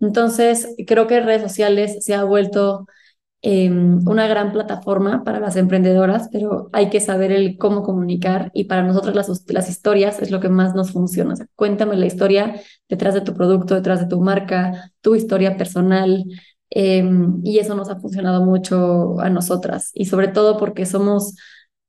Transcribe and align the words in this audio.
Entonces, 0.00 0.74
creo 0.86 1.06
que 1.06 1.20
redes 1.20 1.42
sociales 1.42 2.04
se 2.04 2.14
ha 2.14 2.24
vuelto 2.24 2.86
em, 3.42 4.06
una 4.08 4.26
gran 4.28 4.52
plataforma 4.52 5.24
para 5.24 5.40
las 5.40 5.56
emprendedoras, 5.56 6.28
pero 6.32 6.68
hay 6.72 6.90
que 6.90 7.00
saber 7.00 7.32
el 7.32 7.58
cómo 7.58 7.82
comunicar 7.82 8.50
y 8.54 8.64
para 8.64 8.82
nosotros 8.82 9.14
las, 9.14 9.28
las 9.48 9.68
historias 9.70 10.20
es 10.20 10.30
lo 10.30 10.40
que 10.40 10.48
más 10.48 10.74
nos 10.74 10.92
funciona. 10.92 11.34
Cuéntame 11.54 11.96
la 11.96 12.06
historia 12.06 12.60
detrás 12.88 13.14
de 13.14 13.20
tu 13.22 13.34
producto, 13.34 13.74
detrás 13.74 14.00
de 14.00 14.06
tu 14.08 14.20
marca, 14.20 14.92
tu 15.00 15.14
historia 15.14 15.56
personal. 15.56 16.24
Em, 16.70 17.40
y 17.44 17.58
eso 17.58 17.74
nos 17.76 17.88
ha 17.90 18.00
funcionado 18.00 18.44
mucho 18.44 19.20
a 19.20 19.30
nosotras 19.30 19.92
y 19.94 20.06
sobre 20.06 20.28
todo 20.28 20.56
porque 20.58 20.84
somos 20.84 21.36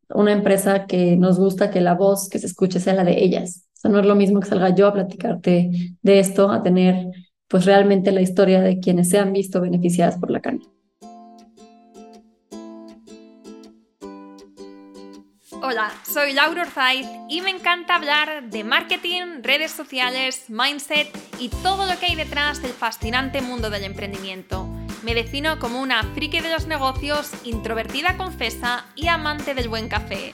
una 0.09 0.31
empresa 0.31 0.85
que 0.87 1.17
nos 1.17 1.39
gusta 1.39 1.71
que 1.71 1.81
la 1.81 1.95
voz 1.95 2.29
que 2.29 2.39
se 2.39 2.47
escuche 2.47 2.79
sea 2.79 2.93
la 2.93 3.03
de 3.03 3.23
ellas. 3.23 3.65
O 3.77 3.79
sea, 3.81 3.91
no 3.91 3.99
es 3.99 4.05
lo 4.05 4.15
mismo 4.15 4.39
que 4.39 4.47
salga 4.47 4.73
yo 4.73 4.87
a 4.87 4.93
platicarte 4.93 5.97
de 6.01 6.19
esto, 6.19 6.49
a 6.51 6.63
tener 6.63 7.07
pues 7.47 7.65
realmente 7.65 8.11
la 8.11 8.21
historia 8.21 8.61
de 8.61 8.79
quienes 8.79 9.09
se 9.09 9.19
han 9.19 9.33
visto 9.33 9.61
beneficiadas 9.61 10.17
por 10.17 10.31
la 10.31 10.41
carne. 10.41 10.65
Hola, 15.61 15.91
soy 16.05 16.33
Laura 16.33 16.61
Orzaiz 16.61 17.07
y 17.27 17.41
me 17.41 17.49
encanta 17.49 17.95
hablar 17.95 18.49
de 18.49 18.63
marketing, 18.63 19.41
redes 19.41 19.71
sociales, 19.71 20.45
mindset 20.49 21.09
y 21.39 21.49
todo 21.49 21.85
lo 21.91 21.99
que 21.99 22.05
hay 22.05 22.15
detrás 22.15 22.61
del 22.61 22.71
fascinante 22.71 23.41
mundo 23.41 23.69
del 23.69 23.83
emprendimiento. 23.83 24.67
Me 25.03 25.13
defino 25.15 25.59
como 25.59 25.81
una 25.81 26.03
friki 26.13 26.41
de 26.41 26.51
los 26.51 26.67
negocios, 26.67 27.31
introvertida 27.43 28.17
confesa 28.17 28.85
y 28.95 29.07
amante 29.07 29.55
del 29.55 29.67
buen 29.67 29.89
café. 29.89 30.33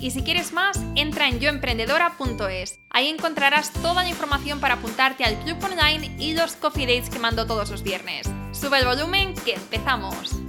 Y 0.00 0.12
si 0.12 0.22
quieres 0.22 0.54
más, 0.54 0.82
entra 0.96 1.28
en 1.28 1.40
yoemprendedora.es. 1.40 2.78
Ahí 2.88 3.08
encontrarás 3.08 3.70
toda 3.70 4.02
la 4.02 4.08
información 4.08 4.58
para 4.58 4.74
apuntarte 4.74 5.24
al 5.24 5.36
club 5.40 5.62
online 5.62 6.16
y 6.18 6.32
los 6.32 6.56
coffee 6.56 6.86
dates 6.86 7.10
que 7.10 7.18
mando 7.18 7.46
todos 7.46 7.70
los 7.70 7.82
viernes. 7.82 8.26
Sube 8.52 8.78
el 8.78 8.86
volumen 8.86 9.34
que 9.44 9.54
empezamos. 9.54 10.40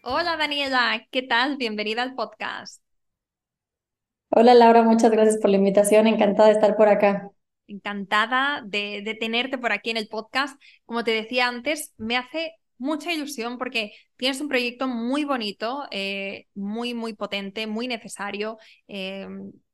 Hola 0.00 0.38
Daniela, 0.38 1.06
¿qué 1.10 1.22
tal? 1.22 1.58
Bienvenida 1.58 2.02
al 2.02 2.14
podcast. 2.14 2.82
Hola 4.30 4.54
Laura, 4.54 4.82
muchas 4.82 5.10
gracias 5.10 5.38
por 5.38 5.50
la 5.50 5.58
invitación, 5.58 6.06
encantada 6.06 6.48
de 6.48 6.54
estar 6.54 6.76
por 6.76 6.88
acá. 6.88 7.30
Encantada 7.66 8.62
de, 8.64 9.16
tenerte 9.20 9.58
por 9.58 9.72
aquí 9.72 9.90
en 9.90 9.98
el 9.98 10.08
podcast. 10.08 10.58
Como 10.86 11.04
te 11.04 11.10
decía 11.10 11.46
antes, 11.46 11.92
me 11.98 12.16
hace 12.16 12.54
mucha 12.84 13.12
ilusión 13.12 13.56
porque 13.58 13.92
tienes 14.16 14.40
un 14.40 14.48
proyecto 14.48 14.86
muy 14.86 15.24
bonito, 15.24 15.84
eh, 15.90 16.46
muy, 16.54 16.94
muy 16.94 17.14
potente, 17.14 17.66
muy 17.66 17.88
necesario. 17.88 18.58
Eh, 18.88 19.26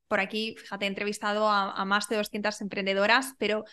por 0.07 0.19
aquí, 0.19 0.55
fíjate, 0.57 0.85
he 0.85 0.87
entrevistado 0.87 1.49
a, 1.49 1.71
a, 1.73 1.85
más 1.85 2.07
de 2.07 2.17
200 2.17 2.59
emprendedoras, 2.61 3.33
pero 3.37 3.65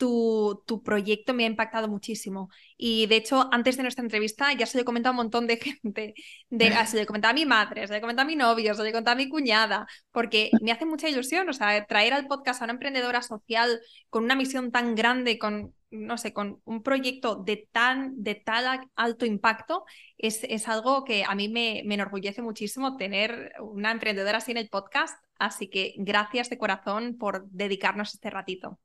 tu, 0.00 0.64
tu, 0.66 0.82
proyecto 0.82 1.34
me 1.34 1.44
ha 1.44 1.46
impactado 1.46 1.86
muchísimo. 1.86 2.48
Y 2.78 3.06
de 3.06 3.16
hecho, 3.16 3.50
antes 3.52 3.76
de 3.76 3.82
nuestra 3.82 4.02
entrevista 4.02 4.50
ya 4.54 4.64
se 4.64 4.78
le 4.78 4.82
he 4.82 4.84
comentado 4.86 5.10
a 5.10 5.12
un 5.12 5.16
montón 5.18 5.46
de 5.46 5.56
gente. 5.58 6.14
De, 6.48 6.68
ah, 6.68 6.86
se 6.86 6.96
le 6.96 7.02
he 7.02 7.06
comentado 7.06 7.32
a 7.32 7.34
mi 7.34 7.44
madre, 7.44 7.86
se 7.86 7.92
le 7.92 7.98
he 7.98 8.00
comentado 8.00 8.26
a 8.26 8.30
mi 8.30 8.36
novio, 8.36 8.74
se 8.74 8.82
le 8.82 8.88
he 8.88 8.92
comentado 8.92 9.12
a 9.12 9.18
mi 9.18 9.28
cuñada, 9.28 9.86
porque 10.10 10.50
me 10.62 10.72
hace 10.72 10.86
mucha 10.86 11.06
ilusión. 11.08 11.48
O 11.50 11.52
sea, 11.52 11.84
traer 11.84 12.14
al 12.14 12.26
podcast 12.26 12.62
a 12.62 12.64
una 12.64 12.72
emprendedora 12.72 13.20
social 13.20 13.80
con 14.08 14.24
una 14.24 14.36
misión 14.36 14.72
tan 14.72 14.94
grande, 14.94 15.38
con, 15.38 15.74
no 15.90 16.16
sé, 16.16 16.32
con 16.32 16.62
un 16.64 16.82
proyecto 16.82 17.36
de 17.36 17.68
tan, 17.70 18.22
de 18.22 18.36
tal 18.36 18.88
alto 18.96 19.26
impacto, 19.26 19.84
es, 20.16 20.44
es 20.44 20.66
algo 20.68 21.04
que 21.04 21.24
a 21.24 21.34
mí 21.34 21.50
me, 21.50 21.82
me 21.84 21.94
enorgullece 21.96 22.40
muchísimo 22.40 22.96
tener 22.96 23.52
una 23.60 23.90
emprendedora 23.92 24.38
así 24.38 24.52
en 24.52 24.56
el 24.56 24.70
podcast. 24.70 25.14
Así 25.38 25.68
que 25.68 25.94
gracias 25.98 26.48
de 26.48 26.56
corazón 26.56 27.18
por 27.18 27.46
dedicarnos 27.50 28.14
este 28.14 28.30
ratito. 28.30 28.78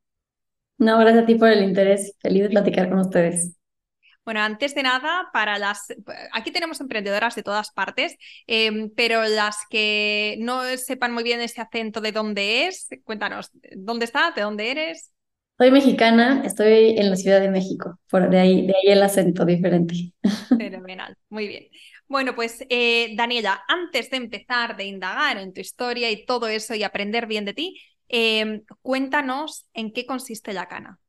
No, 0.78 0.98
gracias 1.00 1.24
a 1.24 1.26
ti 1.26 1.36
por 1.36 1.50
el 1.50 1.64
interés. 1.64 2.16
Feliz 2.20 2.44
de 2.44 2.50
platicar 2.50 2.90
con 2.90 3.00
ustedes. 3.00 3.56
Bueno, 4.26 4.40
antes 4.42 4.74
de 4.74 4.82
nada, 4.82 5.30
para 5.32 5.60
las. 5.60 5.86
Aquí 6.34 6.52
tenemos 6.52 6.82
emprendedoras 6.82 7.36
de 7.36 7.44
todas 7.44 7.72
partes, 7.72 8.18
em, 8.48 8.90
pero 8.96 9.24
las 9.24 9.58
que 9.70 10.36
no 10.40 10.64
sepan 10.78 11.14
muy 11.14 11.24
bien 11.24 11.42
ese 11.42 11.62
acento 11.62 12.02
de 12.02 12.12
dónde 12.12 12.66
es, 12.66 12.88
cuéntanos, 13.04 13.52
¿dónde 13.76 14.06
estás? 14.06 14.34
¿De 14.34 14.42
dónde 14.42 14.72
eres? 14.72 15.12
Soy 15.58 15.72
mexicana, 15.72 16.42
estoy 16.44 16.98
en 16.98 17.10
la 17.12 17.16
Ciudad 17.16 17.40
de 17.40 17.50
México, 17.50 18.00
por 18.10 18.30
de 18.30 18.40
ahí, 18.40 18.68
de 18.68 18.74
ahí 18.74 18.92
el 18.92 19.04
acento 19.04 19.46
diferente. 19.46 19.94
Fenomenal, 20.58 21.16
muy 21.30 21.48
bien. 21.48 21.68
Bueno, 22.08 22.36
pues 22.36 22.66
eh, 22.70 23.16
Daniela, 23.16 23.64
antes 23.68 24.10
de 24.10 24.18
empezar 24.18 24.76
de 24.76 24.86
indagar 24.86 25.38
en 25.38 25.54
tu 25.54 25.62
historia 25.62 26.12
y 26.12 26.26
todo 26.26 26.48
eso 26.48 26.76
y 26.76 26.84
aprender 26.84 27.26
bien 27.26 27.46
de 27.46 27.54
ti, 27.54 27.80
Em, 28.08 28.64
cuéntanos 28.82 29.66
en 29.74 29.92
qué 29.92 30.06
consiste 30.06 30.54
la 30.54 30.68
Cana. 30.68 31.00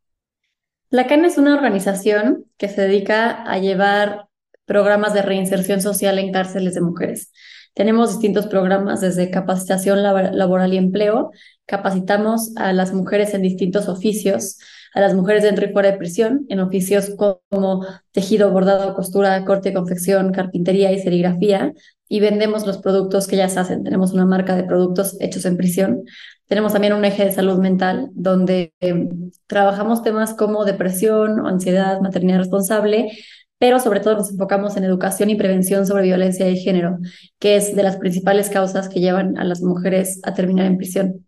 La 0.88 1.06
Cana 1.06 1.26
es 1.28 1.36
una 1.36 1.54
organización 1.54 2.44
que 2.56 2.68
se 2.68 2.82
dedica 2.82 3.42
a 3.42 3.58
llevar 3.58 4.28
programas 4.64 5.14
de 5.14 5.22
reinserción 5.22 5.80
social 5.80 6.18
en 6.18 6.32
cárceles 6.32 6.74
de 6.74 6.80
mujeres. 6.80 7.32
Tenemos 7.74 8.12
distintos 8.12 8.46
programas 8.46 9.02
desde 9.02 9.30
capacitación 9.30 10.02
laboral 10.02 10.72
y 10.72 10.78
empleo. 10.78 11.30
Capacitamos 11.66 12.56
a 12.56 12.72
las 12.72 12.94
mujeres 12.94 13.34
en 13.34 13.42
distintos 13.42 13.88
oficios, 13.88 14.58
a 14.94 15.00
las 15.00 15.14
mujeres 15.14 15.42
dentro 15.42 15.66
y 15.66 15.72
fuera 15.72 15.90
de 15.90 15.98
prisión, 15.98 16.46
en 16.48 16.60
oficios 16.60 17.12
como 17.16 17.84
tejido, 18.12 18.50
bordado, 18.50 18.94
costura, 18.94 19.44
corte, 19.44 19.74
confección, 19.74 20.32
carpintería 20.32 20.90
y 20.90 21.00
serigrafía. 21.00 21.74
Y 22.08 22.20
vendemos 22.20 22.66
los 22.66 22.78
productos 22.78 23.26
que 23.26 23.34
ellas 23.34 23.58
hacen. 23.58 23.84
Tenemos 23.84 24.12
una 24.14 24.24
marca 24.24 24.56
de 24.56 24.64
productos 24.64 25.16
hechos 25.20 25.44
en 25.44 25.58
prisión 25.58 26.04
tenemos 26.46 26.72
también 26.72 26.92
un 26.92 27.04
eje 27.04 27.24
de 27.24 27.32
salud 27.32 27.58
mental 27.58 28.10
donde 28.14 28.72
em, 28.80 29.30
trabajamos 29.46 30.02
temas 30.02 30.34
como 30.34 30.64
depresión, 30.64 31.46
ansiedad, 31.46 32.00
maternidad 32.00 32.38
responsable, 32.38 33.10
pero 33.58 33.80
sobre 33.80 34.00
todo 34.00 34.16
nos 34.16 34.30
enfocamos 34.30 34.76
en 34.76 34.84
educación 34.84 35.30
y 35.30 35.34
prevención 35.36 35.86
sobre 35.86 36.04
violencia 36.04 36.46
de 36.46 36.56
género, 36.56 36.98
que 37.38 37.56
es 37.56 37.74
de 37.74 37.82
las 37.82 37.96
principales 37.96 38.48
causas 38.50 38.88
que 38.88 39.00
llevan 39.00 39.38
a 39.38 39.44
las 39.44 39.62
mujeres 39.62 40.20
a 40.24 40.34
terminar 40.34 40.66
en 40.66 40.76
prisión. 40.76 41.26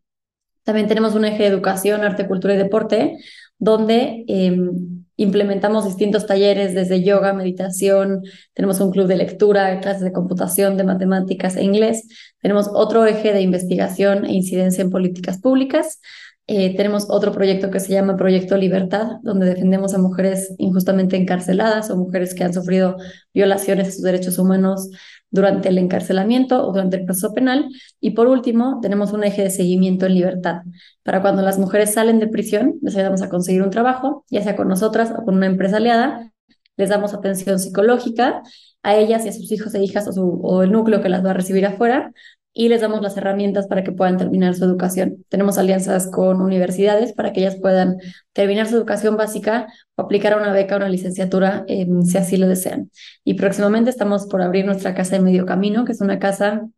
También 0.63 0.87
tenemos 0.87 1.15
un 1.15 1.25
eje 1.25 1.45
de 1.45 1.49
educación, 1.49 2.03
arte, 2.03 2.29
cultura 2.29 2.55
y 2.55 2.59
deporte, 2.59 3.17
donde 3.59 4.25
em, 4.29 5.05
implementamos 5.19 5.85
distintos 5.85 6.27
talleres 6.27 6.75
desde 6.75 7.03
yoga, 7.03 7.33
meditación, 7.33 8.23
tenemos 8.55 8.81
un 8.81 8.93
club 8.93 9.09
de 9.09 9.17
lectura, 9.17 9.81
clases 9.81 10.03
de 10.03 10.13
computación, 10.13 10.77
de 10.77 10.85
matemáticas 10.85 11.57
e 11.57 11.65
inglés, 11.65 12.07
tenemos 12.41 12.71
otro 12.73 13.05
eje 13.05 13.33
de 13.33 13.43
investigación 13.43 14.25
e 14.25 14.33
incidencia 14.33 14.83
en 14.83 14.91
políticas 14.91 15.39
públicas, 15.39 16.01
eh, 16.47 16.75
tenemos 16.77 17.11
otro 17.11 17.33
proyecto 17.33 17.71
que 17.71 17.81
se 17.81 17.93
llama 17.93 18.17
Proyecto 18.17 18.57
Libertad, 18.57 19.19
donde 19.23 19.47
defendemos 19.47 19.93
a 19.93 19.99
mujeres 19.99 20.55
injustamente 20.57 21.17
encarceladas 21.17 21.91
o 21.91 21.97
mujeres 21.97 22.33
que 22.33 22.45
han 22.45 22.55
sufrido 22.55 22.97
violaciones 23.35 23.89
de 23.89 23.93
sus 23.93 24.03
derechos 24.03 24.39
humanos 24.39 24.89
durante 25.31 25.69
el 25.69 25.79
encarcelamiento 25.79 26.67
o 26.67 26.73
durante 26.73 26.97
el 26.97 27.05
proceso 27.05 27.33
penal. 27.35 27.69
Y 28.01 28.11
por 28.11 28.29
último, 28.29 28.81
tenemos 28.81 29.13
un 29.13 29.25
eje 29.25 29.43
de 29.43 29.51
seguimiento 29.51 30.07
en 30.07 30.15
libertad. 30.15 30.63
Para 31.03 31.23
cuando 31.23 31.43
las 31.43 31.59
mujeres 31.59 31.95
salen 31.95 32.19
de 32.19 32.29
prisión, 32.29 32.79
les 32.83 32.97
ayudamos 32.97 33.23
a 33.23 33.29
conseguir 33.29 33.63
un 33.63 33.71
trabajo, 33.71 34.25
ya 34.31 34.43
sea 34.43 34.57
con 34.57 34.69
nosotras 34.69 35.13
o 35.17 35.25
con 35.25 35.37
una 35.37 35.47
empresa 35.47 35.79
aliada, 35.79 36.33
les 36.77 36.91
damos 36.91 37.13
atención 37.13 37.59
psicológica 37.59 38.43
a 38.83 38.97
ellas 38.97 39.27
y 39.27 39.29
a 39.29 39.33
sus 39.33 39.51
hijos 39.51 39.75
e 39.75 39.83
hijas 39.83 40.17
o, 40.17 40.25
o 40.25 40.63
el 40.63 40.73
núcleo 40.73 41.03
que 41.03 41.09
las 41.09 41.25
va 41.25 41.31
a 41.31 41.35
recibir 41.35 41.67
afuera, 41.67 42.13
y 42.59 42.69
les 42.69 42.81
damos 42.81 43.01
las 43.03 43.17
herramientas 43.17 43.69
para 43.69 43.85
que 43.85 43.93
puedan 43.93 44.17
terminar 44.17 44.53
su 44.57 44.65
educación. 44.65 45.25
Tenemos 45.29 45.59
alianzas 45.59 46.11
con 46.11 46.43
universidades 46.43 47.13
para 47.13 47.33
que 47.33 47.39
ellas 47.39 47.55
puedan 47.55 47.99
terminar 48.33 48.67
su 48.67 48.75
educación 48.75 49.17
básica 49.17 49.69
o 49.95 50.03
aplicar 50.03 50.33
a 50.33 50.39
una 50.39 50.53
beca 50.53 50.75
o 50.75 50.79
una 50.79 50.89
licenciatura 50.89 51.65
si 51.69 52.19
así 52.19 52.37
lo 52.37 52.49
desean. 52.49 52.91
Y 53.23 53.35
próximamente 53.35 53.91
estamos 53.91 54.27
por 54.27 54.43
abrir 54.43 54.67
nuestra 54.67 54.93
casa 54.93 55.15
de 55.15 55.23
medio 55.23 55.47
camino, 55.47 55.85
que 55.85 55.93
es 55.93 56.01
una 56.01 56.19
casa 56.19 56.69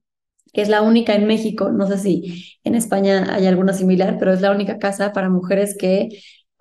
que 0.52 0.60
es 0.60 0.68
la 0.68 0.82
única 0.82 1.14
en 1.14 1.26
México, 1.26 1.70
no 1.70 1.86
sé 1.86 1.96
si 1.96 2.58
en 2.62 2.74
España 2.74 3.34
hay 3.34 3.46
alguna 3.46 3.72
similar, 3.72 4.16
pero 4.18 4.34
es 4.34 4.42
la 4.42 4.50
única 4.50 4.78
casa 4.78 5.14
para 5.14 5.30
mujeres 5.30 5.78
que 5.78 6.10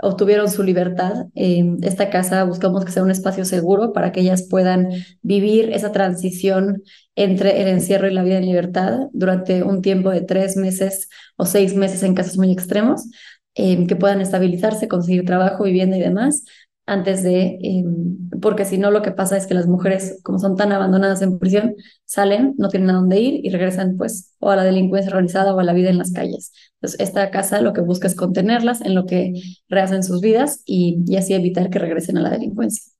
obtuvieron 0.01 0.49
su 0.49 0.63
libertad. 0.63 1.27
esta 1.35 2.09
casa 2.09 2.43
buscamos 2.43 2.85
que 2.85 2.91
sea 2.91 3.03
un 3.03 3.11
espacio 3.11 3.45
seguro 3.45 3.93
para 3.93 4.11
que 4.11 4.21
ellas 4.21 4.47
puedan 4.49 4.89
vivir 5.21 5.71
esa 5.73 5.91
transición 5.91 6.83
entre 7.15 7.61
el 7.61 7.67
encierro 7.67 8.07
y 8.07 8.13
la 8.13 8.23
vida 8.23 8.37
en 8.37 8.45
libertad 8.45 9.09
durante 9.13 9.63
un 9.63 9.81
tiempo 9.81 10.09
de 10.09 10.21
tres 10.21 10.55
meses 10.55 11.09
o 11.35 11.45
seis 11.45 11.75
meses 11.75 12.03
en 12.03 12.15
casos 12.15 12.37
muy 12.37 12.51
extremos, 12.51 13.09
que 13.53 13.95
puedan 13.99 14.21
estabilizarse, 14.21 14.87
conseguir 14.87 15.25
trabajo, 15.25 15.65
vivienda 15.65 15.97
y 15.97 15.99
demás, 15.99 16.45
antes 16.89 17.21
de, 17.23 17.59
em, 17.61 18.29
porque 18.41 18.65
si 18.65 18.77
no 18.77 18.89
lo 18.89 19.01
que 19.01 19.11
pasa 19.11 19.37
es 19.37 19.45
que 19.45 19.53
las 19.53 19.67
mujeres, 19.67 20.19
como 20.23 20.39
son 20.39 20.55
tan 20.55 20.71
abandonadas 20.71 21.21
en 21.21 21.37
prisión, 21.37 21.75
salen, 22.05 22.55
no 22.57 22.69
tienen 22.69 22.89
a 22.89 22.93
dónde 22.93 23.19
ir 23.19 23.45
y 23.45 23.49
regresan 23.49 23.95
pues 23.97 24.33
o 24.39 24.49
a 24.49 24.55
la 24.55 24.63
delincuencia 24.63 25.11
organizada 25.11 25.53
o 25.53 25.59
a 25.59 25.63
la 25.63 25.73
vida 25.73 25.89
en 25.89 25.99
las 25.99 26.11
calles. 26.11 26.51
Entonces, 26.81 26.99
esta 27.01 27.29
casa 27.31 27.61
lo 27.61 27.73
que 27.73 27.81
busca 27.81 28.07
es 28.07 28.15
contenerlas 28.15 28.81
en 28.81 28.95
lo 28.95 29.05
que 29.05 29.33
rehacen 29.67 30.03
sus 30.03 30.21
vidas 30.21 30.61
y, 30.65 31.03
y 31.07 31.17
así 31.17 31.33
evitar 31.33 31.69
que 31.69 31.79
regresen 31.79 32.17
a 32.17 32.21
la 32.21 32.29
delincuencia. 32.31 32.93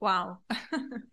Wow. 0.00 0.38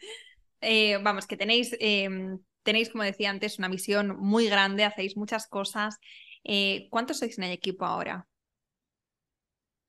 Eh, 0.62 0.98
vamos, 1.04 1.28
que 1.28 1.38
tenéis, 1.38 1.76
em, 1.80 2.40
tenéis, 2.64 2.90
como 2.90 3.04
decía 3.04 3.30
antes, 3.30 3.60
una 3.60 3.70
misión 3.70 4.18
muy 4.20 4.48
grande, 4.50 4.84
hacéis 4.86 5.16
muchas 5.16 5.48
cosas. 5.48 5.98
Eh, 6.44 6.88
¿Cuántos 6.90 7.20
sois 7.20 7.38
en 7.38 7.44
el 7.46 7.52
equipo 7.52 7.86
ahora? 7.86 8.28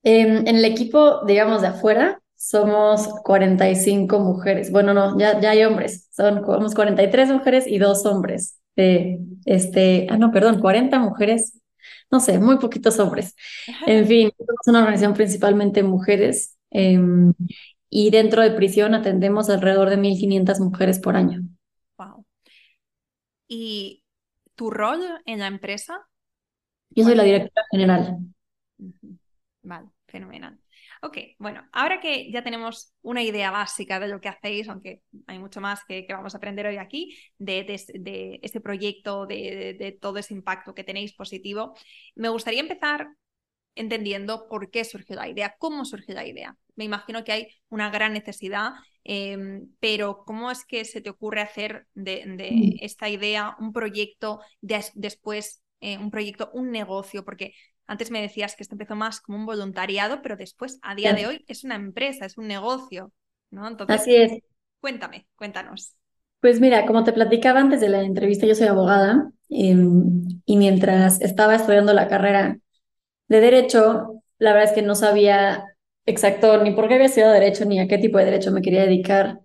en 0.02 0.46
el 0.48 0.64
equipo, 0.64 1.24
digamos, 1.26 1.62
de 1.62 1.68
afuera, 1.68 2.20
somos 2.36 3.08
45 3.24 4.20
mujeres. 4.20 4.70
Bueno, 4.70 4.94
no, 4.94 5.18
ya, 5.18 5.40
ya 5.40 5.50
hay 5.50 5.64
hombres. 5.64 6.08
Son, 6.12 6.44
somos 6.46 6.74
43 6.74 7.30
mujeres 7.30 7.66
y 7.66 7.78
dos 7.78 8.06
hombres. 8.06 8.58
este, 9.44 10.06
ah, 10.10 10.16
no, 10.18 10.30
perdón, 10.32 10.60
40 10.60 10.98
mujeres. 11.00 11.57
No 12.10 12.20
sé, 12.20 12.38
muy 12.38 12.58
poquitos 12.58 12.98
hombres. 12.98 13.34
En 13.86 14.06
fin, 14.06 14.30
somos 14.38 14.66
una 14.66 14.78
organización 14.80 15.14
principalmente 15.14 15.82
mujeres. 15.82 16.56
Em, 16.70 17.34
y 17.90 18.10
dentro 18.10 18.42
de 18.42 18.50
prisión 18.50 18.94
atendemos 18.94 19.50
alrededor 19.50 19.90
de 19.90 19.96
1.500 19.96 20.60
mujeres 20.60 20.98
por 20.98 21.16
año. 21.16 21.42
Wow. 21.98 22.24
¿Y 23.46 24.04
tu 24.54 24.70
rol 24.70 25.00
en 25.26 25.38
la 25.38 25.46
empresa? 25.46 26.06
Yo 26.90 27.04
soy 27.04 27.14
la 27.14 27.22
directora 27.22 27.66
general. 27.70 28.18
Vale, 29.62 29.88
fenomenal. 30.06 30.58
Ok, 31.02 31.18
bueno, 31.38 31.66
ahora 31.72 32.00
que 32.00 32.30
ya 32.32 32.42
tenemos 32.42 32.92
una 33.02 33.22
idea 33.22 33.50
básica 33.50 34.00
de 34.00 34.08
lo 34.08 34.20
que 34.20 34.28
hacéis, 34.28 34.68
aunque 34.68 35.02
hay 35.28 35.38
mucho 35.38 35.60
más 35.60 35.84
que, 35.84 36.06
vamos 36.08 36.34
a 36.34 36.38
aprender 36.38 36.66
hoy 36.66 36.78
aquí, 36.78 37.16
de, 37.38 37.62
de, 37.94 38.40
este 38.42 38.60
proyecto, 38.60 39.26
de, 39.26 39.76
de, 39.78 39.92
todo 39.92 40.18
ese 40.18 40.34
impacto 40.34 40.74
que 40.74 40.84
tenéis 40.84 41.14
positivo, 41.14 41.74
me 42.16 42.30
gustaría 42.30 42.60
empezar 42.60 43.08
entendiendo 43.74 44.48
por 44.48 44.70
qué 44.70 44.84
surgió 44.84 45.14
la 45.14 45.28
idea, 45.28 45.54
cómo 45.58 45.84
surgió 45.84 46.14
la 46.14 46.26
idea. 46.26 46.56
Me 46.74 46.84
imagino 46.84 47.22
que 47.22 47.32
hay 47.32 47.48
una 47.68 47.90
gran 47.90 48.12
necesidad, 48.12 48.72
em, 49.04 49.68
pero 49.78 50.24
¿cómo 50.24 50.50
es 50.50 50.64
que 50.64 50.84
se 50.84 51.00
te 51.00 51.10
ocurre 51.10 51.42
hacer 51.42 51.86
de, 51.94 52.24
mm. 52.26 52.84
esta 52.84 53.08
idea 53.08 53.54
un 53.60 53.72
proyecto, 53.72 54.40
después 54.60 55.62
eh, 55.80 55.96
un 55.98 56.10
proyecto, 56.10 56.50
un 56.54 56.72
negocio? 56.72 57.24
Porque 57.24 57.52
antes 57.86 58.10
me 58.10 58.20
decías 58.20 58.56
que 58.56 58.64
esto 58.64 58.74
empezó 58.74 58.96
más 58.96 59.20
como 59.20 59.38
un 59.38 59.46
voluntariado, 59.46 60.22
pero 60.22 60.36
después, 60.36 60.78
a 60.82 60.94
día 60.94 61.12
de 61.12 61.26
hoy, 61.26 61.44
es 61.46 61.64
una 61.64 61.76
empresa, 61.76 62.26
es 62.26 62.36
un 62.36 62.48
negocio, 62.48 63.12
¿no? 63.50 63.66
Entonces, 63.68 64.00
Así 64.00 64.16
es. 64.16 64.42
Cuéntame, 64.80 65.26
cuéntanos. 65.36 65.96
Pues 66.40 66.60
mira, 66.60 66.86
como 66.86 67.02
te 67.04 67.12
platicaba 67.12 67.60
antes 67.60 67.80
de 67.80 67.88
la 67.88 68.02
entrevista, 68.02 68.46
yo 68.46 68.54
soy 68.54 68.68
abogada 68.68 69.30
em, 69.48 70.40
y 70.46 70.56
mientras 70.56 71.20
estaba 71.20 71.56
estudiando 71.56 71.92
la 71.94 72.06
carrera 72.08 72.58
de 73.28 73.40
Derecho, 73.40 74.22
la 74.38 74.52
verdad 74.54 74.70
es 74.70 74.74
que 74.76 74.82
no 74.82 74.94
sabía 74.96 75.64
exacto 76.06 76.62
ni 76.62 76.72
por 76.72 76.88
qué 76.88 76.94
había 76.94 77.06
estudiado 77.06 77.32
Derecho 77.34 77.64
ni 77.66 77.80
a 77.80 77.88
qué 77.88 77.98
tipo 77.98 78.18
de 78.18 78.26
Derecho 78.26 78.52
me 78.52 78.62
quería 78.62 78.82
dedicar. 78.82 79.40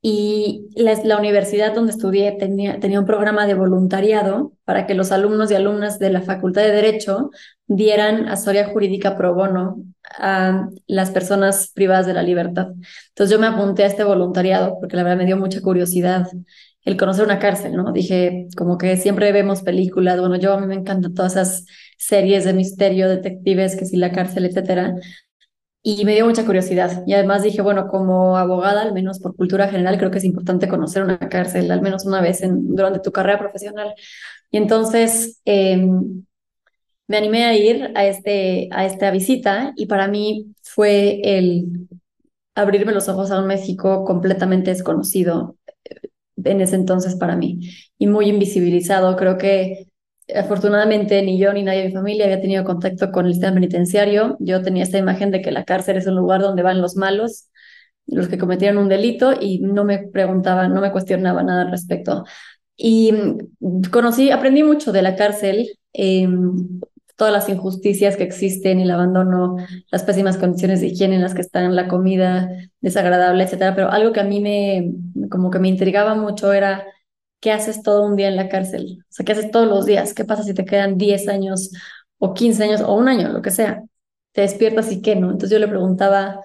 Y 0.00 0.68
la, 0.76 1.18
universidad 1.18 1.74
donde 1.74 1.90
estudié 1.90 2.32
tenía, 2.32 2.78
tenía 2.78 3.00
un 3.00 3.06
programa 3.06 3.46
de 3.46 3.54
voluntariado 3.54 4.52
para 4.64 4.86
que 4.86 4.94
los 4.94 5.10
alumnos 5.10 5.50
y 5.50 5.54
alumnas 5.54 5.98
de 5.98 6.10
la 6.10 6.22
Facultad 6.22 6.62
de 6.62 6.70
Derecho 6.70 7.30
dieran 7.66 8.28
asesoría 8.28 8.68
jurídica 8.68 9.16
pro 9.16 9.34
bono 9.34 9.82
a 10.16 10.68
las 10.86 11.10
personas 11.10 11.72
privadas 11.74 12.06
de 12.06 12.14
la 12.14 12.22
libertad. 12.22 12.68
Entonces 13.08 13.30
yo 13.30 13.40
me 13.40 13.48
apunté 13.48 13.82
a 13.82 13.86
este 13.86 14.04
voluntariado 14.04 14.78
porque 14.78 14.96
la 14.96 15.02
verdad 15.02 15.18
me 15.18 15.26
dio 15.26 15.36
mucha 15.36 15.60
curiosidad 15.60 16.28
el 16.84 16.96
conocer 16.96 17.24
una 17.24 17.38
cárcel, 17.38 17.74
¿no? 17.74 17.92
Dije, 17.92 18.46
como 18.56 18.78
que 18.78 18.96
siempre 18.96 19.30
vemos 19.32 19.62
películas, 19.62 20.18
bueno, 20.20 20.36
yo 20.36 20.54
a 20.54 20.60
mí 20.60 20.66
me 20.66 20.74
encantan 20.74 21.12
todas 21.12 21.32
esas 21.32 21.66
series 21.98 22.44
de 22.44 22.54
misterio, 22.54 23.08
detectives, 23.08 23.76
que 23.76 23.84
si 23.84 23.96
la 23.96 24.12
cárcel, 24.12 24.46
etcétera. 24.46 24.94
Y 25.90 26.04
me 26.04 26.14
dio 26.14 26.26
mucha 26.26 26.44
curiosidad. 26.44 27.02
Y 27.06 27.14
además 27.14 27.42
dije, 27.42 27.62
bueno, 27.62 27.88
como 27.88 28.36
abogada, 28.36 28.82
al 28.82 28.92
menos 28.92 29.20
por 29.20 29.34
cultura 29.34 29.68
general, 29.68 29.96
creo 29.96 30.10
que 30.10 30.18
es 30.18 30.24
importante 30.24 30.68
conocer 30.68 31.02
una 31.02 31.18
cárcel, 31.18 31.70
al 31.70 31.80
menos 31.80 32.04
una 32.04 32.20
vez 32.20 32.42
en, 32.42 32.74
durante 32.76 33.00
tu 33.00 33.10
carrera 33.10 33.38
profesional. 33.38 33.94
Y 34.50 34.58
entonces 34.58 35.40
em, 35.46 36.26
me 37.06 37.16
animé 37.16 37.46
a 37.46 37.56
ir 37.56 37.92
a, 37.94 38.04
este, 38.06 38.68
a 38.70 38.84
esta 38.84 39.10
visita 39.10 39.72
y 39.76 39.86
para 39.86 40.08
mí 40.08 40.54
fue 40.62 41.22
el 41.24 41.88
abrirme 42.54 42.92
los 42.92 43.08
ojos 43.08 43.30
a 43.30 43.40
un 43.40 43.46
México 43.46 44.04
completamente 44.04 44.70
desconocido 44.70 45.56
eh, 45.84 46.10
en 46.44 46.60
ese 46.60 46.76
entonces 46.76 47.16
para 47.16 47.34
mí 47.34 47.60
y 47.98 48.08
muy 48.08 48.28
invisibilizado. 48.28 49.16
Creo 49.16 49.38
que 49.38 49.87
afortunadamente 50.34 51.22
ni 51.22 51.38
yo 51.38 51.52
ni 51.52 51.62
nadie 51.62 51.80
de 51.82 51.88
mi 51.88 51.94
familia 51.94 52.24
había 52.26 52.40
tenido 52.40 52.64
contacto 52.64 53.10
con 53.10 53.26
el 53.26 53.32
sistema 53.32 53.54
penitenciario. 53.54 54.36
Yo 54.40 54.62
tenía 54.62 54.82
esta 54.82 54.98
imagen 54.98 55.30
de 55.30 55.42
que 55.42 55.50
la 55.50 55.64
cárcel 55.64 55.96
es 55.96 56.06
un 56.06 56.16
lugar 56.16 56.40
donde 56.40 56.62
van 56.62 56.80
los 56.80 56.96
malos, 56.96 57.48
los 58.06 58.28
que 58.28 58.38
cometieron 58.38 58.78
un 58.78 58.88
delito 58.88 59.32
y 59.38 59.60
no 59.60 59.84
me 59.84 59.98
preguntaba, 60.08 60.68
no 60.68 60.80
me 60.80 60.92
cuestionaba 60.92 61.42
nada 61.42 61.62
al 61.62 61.70
respecto. 61.70 62.24
Y 62.76 63.12
conocí, 63.90 64.30
aprendí 64.30 64.62
mucho 64.62 64.92
de 64.92 65.02
la 65.02 65.16
cárcel, 65.16 65.78
em, 65.92 66.80
todas 67.16 67.32
las 67.32 67.48
injusticias 67.48 68.16
que 68.16 68.22
existen, 68.22 68.78
el 68.80 68.90
abandono, 68.92 69.56
las 69.90 70.04
pésimas 70.04 70.36
condiciones 70.38 70.80
de 70.80 70.86
higiene 70.88 71.16
en 71.16 71.22
las 71.22 71.34
que 71.34 71.40
están, 71.40 71.74
la 71.74 71.88
comida 71.88 72.48
desagradable, 72.80 73.42
etcétera. 73.44 73.74
Pero 73.74 73.90
algo 73.90 74.12
que 74.12 74.20
a 74.20 74.24
mí 74.24 74.40
me, 74.40 74.92
como 75.28 75.50
que 75.50 75.58
me 75.58 75.68
intrigaba 75.68 76.14
mucho 76.14 76.52
era 76.52 76.86
¿qué 77.40 77.52
haces 77.52 77.82
todo 77.82 78.04
un 78.04 78.16
día 78.16 78.28
en 78.28 78.36
la 78.36 78.48
cárcel? 78.48 78.98
O 79.02 79.06
sea, 79.12 79.24
¿qué 79.24 79.32
haces 79.32 79.50
todos 79.50 79.68
los 79.68 79.86
días? 79.86 80.14
¿Qué 80.14 80.24
pasa 80.24 80.42
si 80.42 80.54
te 80.54 80.64
quedan 80.64 80.98
10 80.98 81.28
años 81.28 81.70
o 82.18 82.34
15 82.34 82.64
años 82.64 82.80
o 82.80 82.94
un 82.94 83.08
año, 83.08 83.28
lo 83.28 83.42
que 83.42 83.50
sea? 83.50 83.82
Te 84.32 84.42
despiertas 84.42 84.90
y 84.92 85.02
qué, 85.02 85.16
¿no? 85.16 85.28
Entonces 85.30 85.50
yo 85.50 85.58
le 85.58 85.68
preguntaba, 85.68 86.44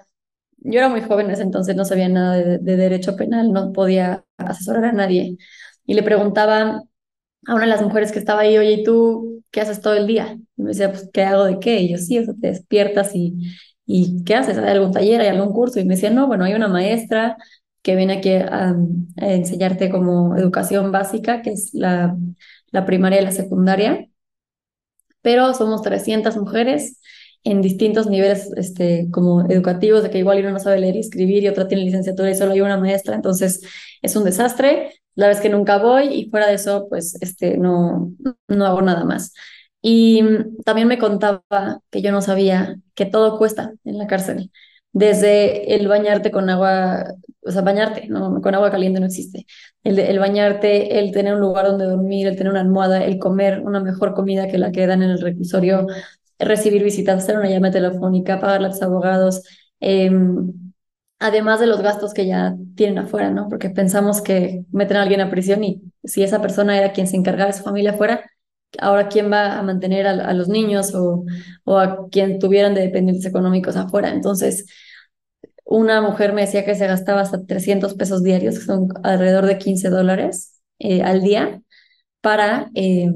yo 0.58 0.78
era 0.78 0.88
muy 0.88 1.02
joven 1.02 1.26
en 1.26 1.32
ese 1.32 1.42
entonces, 1.42 1.76
no 1.76 1.84
sabía 1.84 2.08
nada 2.08 2.36
de, 2.36 2.58
derecho 2.76 3.16
penal, 3.16 3.52
no 3.52 3.72
podía 3.72 4.24
asesorar 4.38 4.84
a 4.86 4.92
nadie. 4.92 5.36
Y 5.86 5.94
le 5.94 6.02
preguntaba 6.02 6.82
a 7.46 7.54
una 7.54 7.62
de 7.62 7.70
las 7.70 7.82
mujeres 7.82 8.12
que 8.12 8.18
estaba 8.18 8.42
ahí, 8.42 8.56
oye, 8.58 8.72
¿y 8.72 8.84
tú 8.84 9.42
qué 9.50 9.60
haces 9.60 9.80
todo 9.80 9.94
el 9.94 10.06
día? 10.06 10.38
Y 10.56 10.62
me 10.62 10.68
decía, 10.70 10.90
pues, 10.90 11.10
¿qué 11.12 11.22
hago 11.24 11.44
de 11.44 11.58
qué? 11.60 11.80
Y 11.80 11.90
yo, 11.92 11.98
sí, 11.98 12.18
o 12.18 12.24
te 12.24 12.48
despiertas 12.48 13.14
y, 13.14 13.34
¿y 13.86 14.24
qué 14.24 14.34
haces? 14.36 14.58
¿Hay 14.58 14.70
algún 14.70 14.92
taller, 14.92 15.20
hay 15.20 15.28
algún 15.28 15.52
curso? 15.52 15.80
Y 15.80 15.84
me 15.84 15.94
decía, 15.94 16.10
no, 16.10 16.26
bueno, 16.26 16.44
hay 16.44 16.54
una 16.54 16.68
maestra 16.68 17.36
que 17.84 17.96
viene 17.96 18.14
aquí 18.14 18.30
a, 18.30 18.74
enseñarte 19.16 19.90
como 19.90 20.36
educación 20.36 20.90
básica, 20.90 21.42
que 21.42 21.50
es 21.52 21.74
la, 21.74 22.16
la 22.70 22.86
primaria 22.86 23.20
y 23.20 23.24
la 23.24 23.30
secundaria. 23.30 24.08
Pero 25.20 25.52
somos 25.52 25.82
300 25.82 26.36
mujeres 26.38 27.00
en 27.44 27.60
distintos 27.60 28.06
niveles 28.06 28.50
este, 28.56 29.08
como 29.10 29.46
educativos, 29.50 30.02
de 30.02 30.10
que 30.10 30.18
igual 30.18 30.40
uno 30.40 30.52
no 30.52 30.60
sabe 30.60 30.80
leer 30.80 30.96
y 30.96 31.00
escribir 31.00 31.42
y 31.44 31.48
otra 31.48 31.68
tiene 31.68 31.84
licenciatura 31.84 32.30
y 32.30 32.34
solo 32.34 32.52
hay 32.52 32.62
una 32.62 32.78
maestra, 32.78 33.14
entonces 33.16 33.60
es 34.00 34.16
un 34.16 34.24
desastre. 34.24 34.94
La 35.14 35.28
vez 35.28 35.40
que 35.40 35.50
nunca 35.50 35.76
voy 35.78 36.06
y 36.06 36.30
fuera 36.30 36.48
de 36.48 36.54
eso, 36.54 36.86
pues 36.88 37.16
este, 37.20 37.58
no, 37.58 38.12
no 38.48 38.66
hago 38.66 38.80
nada 38.80 39.04
más. 39.04 39.34
Y 39.82 40.22
también 40.64 40.88
me 40.88 40.98
contaba 40.98 41.42
que 41.90 42.00
yo 42.00 42.12
no 42.12 42.22
sabía 42.22 42.76
que 42.94 43.04
todo 43.04 43.38
cuesta 43.38 43.74
en 43.84 43.98
la 43.98 44.06
cárcel 44.06 44.50
desde 44.94 45.74
el 45.74 45.88
bañarte 45.88 46.30
con 46.30 46.48
agua, 46.48 47.04
o 47.44 47.50
sea, 47.50 47.62
bañarte, 47.62 48.08
no, 48.08 48.40
con 48.40 48.54
agua 48.54 48.70
caliente 48.70 49.00
no 49.00 49.06
existe. 49.06 49.46
El, 49.82 49.98
el 49.98 50.18
bañarte, 50.18 50.98
el 50.98 51.12
tener 51.12 51.34
un 51.34 51.40
lugar 51.40 51.66
donde 51.66 51.84
dormir, 51.86 52.26
el 52.26 52.36
tener 52.36 52.50
una 52.52 52.60
almohada, 52.60 53.04
el 53.04 53.18
comer 53.18 53.60
una 53.60 53.80
mejor 53.80 54.14
comida 54.14 54.48
que 54.48 54.58
la 54.58 54.72
que 54.72 54.86
dan 54.86 55.02
en 55.02 55.10
el 55.10 55.20
reclusorio, 55.20 55.86
recibir 56.38 56.82
visitas, 56.82 57.22
hacer 57.22 57.38
una 57.38 57.48
llamada 57.48 57.72
telefónica, 57.72 58.40
pagarle 58.40 58.68
a 58.68 58.70
los 58.70 58.82
abogados, 58.82 59.42
em, 59.80 60.52
además 61.18 61.60
de 61.60 61.66
los 61.66 61.80
gastos 61.80 62.14
que 62.14 62.26
ya 62.26 62.56
tienen 62.76 62.98
afuera, 62.98 63.30
¿no? 63.30 63.48
Porque 63.48 63.70
pensamos 63.70 64.20
que 64.22 64.64
meten 64.72 64.96
a 64.96 65.02
alguien 65.02 65.20
a 65.20 65.30
prisión 65.30 65.64
y 65.64 65.82
si 66.04 66.22
esa 66.22 66.40
persona 66.42 66.76
era 66.78 66.92
quien 66.92 67.06
se 67.06 67.16
encargaba 67.16 67.50
de 67.50 67.56
su 67.58 67.64
familia 67.64 67.92
afuera, 67.92 68.24
ahora 68.78 69.08
quién 69.08 69.30
va 69.32 69.58
a 69.58 69.62
mantener 69.62 70.06
a, 70.06 70.32
los 70.34 70.48
niños 70.48 70.94
o, 70.94 71.24
o, 71.64 71.78
a 71.78 72.08
quien 72.10 72.38
tuvieran 72.38 72.74
de 72.74 72.82
dependientes 72.82 73.24
económicos 73.26 73.76
afuera. 73.76 74.10
Entonces, 74.10 74.66
una 75.64 76.00
mujer 76.02 76.32
me 76.32 76.42
decía 76.42 76.64
que 76.64 76.74
se 76.74 76.86
gastaba 76.86 77.20
hasta 77.20 77.44
300 77.44 77.94
pesos 77.94 78.22
diarios, 78.22 78.58
que 78.58 78.64
son 78.64 78.88
alrededor 79.02 79.46
de 79.46 79.58
15 79.58 79.88
dólares 79.90 80.60
eh, 80.78 81.02
al 81.02 81.22
día, 81.22 81.62
para 82.20 82.70
eh, 82.74 83.10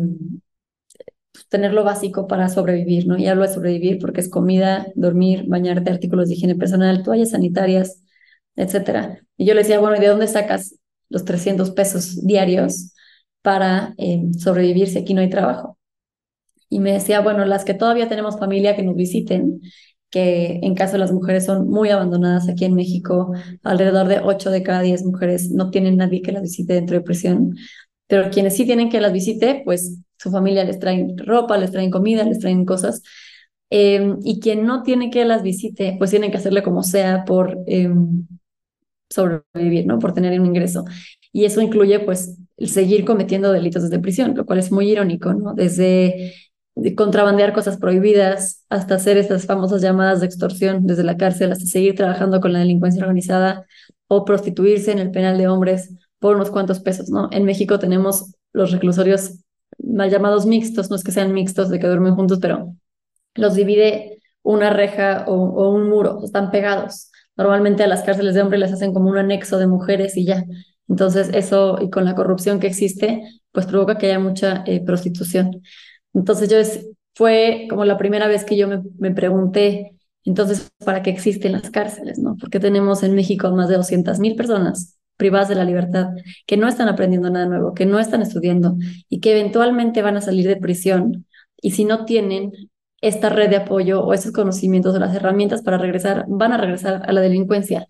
tener 1.49 1.73
lo 1.73 1.85
básico 1.85 2.27
para 2.27 2.49
sobrevivir, 2.49 3.07
¿no? 3.07 3.17
Y 3.19 3.27
hablo 3.27 3.43
de 3.47 3.53
sobrevivir 3.55 3.99
porque 3.99 4.21
es 4.21 4.29
comida, 4.29 4.87
dormir, 4.95 5.45
bañarte, 5.47 5.91
artículos 5.91 6.29
de 6.29 6.35
higiene 6.35 6.57
personal, 6.57 7.03
toallas 7.03 7.31
sanitarias, 7.31 8.03
etcétera. 8.57 9.21
Y 9.37 9.47
yo 9.47 9.55
le 9.55 9.63
decía, 9.63 9.81
bueno, 9.81 9.97
¿y 9.97 10.01
de 10.01 10.09
dónde 10.09 10.27
sacas 10.29 10.77
los 11.09 11.25
300 11.25 11.71
pesos 11.73 12.25
diarios 12.27 12.95
para 13.43 13.95
eh, 13.99 14.23
sobrevivir 14.39 14.89
si 14.89 14.99
aquí 14.99 15.15
no 15.15 15.21
hay 15.21 15.31
trabajo? 15.31 15.79
Y 16.69 16.81
me 16.81 16.93
decía, 16.93 17.21
bueno, 17.21 17.45
las 17.45 17.65
que 17.65 17.75
todavía 17.75 18.09
tenemos 18.09 18.39
familia 18.39 18.77
que 18.77 18.83
nos 18.83 18.95
visiten, 18.97 19.61
que 20.11 20.61
en 20.63 20.75
caso 20.75 20.93
de 20.93 20.99
las 20.99 21.13
mujeres 21.13 21.45
son 21.45 21.69
muy 21.69 21.91
abandonadas 21.91 22.49
aquí 22.49 22.65
en 22.65 22.75
México. 22.75 23.33
Alrededor 23.63 24.09
de 24.09 24.21
8 24.21 24.51
de 24.51 24.63
cada 24.63 24.81
10 24.83 25.05
mujeres 25.05 25.51
no 25.51 25.71
tienen 25.71 25.97
nadie 25.97 26.23
que 26.23 26.33
las 26.33 26.43
visite 26.43 26.75
dentro 26.75 26.97
de 26.97 27.03
prisión. 27.03 27.57
Pero 28.07 28.31
quienes 28.31 28.57
sí 28.57 28.65
tienen 28.65 28.91
que 28.91 29.01
las 29.01 29.13
visite, 29.13 29.63
pues 29.65 29.99
su 30.19 30.31
familia 30.31 30.65
les 30.65 30.79
traen 30.79 31.17
ropa, 31.19 31.59
les 31.59 31.71
traen 31.71 31.91
comida, 31.91 32.25
les 32.25 32.39
traen 32.39 32.65
cosas. 32.65 33.03
Em, 33.71 34.19
y 34.25 34.41
quien 34.41 34.65
no 34.67 34.83
tiene 34.83 35.11
que 35.11 35.25
las 35.25 35.43
visite, 35.43 35.97
pues 35.99 36.11
tienen 36.11 36.31
que 36.31 36.39
hacerle 36.39 36.63
como 36.63 36.83
sea 36.83 37.25
por 37.27 37.59
em, 37.67 38.27
sobrevivir, 39.11 39.87
¿no? 39.87 39.99
Por 39.99 40.15
tener 40.15 40.39
un 40.41 40.47
ingreso. 40.47 40.85
Y 41.33 41.45
eso 41.45 41.61
incluye, 41.61 42.01
pues, 42.01 42.39
seguir 42.59 43.05
cometiendo 43.05 43.53
delitos 43.53 43.83
desde 43.83 44.01
prisión, 44.01 44.35
lo 44.37 44.47
cual 44.47 44.59
es 44.59 44.73
muy 44.73 44.91
irónico, 44.91 45.33
¿no? 45.35 45.55
Desde 45.55 46.35
contrabandear 46.97 47.53
cosas 47.53 47.77
prohibidas 47.79 48.65
hasta 48.69 48.97
hacer 48.97 49.17
estas 49.17 49.47
famosas 49.47 49.83
llamadas 49.83 50.21
de 50.21 50.27
extorsión 50.27 50.87
desde 50.87 51.05
la 51.05 51.17
cárcel, 51.17 51.53
hasta 51.53 51.67
seguir 51.67 51.95
trabajando 51.95 52.41
con 52.41 52.53
la 52.53 52.61
delincuencia 52.61 53.03
organizada 53.03 53.67
o 54.07 54.25
prostituirse 54.25 54.93
en 54.93 54.99
el 54.99 55.11
penal 55.11 55.39
de 55.39 55.49
hombres 55.49 55.95
por 56.19 56.37
unos 56.37 56.51
cuantos 56.51 56.81
pesos, 56.81 57.11
¿no? 57.11 57.29
En 57.33 57.45
México 57.45 57.79
tenemos 57.79 58.35
los 58.53 58.73
reclusorios 58.73 59.41
mal 59.79 60.11
llamados 60.11 60.47
mixtos, 60.47 60.91
no 60.91 60.97
es 60.97 61.05
que 61.05 61.13
sean 61.13 61.33
mixtos 61.33 61.69
de 61.69 61.79
que 61.79 61.87
duermen 61.87 62.15
juntos, 62.15 62.39
pero 62.41 62.75
los 63.35 63.55
divide 63.55 64.21
una 64.43 64.71
reja 64.71 65.25
o, 65.27 65.71
un 65.71 65.89
muro, 65.89 66.21
están 66.25 66.51
pegados. 66.51 67.11
Normalmente 67.37 67.85
a 67.85 67.87
las 67.87 68.03
cárceles 68.03 68.35
de 68.35 68.43
hombres 68.43 68.61
les 68.61 68.73
hacen 68.73 68.93
como 68.93 69.11
un 69.11 69.19
anexo 69.19 69.59
de 69.59 69.67
mujeres 69.67 70.17
y 70.17 70.25
ya. 70.25 70.45
Entonces 70.89 71.31
eso, 71.35 71.79
y 71.81 71.91
con 71.91 72.05
la 72.05 72.15
corrupción 72.15 72.59
que 72.59 72.67
existe, 72.67 73.23
pues 73.53 73.67
provoca 73.67 73.99
que 73.99 74.07
haya 74.07 74.19
mucha 74.19 74.65
eh, 74.67 74.83
prostitución. 74.85 75.63
Entonces 76.19 76.49
yo 76.49 76.59
fue 77.15 77.67
como 77.71 77.85
la 77.85 77.97
primera 77.97 78.29
vez 78.29 78.45
que 78.45 78.57
yo 78.57 78.69
me, 78.69 78.83
me, 78.99 79.13
pregunté, 79.13 79.97
entonces, 80.25 80.69
¿para 80.85 81.03
qué 81.03 81.11
existen 81.11 81.53
las 81.53 81.71
cárceles? 81.71 82.19
¿no? 82.19 82.37
Porque 82.39 82.61
tenemos 82.61 83.03
en 83.03 83.15
México 83.15 83.51
más 83.53 83.69
de 83.69 83.77
200 83.77 84.19
mil 84.21 84.37
personas 84.37 84.99
privadas 85.17 85.49
de 85.49 85.57
la 85.57 85.65
libertad, 85.65 86.11
que 86.47 86.57
no 86.57 86.69
están 86.69 86.89
aprendiendo 86.89 87.29
nada 87.29 87.47
nuevo, 87.47 87.75
que 87.75 87.87
no 87.87 87.99
están 87.99 88.23
estudiando 88.23 88.77
y 89.09 89.21
que 89.21 89.33
eventualmente 89.33 90.01
van 90.01 90.17
a 90.17 90.21
salir 90.21 90.47
de 90.47 90.57
prisión. 90.57 91.27
Y 91.61 91.73
si 91.73 91.85
no 91.85 92.05
tienen 92.05 92.53
esta 93.01 93.29
red 93.29 93.51
de 93.51 93.57
apoyo 93.57 94.03
o 94.05 94.15
esos 94.15 94.33
conocimientos 94.33 94.95
o 94.95 94.99
las 94.99 95.15
herramientas 95.15 95.63
para 95.63 95.79
regresar, 95.79 96.25
van 96.29 96.53
a 96.53 96.57
regresar 96.57 97.03
a 97.07 97.13
la 97.13 97.21
delincuencia 97.21 97.87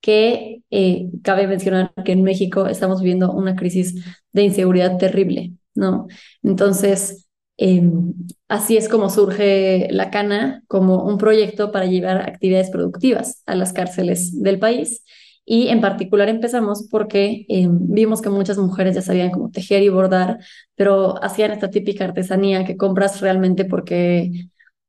que 0.00 0.62
eh, 0.70 1.08
cabe 1.22 1.46
mencionar 1.46 1.92
que 2.04 2.12
en 2.12 2.22
México 2.22 2.66
estamos 2.66 3.00
viviendo 3.00 3.32
una 3.32 3.56
crisis 3.56 4.04
de 4.32 4.42
inseguridad 4.42 4.96
terrible, 4.98 5.52
¿no? 5.74 6.08
Entonces, 6.42 7.28
em, 7.60 8.14
así 8.48 8.76
es 8.76 8.88
como 8.88 9.10
surge 9.10 9.88
la 9.90 10.10
Cana 10.10 10.62
como 10.68 11.04
un 11.04 11.18
proyecto 11.18 11.72
para 11.72 11.86
llevar 11.86 12.18
actividades 12.22 12.70
productivas 12.70 13.42
a 13.46 13.54
las 13.54 13.72
cárceles 13.72 14.40
del 14.42 14.58
país. 14.58 15.04
Y 15.44 15.68
en 15.68 15.80
particular 15.80 16.28
empezamos 16.28 16.88
porque 16.90 17.44
em, 17.48 17.78
vimos 17.88 18.22
que 18.22 18.30
muchas 18.30 18.58
mujeres 18.58 18.94
ya 18.94 19.02
sabían 19.02 19.30
cómo 19.30 19.50
tejer 19.50 19.82
y 19.82 19.88
bordar, 19.88 20.38
pero 20.76 21.22
hacían 21.22 21.50
esta 21.52 21.70
típica 21.70 22.04
artesanía 22.04 22.64
que 22.64 22.76
compras 22.76 23.20
realmente 23.20 23.64
porque, 23.64 24.48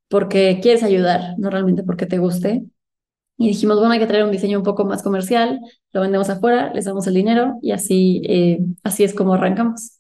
porque 0.10 0.60
quieres 0.62 0.84
ayudar, 0.84 1.36
no 1.40 1.50
realmente 1.50 1.84
porque 1.84 2.06
te 2.06 2.20
guste. 2.20 2.64
Y 3.38 3.48
dijimos, 3.50 3.80
bueno, 3.80 3.94
hay 3.94 4.00
que 4.00 4.08
traer 4.08 4.24
un 4.24 4.32
diseño 4.32 4.60
un 4.60 4.64
poco 4.64 4.86
más 4.86 5.04
comercial, 5.04 5.60
lo 5.94 6.02
vendemos 6.02 6.30
afuera, 6.30 6.72
les 6.74 6.86
damos 6.86 7.08
el 7.08 7.16
dinero 7.16 7.58
y 7.62 7.72
así, 7.72 8.22
eh, 8.26 8.60
así 8.84 9.04
es 9.04 9.16
como 9.16 9.34
arrancamos. 9.34 10.00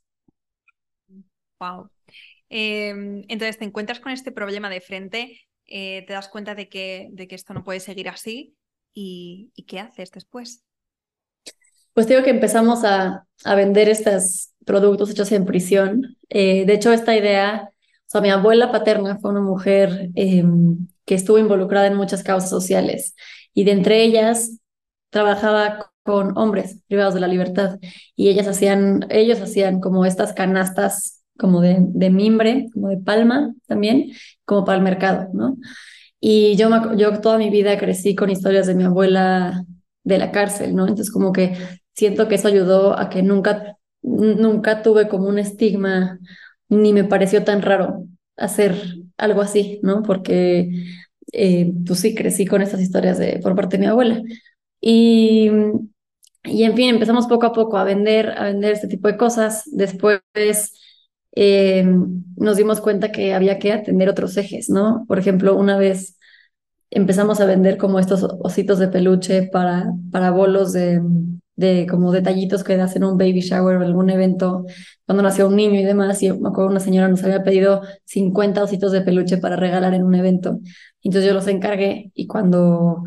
Wow. 1.59 1.89
Em, 2.53 3.23
entonces 3.29 3.57
te 3.57 3.63
encuentras 3.63 4.01
con 4.01 4.11
este 4.11 4.33
problema 4.33 4.69
de 4.69 4.81
frente, 4.81 5.39
eh, 5.67 6.03
te 6.05 6.11
das 6.11 6.27
cuenta 6.27 6.53
de 6.53 6.67
que, 6.67 7.07
de 7.13 7.25
que 7.29 7.35
esto 7.35 7.53
no 7.53 7.63
puede 7.63 7.79
seguir 7.79 8.09
así 8.09 8.55
y, 8.93 9.51
¿y 9.55 9.63
qué 9.63 9.79
haces 9.79 10.11
después? 10.11 10.61
Pues 11.93 12.07
digo 12.07 12.23
que 12.23 12.29
empezamos 12.29 12.83
a, 12.83 13.25
a 13.45 13.55
vender 13.55 13.87
estos 13.87 14.51
productos 14.65 15.11
hechos 15.11 15.31
en 15.31 15.45
prisión. 15.45 16.17
Eh, 16.27 16.65
de 16.65 16.73
hecho, 16.73 16.91
esta 16.91 17.15
idea, 17.15 17.69
o 17.71 18.09
sea, 18.09 18.19
mi 18.19 18.29
abuela 18.29 18.69
paterna 18.69 19.17
fue 19.19 19.31
una 19.31 19.41
mujer 19.41 20.09
em, 20.15 20.87
que 21.05 21.15
estuvo 21.15 21.37
involucrada 21.37 21.87
en 21.87 21.95
muchas 21.95 22.21
causas 22.21 22.49
sociales 22.49 23.15
y 23.53 23.63
de 23.63 23.71
entre 23.71 24.03
ellas 24.03 24.59
trabajaba 25.09 25.93
con 26.03 26.37
hombres 26.37 26.81
privados 26.89 27.13
de 27.13 27.21
la 27.21 27.27
libertad 27.29 27.79
y 28.17 28.27
ellas 28.27 28.47
hacían, 28.47 29.05
ellos 29.09 29.39
hacían 29.39 29.79
como 29.79 30.05
estas 30.05 30.33
canastas 30.33 31.20
como 31.41 31.59
de, 31.61 31.77
de 31.79 32.11
mimbre, 32.11 32.67
como 32.71 32.89
de 32.89 32.97
palma 32.97 33.55
también, 33.65 34.11
como 34.45 34.63
para 34.63 34.77
el 34.77 34.83
mercado, 34.83 35.29
¿no? 35.33 35.57
Y 36.19 36.55
yo, 36.55 36.69
yo 36.95 37.19
toda 37.19 37.39
mi 37.39 37.49
vida 37.49 37.79
crecí 37.79 38.15
con 38.15 38.29
historias 38.29 38.67
de 38.67 38.75
mi 38.75 38.83
abuela 38.83 39.65
de 40.03 40.19
la 40.19 40.31
cárcel, 40.31 40.75
¿no? 40.75 40.83
Entonces 40.83 41.11
como 41.11 41.31
que 41.33 41.57
siento 41.95 42.27
que 42.27 42.35
eso 42.35 42.47
ayudó 42.47 42.97
a 42.97 43.09
que 43.09 43.23
nunca, 43.23 43.77
nunca 44.03 44.83
tuve 44.83 45.07
como 45.07 45.27
un 45.27 45.39
estigma, 45.39 46.19
ni 46.69 46.93
me 46.93 47.05
pareció 47.05 47.43
tan 47.43 47.63
raro 47.63 48.05
hacer 48.37 48.75
algo 49.17 49.41
así, 49.41 49.79
¿no? 49.81 50.03
Porque 50.03 50.69
eh, 51.33 51.71
pues 51.87 51.99
sí, 52.01 52.13
crecí 52.13 52.45
con 52.45 52.61
estas 52.61 52.81
historias 52.81 53.17
de, 53.17 53.39
por 53.39 53.55
parte 53.55 53.77
de 53.77 53.81
mi 53.81 53.87
abuela. 53.87 54.21
Y, 54.79 55.49
y 56.43 56.63
en 56.63 56.75
fin, 56.75 56.89
empezamos 56.89 57.27
poco 57.27 57.47
a 57.47 57.53
poco 57.53 57.77
a 57.77 57.83
vender, 57.83 58.31
a 58.37 58.45
vender 58.45 58.73
este 58.73 58.87
tipo 58.87 59.07
de 59.07 59.17
cosas. 59.17 59.63
Después 59.71 60.21
eh, 61.35 61.85
nos 62.37 62.57
dimos 62.57 62.81
cuenta 62.81 63.11
que 63.11 63.33
había 63.33 63.59
que 63.59 63.73
atender 63.73 64.09
otros 64.09 64.37
ejes, 64.37 64.69
¿no? 64.69 65.05
Por 65.07 65.19
ejemplo, 65.19 65.55
una 65.55 65.77
vez 65.77 66.17
empezamos 66.89 67.39
a 67.41 67.45
vender 67.45 67.77
como 67.77 67.99
estos 67.99 68.23
ositos 68.41 68.79
de 68.79 68.89
peluche 68.89 69.43
para, 69.43 69.91
para 70.11 70.31
bolos 70.31 70.73
de, 70.73 71.01
de 71.55 71.87
como 71.89 72.11
detallitos 72.11 72.63
que 72.63 72.73
hacen 72.73 73.03
un 73.03 73.17
baby 73.17 73.41
shower 73.41 73.77
o 73.77 73.81
algún 73.81 74.09
evento 74.09 74.65
cuando 75.05 75.23
nació 75.23 75.47
un 75.47 75.55
niño 75.55 75.79
y 75.79 75.83
demás. 75.83 76.21
Y 76.23 76.31
me 76.31 76.49
acuerdo 76.49 76.71
una 76.71 76.79
señora 76.79 77.07
nos 77.07 77.23
había 77.23 77.43
pedido 77.43 77.81
50 78.05 78.63
ositos 78.63 78.91
de 78.91 79.01
peluche 79.01 79.37
para 79.37 79.55
regalar 79.55 79.93
en 79.93 80.03
un 80.03 80.15
evento. 80.15 80.59
Entonces 81.03 81.27
yo 81.29 81.33
los 81.33 81.47
encargué 81.47 82.11
y 82.13 82.27
cuando 82.27 83.03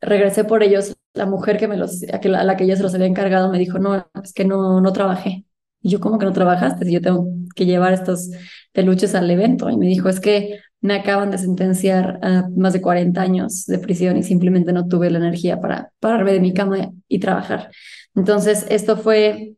regresé 0.00 0.44
por 0.44 0.62
ellos, 0.62 0.96
la 1.14 1.26
mujer 1.26 1.58
que 1.58 1.68
me 1.68 1.76
los, 1.76 2.02
a, 2.04 2.44
la 2.44 2.56
que 2.56 2.66
yo 2.66 2.76
se 2.76 2.82
los 2.82 2.94
había 2.94 3.06
encargado 3.06 3.50
me 3.50 3.58
dijo, 3.58 3.78
no, 3.78 4.06
es 4.22 4.32
que 4.34 4.44
no, 4.44 4.80
no 4.80 4.92
trabajé. 4.92 5.44
Y 5.82 5.90
yo, 5.90 6.00
¿cómo 6.00 6.18
que 6.18 6.26
no 6.26 6.32
trabajaste? 6.32 6.90
Yo 6.90 7.00
tengo 7.00 7.26
que 7.54 7.66
llevar 7.66 7.92
estos 7.92 8.30
peluches 8.72 9.14
al 9.14 9.30
evento. 9.30 9.68
Y 9.68 9.76
me 9.76 9.86
dijo, 9.86 10.08
es 10.08 10.20
que 10.20 10.60
me 10.80 10.94
acaban 10.94 11.30
de 11.30 11.38
sentenciar 11.38 12.18
a 12.22 12.48
más 12.56 12.72
de 12.72 12.82
40 12.82 13.20
años 13.20 13.66
de 13.66 13.78
prisión 13.78 14.16
y 14.16 14.22
simplemente 14.22 14.72
no 14.72 14.88
tuve 14.88 15.10
la 15.10 15.18
energía 15.18 15.60
para 15.60 15.92
pararme 16.00 16.32
de 16.32 16.40
mi 16.40 16.52
cama 16.52 16.90
y 17.08 17.18
trabajar. 17.20 17.70
Entonces, 18.14 18.66
esto 18.68 18.96
fue 18.96 19.56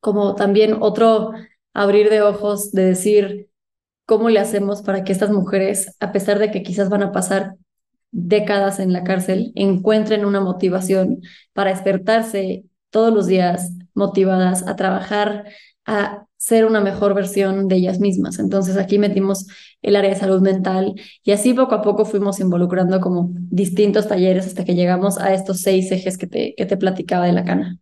como 0.00 0.34
también 0.34 0.76
otro 0.80 1.32
abrir 1.74 2.10
de 2.10 2.22
ojos 2.22 2.72
de 2.72 2.84
decir, 2.84 3.48
¿cómo 4.06 4.30
le 4.30 4.40
hacemos 4.40 4.82
para 4.82 5.04
que 5.04 5.12
estas 5.12 5.30
mujeres, 5.30 5.96
a 6.00 6.12
pesar 6.12 6.38
de 6.38 6.50
que 6.50 6.62
quizás 6.62 6.88
van 6.88 7.02
a 7.02 7.12
pasar 7.12 7.56
décadas 8.10 8.80
en 8.80 8.92
la 8.92 9.04
cárcel, 9.04 9.52
encuentren 9.54 10.24
una 10.24 10.40
motivación 10.40 11.20
para 11.52 11.70
despertarse 11.70 12.64
todos 12.90 13.12
los 13.12 13.26
días 13.26 13.72
motivadas 13.94 14.66
a 14.66 14.76
trabajar, 14.76 15.44
a 15.86 16.26
ser 16.36 16.66
una 16.66 16.80
mejor 16.80 17.14
versión 17.14 17.68
de 17.68 17.76
ellas 17.76 18.00
mismas. 18.00 18.38
Entonces 18.38 18.76
aquí 18.76 18.98
metimos 18.98 19.46
el 19.82 19.96
área 19.96 20.10
de 20.10 20.16
salud 20.16 20.42
mental 20.42 20.94
y 21.22 21.32
así 21.32 21.54
poco 21.54 21.74
a 21.74 21.82
poco 21.82 22.04
fuimos 22.04 22.40
involucrando 22.40 23.00
como 23.00 23.30
distintos 23.32 24.08
talleres 24.08 24.46
hasta 24.46 24.64
que 24.64 24.74
llegamos 24.74 25.18
a 25.18 25.32
estos 25.34 25.60
seis 25.60 25.90
ejes 25.92 26.18
que 26.18 26.26
te, 26.26 26.54
que 26.56 26.66
te 26.66 26.76
platicaba 26.76 27.26
de 27.26 27.32
la 27.32 27.44
cana. 27.44 27.78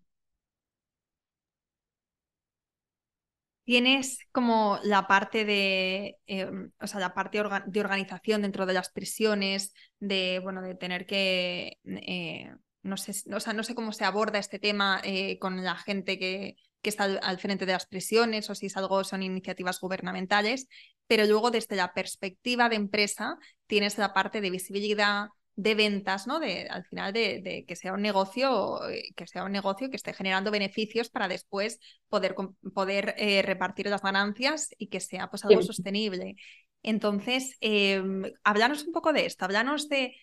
Tienes 3.65 4.19
como 4.33 4.79
la 4.83 5.07
parte 5.07 5.45
de, 5.45 6.19
em, 6.27 6.73
o 6.81 6.87
sea, 6.89 6.99
la 7.01 7.15
parte 7.15 7.39
de 7.67 7.81
organización 7.81 8.43
dentro 8.43 8.67
de 8.67 8.73
las 8.73 8.91
prisiones, 8.91 9.73
de, 10.01 10.41
bueno, 10.43 10.63
de 10.63 10.75
tener 10.75 11.07
que, 11.07 11.79
eh, 11.85 12.53
no 12.83 12.97
sé, 12.97 13.13
o 13.33 13.41
sea, 13.41 13.53
no 13.53 13.63
sé 13.63 13.75
cómo 13.75 13.93
se 13.93 14.05
aborda 14.05 14.39
este 14.39 14.59
tema 14.59 15.01
eh, 15.05 15.39
con 15.39 15.63
la 15.65 15.77
gente 15.77 16.19
que, 16.19 16.57
que 16.83 16.91
está 16.91 17.05
al, 17.05 17.39
frente 17.39 17.65
de 17.65 17.73
las 17.73 17.87
prisiones 17.87 18.51
o 18.51 18.55
si 18.55 18.67
es 18.67 18.77
algo, 18.77 19.05
son 19.05 19.23
iniciativas 19.23 19.81
gubernamentales, 19.81 20.69
pero 21.07 21.25
luego 21.27 21.51
desde 21.51 21.77
la 21.77 21.95
perspectiva 21.95 22.69
de 22.69 22.77
empresa 22.77 23.39
tienes 23.67 23.99
la 23.99 24.13
parte 24.13 24.41
de 24.41 24.51
visibilidad, 24.51 25.29
de 25.55 25.75
ventas, 25.75 26.27
¿no? 26.27 26.41
De, 26.41 26.67
al 26.69 26.85
final 26.85 27.13
de, 27.13 27.65
que 27.67 27.77
sea 27.77 27.93
un 27.93 28.03
negocio, 28.03 28.89
eh, 28.89 29.13
que 29.15 29.27
sea 29.27 29.45
un 29.45 29.53
negocio 29.53 29.91
que 29.91 29.97
esté 29.97 30.13
generando 30.13 30.51
beneficios 30.51 31.11
para 31.11 31.29
después 31.29 31.79
poder, 32.09 32.35
poder 32.75 33.15
eh, 33.19 33.43
repartir 33.43 33.87
las 33.89 34.03
ganancias 34.03 34.71
y 34.79 34.89
que 34.89 35.01
sea 35.01 35.29
pues 35.29 35.45
algo 35.45 35.63
sostenible. 35.63 36.37
Entonces, 36.83 37.57
eh, 37.61 38.03
háblanos 38.43 38.85
un 38.85 38.93
poco 38.93 39.13
de 39.13 39.27
esto, 39.27 39.45
háblanos 39.45 39.89
de, 39.89 40.17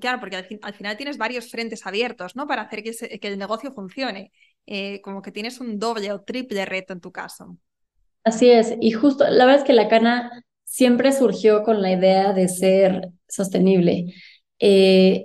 claro, 0.00 0.20
porque 0.20 0.36
al, 0.36 0.74
final 0.74 0.96
tienes 0.96 1.18
varios 1.18 1.50
frentes 1.50 1.86
abiertos, 1.86 2.36
¿no? 2.36 2.46
Para 2.46 2.62
hacer 2.62 2.82
que, 2.82 3.18
que 3.18 3.28
el 3.28 3.38
negocio 3.38 3.72
funcione. 3.72 4.32
Eh, 4.66 5.00
como 5.02 5.22
que 5.22 5.32
tienes 5.32 5.60
un 5.60 5.78
doble 5.78 6.12
o 6.12 6.22
triple 6.22 6.64
reto 6.64 6.92
en 6.92 7.00
tu 7.00 7.10
caso. 7.10 7.56
Así 8.22 8.50
es, 8.50 8.74
y 8.80 8.92
justo, 8.92 9.24
la 9.24 9.46
verdad 9.46 9.62
es 9.62 9.66
que 9.66 9.72
la 9.72 9.88
cana 9.88 10.44
siempre 10.64 11.12
surgió 11.12 11.64
con 11.64 11.82
la 11.82 11.90
idea 11.92 12.32
de 12.32 12.48
ser 12.48 13.08
sostenible. 13.26 14.14
Eh, 14.58 15.24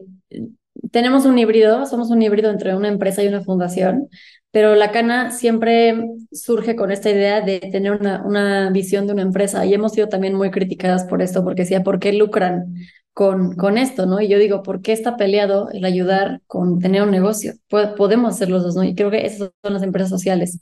tenemos 0.92 1.26
un 1.26 1.38
híbrido, 1.38 1.86
somos 1.86 2.10
un 2.10 2.22
híbrido 2.22 2.50
entre 2.50 2.76
una 2.76 2.88
empresa 2.88 3.24
y 3.24 3.28
una 3.28 3.44
fundación, 3.44 4.10
pero 4.52 4.76
la 4.76 4.92
Cana 4.92 5.32
siempre 5.32 6.02
surge 6.32 6.76
con 6.76 6.92
esta 6.92 7.10
idea 7.10 7.42
de 7.42 7.60
tener 7.60 7.92
una, 7.92 8.24
una 8.26 8.70
visión 8.70 9.06
de 9.06 9.14
una 9.14 9.22
empresa 9.22 9.66
y 9.66 9.74
hemos 9.74 9.92
sido 9.92 10.08
también 10.08 10.34
muy 10.34 10.52
criticadas 10.52 11.04
por 11.04 11.22
esto, 11.22 11.44
porque 11.44 11.64
decía, 11.64 11.84
¿por 11.84 12.00
qué 12.00 12.14
lucran 12.14 12.76
con, 13.16 13.56
con 13.56 13.78
esto? 13.78 14.06
¿no? 14.06 14.20
Y 14.20 14.28
yo 14.28 14.38
digo, 14.38 14.62
¿por 14.62 14.82
qué 14.82 14.92
está 14.92 15.16
peleado 15.16 15.70
el 15.72 15.86
ayudar 15.86 16.42
con 16.48 16.80
tener 16.80 17.02
un 17.02 17.12
negocio? 17.12 17.54
podemos 17.70 18.36
hacer 18.36 18.50
los 18.50 18.64
dos, 18.64 18.76
¿no? 18.76 18.84
Y 18.84 18.94
creo 18.94 19.10
que 19.10 19.26
esas 19.26 19.52
son 19.64 19.74
las 19.74 19.84
empresas 19.84 20.10
sociales. 20.10 20.60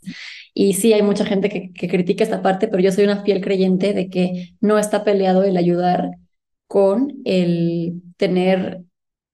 Y 0.54 0.74
sí, 0.76 0.94
hay 0.94 1.02
mucha 1.02 1.26
gente 1.26 1.50
que, 1.50 1.74
que 1.74 1.90
critica 1.90 2.24
esta 2.24 2.44
parte, 2.44 2.68
pero 2.68 2.84
yo 2.84 2.92
soy 2.92 3.06
una 3.06 3.24
fiel 3.24 3.42
creyente 3.42 3.94
de 3.94 4.10
que 4.10 4.56
no 4.62 4.78
está 4.78 5.04
peleado 5.04 5.44
el 5.44 5.58
ayudar 5.58 6.12
con 6.68 7.14
el 7.26 8.04
tener 8.18 8.84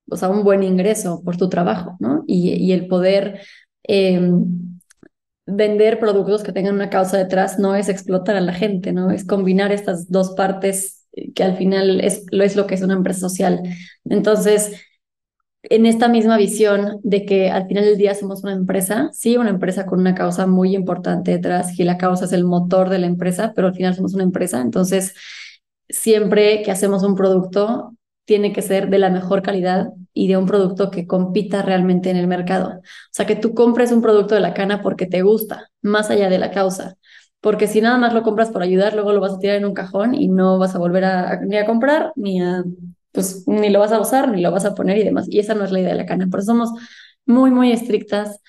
o 0.09 0.17
sea, 0.17 0.29
un 0.29 0.43
buen 0.43 0.63
ingreso 0.63 1.21
por 1.23 1.37
tu 1.37 1.49
trabajo, 1.49 1.97
¿no? 1.99 2.23
Y, 2.27 2.71
el 2.71 2.87
poder 2.87 3.41
em, 3.83 4.79
vender 5.45 5.99
productos 5.99 6.43
que 6.43 6.51
tengan 6.51 6.75
una 6.75 6.89
causa 6.89 7.17
detrás 7.17 7.59
no 7.59 7.75
es 7.75 7.89
explotar 7.89 8.35
a 8.35 8.41
la 8.41 8.53
gente, 8.53 8.93
¿no? 8.93 9.11
Es 9.11 9.25
combinar 9.25 9.71
estas 9.71 10.09
dos 10.09 10.31
partes 10.31 10.98
que 11.35 11.43
al 11.43 11.57
final 11.57 12.01
es 12.01 12.25
lo, 12.31 12.43
es 12.43 12.55
lo 12.55 12.67
que 12.67 12.75
es 12.75 12.81
una 12.81 12.93
empresa 12.93 13.21
social. 13.21 13.61
Entonces, 14.05 14.73
en 15.63 15.85
esta 15.85 16.07
misma 16.07 16.37
visión 16.37 16.99
de 17.03 17.25
que 17.25 17.49
al 17.49 17.67
final 17.67 17.85
del 17.85 17.97
día 17.97 18.15
somos 18.15 18.43
una 18.43 18.53
empresa, 18.53 19.09
sí, 19.13 19.37
una 19.37 19.49
empresa 19.49 19.85
con 19.85 19.99
una 19.99 20.15
causa 20.15 20.47
muy 20.47 20.75
importante 20.75 21.31
detrás, 21.31 21.77
y 21.79 21.83
la 21.83 21.97
causa 21.97 22.25
es 22.25 22.33
el 22.33 22.45
motor 22.45 22.89
de 22.89 22.99
la 22.99 23.07
empresa, 23.07 23.53
pero 23.55 23.67
al 23.67 23.75
final 23.75 23.95
somos 23.95 24.13
una 24.13 24.23
empresa, 24.23 24.61
entonces 24.61 25.13
siempre 25.89 26.61
que 26.63 26.71
hacemos 26.71 27.03
un 27.03 27.15
producto 27.15 27.95
tiene 28.25 28.53
que 28.53 28.61
ser 28.61 28.89
de 28.89 28.99
la 28.99 29.09
mejor 29.09 29.41
calidad 29.41 29.89
y 30.13 30.27
de 30.27 30.37
un 30.37 30.45
producto 30.45 30.91
que 30.91 31.07
compita 31.07 31.63
realmente 31.63 32.11
en 32.11 32.17
el 32.17 32.27
mercado. 32.27 32.77
O 32.77 32.81
sea, 33.11 33.25
que 33.25 33.35
tú 33.35 33.55
compres 33.55 33.91
un 33.91 34.01
producto 34.03 34.35
de 34.35 34.41
la 34.41 34.53
cana 34.53 34.81
porque 34.83 35.07
te 35.07 35.23
gusta, 35.23 35.69
más 35.81 36.11
allá 36.11 36.29
de 36.29 36.37
la 36.37 36.51
causa. 36.51 36.95
Porque 37.41 37.67
si 37.67 37.81
nada 37.81 37.97
más 37.97 38.13
lo 38.13 38.23
compras 38.23 38.49
por 38.51 38.61
ayudar, 38.63 38.93
luego 38.93 39.13
lo 39.13 39.21
vas 39.21 39.33
a 39.33 39.39
tirar 39.39 39.57
en 39.57 39.65
un 39.65 39.73
cajón 39.73 40.13
y 40.15 40.27
no 40.27 40.57
vas 40.59 40.75
a 40.75 40.79
volver 40.79 41.05
a, 41.05 41.39
ni 41.41 41.57
a 41.57 41.65
comprar, 41.65 42.11
ni 42.15 42.41
a, 42.41 42.63
pues, 43.11 43.43
ni 43.47 43.69
lo 43.69 43.79
vas 43.79 43.91
a 43.93 43.99
usar, 44.01 44.29
ni 44.29 44.41
lo 44.41 44.51
vas 44.51 44.65
a 44.65 44.75
poner 44.75 44.97
y 44.97 45.03
demás. 45.03 45.27
Y 45.29 45.39
esa 45.39 45.55
no 45.55 45.63
es 45.65 45.71
la 45.71 45.79
idea 45.79 45.91
de 45.91 45.97
la 45.97 46.05
cana. 46.05 46.27
Por 46.29 46.39
eso 46.41 46.47
somos 46.47 46.69
muy, 47.25 47.51
muy 47.51 47.71
estrictas 47.71 48.39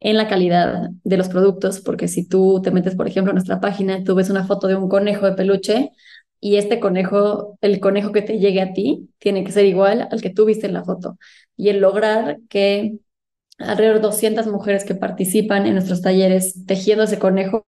en 0.00 0.16
la 0.16 0.28
calidad 0.28 0.90
de 1.04 1.16
los 1.16 1.28
productos, 1.28 1.80
porque 1.80 2.08
si 2.08 2.28
tú 2.28 2.60
te 2.62 2.70
metes, 2.70 2.94
por 2.96 3.08
ejemplo, 3.08 3.30
en 3.32 3.36
nuestra 3.36 3.60
página, 3.60 4.04
tú 4.04 4.14
ves 4.14 4.30
una 4.30 4.46
foto 4.46 4.68
de 4.68 4.76
un 4.76 4.88
conejo 4.88 5.26
de 5.26 5.32
peluche, 5.32 5.90
y 6.40 6.56
este 6.56 6.78
conejo, 6.80 7.58
el 7.62 7.80
conejo 7.80 8.12
que 8.12 8.22
te 8.22 8.38
llegue 8.38 8.60
a 8.60 8.72
ti, 8.74 9.08
tiene 9.18 9.42
que 9.42 9.52
ser 9.52 9.64
igual 9.64 10.06
al 10.10 10.20
que 10.20 10.30
tú 10.30 10.44
viste 10.44 10.66
en 10.66 10.74
la 10.74 10.84
foto. 10.84 11.18
Y 11.56 11.70
el 11.70 11.80
lograr 11.80 12.38
que 12.48 12.98
alrededor 13.58 13.96
de 13.96 14.02
200 14.02 14.46
mujeres 14.48 14.84
que 14.84 14.94
participan 14.94 15.66
en 15.66 15.74
nuestros 15.74 16.02
talleres 16.02 16.66
tejiendo 16.66 17.04
ese 17.04 17.18
conejo 17.18 17.66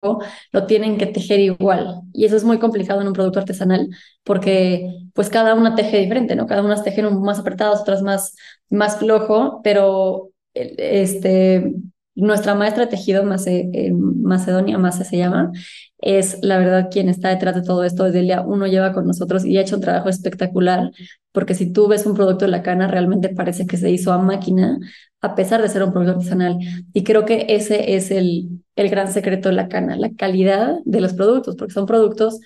lo 0.52 0.66
tienen 0.68 0.98
que 0.98 1.08
tejer 1.08 1.40
igual. 1.40 2.02
Y 2.14 2.26
eso 2.26 2.36
es 2.36 2.44
muy 2.44 2.60
complicado 2.60 3.02
en 3.02 3.08
un 3.08 3.14
producto 3.14 3.40
artesanal 3.40 3.90
porque 4.24 4.88
pues 5.14 5.30
cada 5.30 5.56
una 5.56 5.76
teje 5.76 5.98
diferente, 6.00 6.36
¿no? 6.36 6.48
Cada 6.48 6.64
una 6.64 6.82
teje 6.82 7.02
más 7.04 7.40
apretadas, 7.40 7.82
otras 7.82 8.02
más, 8.02 8.36
más 8.70 8.98
flojo, 8.98 9.62
pero 9.64 10.30
este, 10.54 11.74
nuestra 12.16 12.56
maestra 12.56 12.90
tejido, 12.90 13.24
Macedonia 13.24 14.78
Mace 14.78 15.06
se 15.06 15.18
llama, 15.18 15.52
es 16.00 16.40
la 16.42 16.58
verdad 16.58 16.90
quien 16.92 17.10
está 17.10 17.30
detrás 17.30 17.56
de 17.56 17.62
todo 17.64 17.84
esto. 17.84 18.04
Desde 18.04 18.20
el 18.20 18.26
día 18.26 18.42
uno 18.42 18.68
lleva 18.68 18.94
con 18.94 19.08
nosotros 19.08 19.46
y 19.46 19.58
ha 19.58 19.62
hecho 19.62 19.76
un 19.76 19.82
trabajo 19.82 20.10
espectacular, 20.10 20.92
porque 21.32 21.54
si 21.54 21.72
tú 21.72 21.88
ves 21.88 22.06
un 22.06 22.16
producto 22.16 22.46
de 22.46 22.52
la 22.52 22.64
cana, 22.64 22.88
realmente 22.88 23.30
parece 23.30 23.66
que 23.66 23.78
se 23.78 23.92
hizo 23.92 24.12
a 24.12 24.18
máquina, 24.18 24.78
a 25.22 25.36
pesar 25.36 25.62
de 25.62 25.70
ser 25.70 25.84
un 25.84 25.92
producto 25.92 26.14
artesanal. 26.18 26.58
Y 26.94 27.04
creo 27.04 27.26
que 27.26 27.46
ese 27.50 27.96
es 27.96 28.12
el, 28.12 28.64
el 28.76 28.90
gran 28.90 29.12
secreto 29.12 29.50
de 29.50 29.56
la 29.56 29.70
cana, 29.70 29.96
la 29.96 30.12
calidad 30.16 30.80
de 30.86 31.02
los 31.02 31.14
productos, 31.14 31.56
porque 31.56 31.74
son 31.74 31.86
productos 31.86 32.40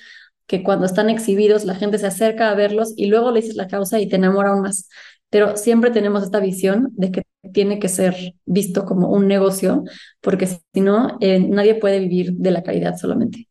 que 0.48 0.64
cuando 0.64 0.86
están 0.86 1.10
exhibidos 1.10 1.66
la 1.66 1.76
gente 1.76 1.98
se 1.98 2.08
acerca 2.08 2.50
a 2.52 2.56
verlos 2.56 2.94
y 2.96 3.08
luego 3.08 3.32
le 3.32 3.42
dices 3.42 3.56
la 3.56 3.68
causa 3.68 4.00
y 4.00 4.08
te 4.08 4.18
enamora 4.18 4.52
aún 4.52 4.62
más. 4.62 4.90
Pero 5.30 5.58
siempre 5.58 5.92
tenemos 5.92 6.24
esta 6.24 6.40
visión 6.40 6.90
de 6.94 7.12
que 7.12 7.24
tiene 7.54 7.80
que 7.80 7.90
ser 7.90 8.16
visto 8.46 8.86
como 8.86 9.10
un 9.10 9.28
negocio, 9.28 9.84
porque 10.22 10.48
si 10.48 10.82
no, 10.82 11.18
eh, 11.22 11.40
nadie 11.40 11.76
puede 11.76 12.00
vivir 12.00 12.34
de 12.34 12.52
la 12.52 12.64
calidad 12.64 12.98
solamente. 12.98 13.48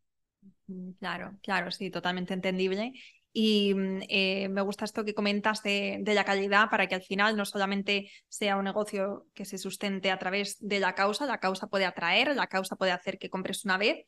Claro, 0.98 1.38
claro, 1.42 1.70
sí, 1.70 1.90
totalmente 1.90 2.34
entendible. 2.34 2.92
Y 3.32 3.74
mm, 3.74 4.00
eh, 4.08 4.48
me 4.48 4.62
gusta 4.62 4.84
esto 4.84 5.04
que 5.04 5.12
comentas 5.12 5.62
de, 5.62 5.98
de, 6.00 6.14
la 6.14 6.24
calidad 6.24 6.70
para 6.70 6.86
que 6.86 6.94
al 6.94 7.02
final 7.02 7.36
no 7.36 7.44
solamente 7.44 8.10
sea 8.28 8.56
un 8.56 8.64
negocio 8.64 9.26
que 9.34 9.44
se 9.44 9.58
sustente 9.58 10.10
a 10.10 10.18
través 10.18 10.56
de 10.60 10.80
la 10.80 10.94
causa, 10.94 11.26
la 11.26 11.40
causa 11.40 11.66
puede 11.66 11.84
atraer, 11.84 12.34
la 12.36 12.46
causa 12.46 12.76
puede 12.76 12.92
hacer 12.92 13.18
que 13.18 13.30
compres 13.30 13.64
una 13.64 13.76
vez, 13.76 14.04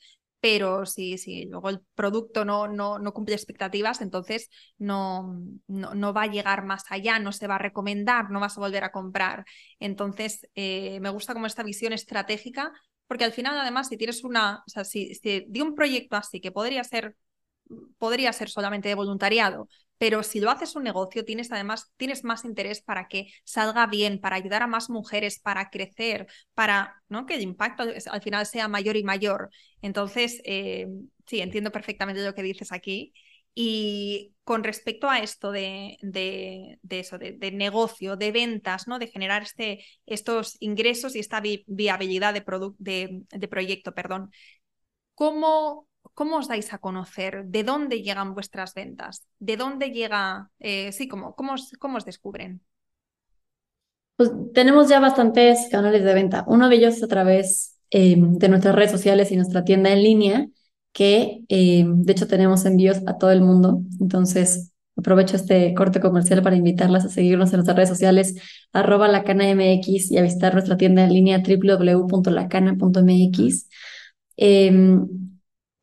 pero 0.47 0.87
si, 0.87 1.19
si 1.19 1.45
luego 1.47 1.71
el 1.71 1.81
producto 1.97 2.45
no, 2.45 2.69
no, 2.69 3.01
no 3.01 3.13
cumple 3.13 3.35
expectativas, 3.35 4.01
entonces 4.01 4.49
no, 4.79 5.41
no, 5.67 5.93
no, 5.95 6.13
va 6.15 6.23
a 6.23 6.27
llegar 6.29 6.65
más 6.65 6.85
allá, 6.89 7.19
no 7.19 7.33
se 7.33 7.49
va 7.49 7.57
a 7.57 7.59
recomendar, 7.59 8.31
no 8.31 8.39
vas 8.39 8.57
a 8.57 8.61
volver 8.61 8.85
a 8.85 8.93
comprar. 8.93 9.45
Entonces, 9.81 10.49
eh, 10.55 11.01
me 11.01 11.11
gusta 11.11 11.35
como 11.35 11.47
esta 11.47 11.65
visión 11.65 11.93
estratégica, 11.93 12.73
porque 13.09 13.25
al 13.25 13.33
final, 13.33 13.59
además, 13.59 13.89
si 13.89 13.97
tienes 13.97 14.23
una, 14.23 14.63
o 14.65 14.71
sea, 14.71 14.85
si, 14.85 15.17
si 15.17 15.45
de 15.49 15.63
un 15.63 15.75
proyecto 15.75 16.15
así 16.15 16.41
que 16.41 16.53
podría 16.53 16.85
ser 16.85 17.17
podría 17.99 18.33
ser 18.33 18.49
solamente 18.49 18.89
de 18.89 18.95
voluntariado, 18.95 19.69
pero 19.99 20.23
si 20.23 20.41
lo 20.41 20.51
haces 20.51 20.77
un 20.77 20.85
negocio, 20.85 21.25
tienes 21.25 21.51
además 21.53 21.93
tienes 21.97 22.25
más 22.25 22.45
interés 22.45 22.83
para 22.83 23.09
que 23.09 23.29
salga 23.45 23.87
bien, 23.87 24.21
para 24.21 24.37
ayudar 24.37 24.63
a 24.63 24.67
más 24.67 24.91
mujeres, 24.91 25.41
para 25.41 25.71
crecer, 25.71 26.27
para 26.55 27.03
¿no? 27.09 27.27
que 27.27 27.35
el 27.35 27.43
impacto 27.43 27.85
al 28.11 28.23
final 28.23 28.47
sea 28.47 28.69
mayor 28.69 28.97
y 28.97 29.05
mayor. 29.05 29.51
Entonces, 29.83 30.41
eh, 30.45 30.87
sí, 31.27 31.41
entiendo 31.41 31.73
perfectamente 31.73 32.25
lo 32.25 32.35
que 32.35 32.43
dices 32.43 32.73
aquí. 32.73 33.13
Y 33.59 34.35
con 34.45 34.65
respecto 34.65 35.09
a 35.09 35.21
esto 35.21 35.51
de, 35.51 35.97
de, 36.03 36.79
eso, 36.91 37.17
de, 37.17 37.51
negocio, 37.53 38.17
de 38.17 38.31
ventas, 38.31 38.87
¿no? 38.87 38.99
de 38.99 39.07
generar 39.09 39.43
este, 39.43 39.83
estos 40.05 40.57
ingresos 40.61 41.17
y 41.17 41.21
esta 41.21 41.41
viabilidad 41.67 42.35
de, 42.35 43.25
de 43.31 43.49
proyecto, 43.49 43.95
perdón, 43.95 44.31
¿cómo, 45.15 45.89
¿Cómo 46.15 46.39
os 46.39 46.49
dais 46.49 46.73
a 46.73 46.79
conocer? 46.79 47.45
¿De 47.47 47.65
dónde 47.65 48.03
llegan 48.03 48.35
vuestras 48.35 48.75
ventas? 48.75 49.27
¿De 49.39 49.57
dónde 49.57 49.91
llega? 49.91 50.51
Eh, 50.59 50.93
sí, 50.93 51.09
¿cómo, 51.09 51.35
cómo, 51.35 51.55
os, 51.55 51.73
¿cómo 51.79 51.99
os 51.99 52.05
descubren? 52.05 52.63
Pues 54.17 54.31
tenemos 54.55 54.89
ya 54.89 55.01
bastantes 55.01 55.69
canales 55.71 56.03
de 56.03 56.15
venta. 56.15 56.45
Uno 56.49 56.69
de 56.69 56.77
ellos 56.77 57.03
a 57.03 57.09
través 57.09 57.77
em, 57.91 58.39
de 58.39 58.49
nuestras 58.49 58.75
redes 58.75 58.91
sociales 58.91 59.31
y 59.31 59.37
nuestra 59.37 59.65
tienda 59.65 59.93
en 59.93 60.03
línea, 60.03 60.49
que 60.93 61.43
em, 61.49 62.03
de 62.03 62.13
hecho 62.13 62.27
tenemos 62.27 62.65
envíos 62.65 62.99
a 63.07 63.19
todo 63.19 63.31
el 63.31 63.43
mundo. 63.43 63.83
Entonces, 64.01 64.73
aprovecho 64.97 65.37
este 65.37 65.75
corte 65.75 66.01
comercial 66.01 66.43
para 66.43 66.57
invitarlas 66.57 67.05
a 67.05 67.11
seguirnos 67.11 67.53
en 67.53 67.59
nuestras 67.59 67.77
redes 67.77 67.91
sociales, 67.91 68.35
arroba 68.73 69.09
lacanamx 69.09 70.11
y 70.11 70.17
a 70.17 70.23
visitar 70.23 70.55
nuestra 70.55 70.79
tienda 70.79 71.05
en 71.05 71.13
línea 71.13 71.43
www.lacana.mx. 71.47 73.69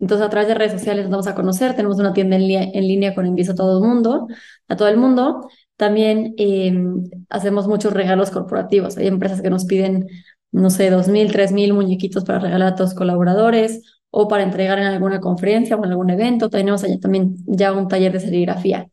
entonces, 0.04 0.28
a 0.28 0.30
través 0.30 0.50
de 0.50 0.56
redes 0.56 0.74
sociales 0.74 1.06
nos 1.06 1.12
vamos 1.12 1.28
a 1.28 1.34
conocer. 1.34 1.78
Tenemos 1.78 1.98
una 1.98 2.12
tienda 2.12 2.36
en, 2.36 2.88
línea 2.88 3.16
con 3.16 3.26
envíos 3.26 3.48
a 3.48 3.56
todo 3.56 3.78
el 3.78 3.88
mundo, 3.88 4.28
a 4.68 4.76
todo 4.76 4.90
el 4.90 4.98
mundo. 4.98 5.50
También 5.78 6.34
em, 6.38 7.10
hacemos 7.30 7.70
muchos 7.70 7.94
regalos 7.94 8.30
corporativos. 8.30 8.98
Hay 8.98 9.08
empresas 9.08 9.42
que 9.42 9.50
nos 9.50 9.64
piden, 9.64 10.10
no 10.52 10.70
sé, 10.72 10.90
dos 10.90 11.08
mil, 11.08 11.32
tres 11.32 11.54
mil 11.54 11.74
muñequitos 11.74 12.26
para 12.26 12.40
regalar 12.40 12.74
a 12.74 12.76
todos 12.76 12.94
colaboradores 12.96 14.02
o 14.10 14.28
para 14.28 14.44
entregar 14.44 14.78
en 14.78 14.88
alguna 14.88 15.22
conferencia 15.22 15.78
o 15.78 15.86
en 15.86 15.92
algún 15.92 16.10
evento. 16.10 16.50
Tenemos 16.50 16.84
allá 16.84 17.00
también 17.00 17.38
ya 17.46 17.72
un 17.72 17.88
taller 17.88 18.12
de 18.12 18.20
serigrafía. 18.20 18.90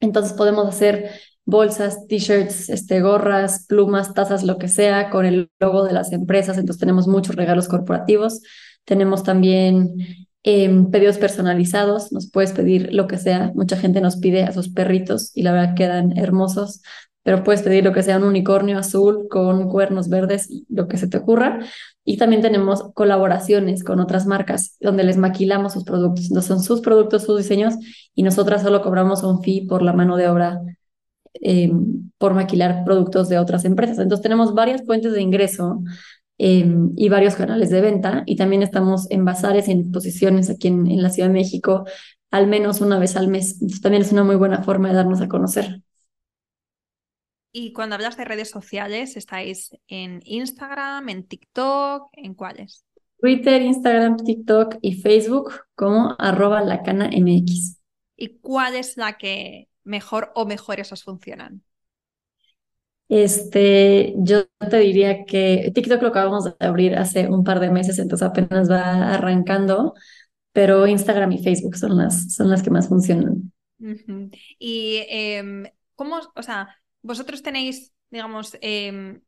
Entonces 0.00 0.32
podemos 0.32 0.66
hacer 0.66 1.10
bolsas, 1.44 2.06
t-shirts, 2.06 2.70
este, 2.70 3.02
gorras, 3.02 3.66
plumas, 3.68 4.14
tazas, 4.14 4.42
lo 4.42 4.56
que 4.56 4.68
sea, 4.68 5.10
con 5.10 5.26
el 5.26 5.50
logo 5.60 5.84
de 5.84 5.92
las 5.92 6.12
empresas. 6.12 6.56
Entonces 6.56 6.80
tenemos 6.80 7.06
muchos 7.08 7.36
regalos 7.36 7.68
corporativos. 7.68 8.40
Tenemos 8.86 9.22
también 9.22 10.28
Em, 10.42 10.90
pedidos 10.90 11.18
personalizados, 11.18 12.12
nos 12.12 12.30
puedes 12.30 12.52
pedir 12.52 12.94
lo 12.94 13.06
que 13.06 13.18
sea. 13.18 13.52
Mucha 13.54 13.76
gente 13.76 14.00
nos 14.00 14.16
pide 14.16 14.44
a 14.44 14.52
sus 14.52 14.70
perritos 14.70 15.32
y 15.34 15.42
la 15.42 15.52
verdad 15.52 15.74
quedan 15.74 16.16
hermosos, 16.16 16.80
pero 17.22 17.44
puedes 17.44 17.60
pedir 17.60 17.84
lo 17.84 17.92
que 17.92 18.02
sea 18.02 18.16
un 18.16 18.24
unicornio 18.24 18.78
azul 18.78 19.28
con 19.28 19.68
cuernos 19.68 20.08
verdes, 20.08 20.48
lo 20.70 20.88
que 20.88 20.96
se 20.96 21.08
te 21.08 21.18
ocurra. 21.18 21.60
Y 22.04 22.16
también 22.16 22.40
tenemos 22.40 22.90
colaboraciones 22.94 23.84
con 23.84 24.00
otras 24.00 24.26
marcas 24.26 24.76
donde 24.80 25.04
les 25.04 25.18
maquilamos 25.18 25.74
sus 25.74 25.84
productos. 25.84 26.30
No 26.30 26.40
son 26.40 26.62
sus 26.62 26.80
productos, 26.80 27.24
sus 27.24 27.36
diseños 27.36 27.74
y 28.14 28.22
nosotras 28.22 28.62
solo 28.62 28.80
cobramos 28.80 29.22
un 29.22 29.42
fee 29.42 29.66
por 29.66 29.82
la 29.82 29.92
mano 29.92 30.16
de 30.16 30.28
obra 30.28 30.58
em, 31.34 32.10
por 32.16 32.32
maquilar 32.32 32.84
productos 32.84 33.28
de 33.28 33.38
otras 33.38 33.66
empresas. 33.66 33.98
Entonces 33.98 34.22
tenemos 34.22 34.54
varias 34.54 34.82
fuentes 34.86 35.12
de 35.12 35.20
ingreso 35.20 35.82
Em, 36.42 36.94
y 36.96 37.10
varios 37.10 37.34
canales 37.34 37.68
de 37.68 37.82
venta. 37.82 38.22
Y 38.24 38.34
también 38.36 38.62
estamos 38.62 39.10
en 39.10 39.26
bazares 39.26 39.68
y 39.68 39.72
en 39.72 39.80
exposiciones 39.80 40.48
aquí 40.48 40.68
en, 40.68 40.86
en, 40.86 41.02
la 41.02 41.10
Ciudad 41.10 41.28
de 41.28 41.34
México 41.34 41.84
al 42.30 42.46
menos 42.46 42.80
una 42.80 42.98
vez 42.98 43.14
al 43.16 43.28
mes. 43.28 43.58
también 43.82 44.02
es 44.02 44.10
una 44.10 44.24
muy 44.24 44.36
buena 44.36 44.62
forma 44.62 44.88
de 44.88 44.94
darnos 44.94 45.20
a 45.20 45.28
conocer. 45.28 45.82
Y 47.52 47.74
cuando 47.74 47.96
hablas 47.96 48.16
de 48.16 48.24
redes 48.24 48.48
sociales, 48.48 49.18
¿estáis 49.18 49.70
en 49.86 50.22
Instagram, 50.24 51.10
en 51.10 51.24
TikTok, 51.24 52.08
en 52.14 52.32
cuáles? 52.32 52.86
Twitter, 53.18 53.60
Instagram, 53.60 54.16
TikTok 54.16 54.76
y 54.80 54.94
Facebook 54.94 55.52
como 55.74 56.16
arroba 56.18 56.62
MX. 56.62 57.82
¿Y 58.16 58.38
cuál 58.38 58.76
es 58.76 58.96
la 58.96 59.18
que 59.18 59.68
mejor 59.84 60.32
o 60.34 60.46
mejores 60.46 60.90
os 60.90 61.04
funcionan? 61.04 61.62
Este, 63.10 64.14
yo 64.18 64.46
te 64.58 64.78
diría 64.78 65.24
que 65.24 65.72
TikTok 65.74 66.00
lo 66.00 66.08
acabamos 66.08 66.44
de 66.44 66.54
abrir 66.60 66.94
hace 66.94 67.26
un 67.26 67.42
par 67.42 67.58
de 67.58 67.68
meses, 67.68 67.98
entonces 67.98 68.26
apenas 68.26 68.70
va 68.70 69.12
arrancando, 69.12 69.94
pero 70.52 70.86
Instagram 70.86 71.32
y 71.32 71.42
Facebook 71.42 71.76
son 71.76 71.96
las, 71.96 72.32
son 72.32 72.48
las 72.48 72.62
que 72.62 72.70
más 72.70 72.86
funcionan. 72.86 73.52
Y 74.60 75.04
em, 75.08 75.64
cómo, 75.96 76.20
o 76.36 76.42
sea, 76.44 76.68
vosotros 77.02 77.42
tenéis, 77.42 77.92
digamos, 78.10 78.56
em, 78.60 79.20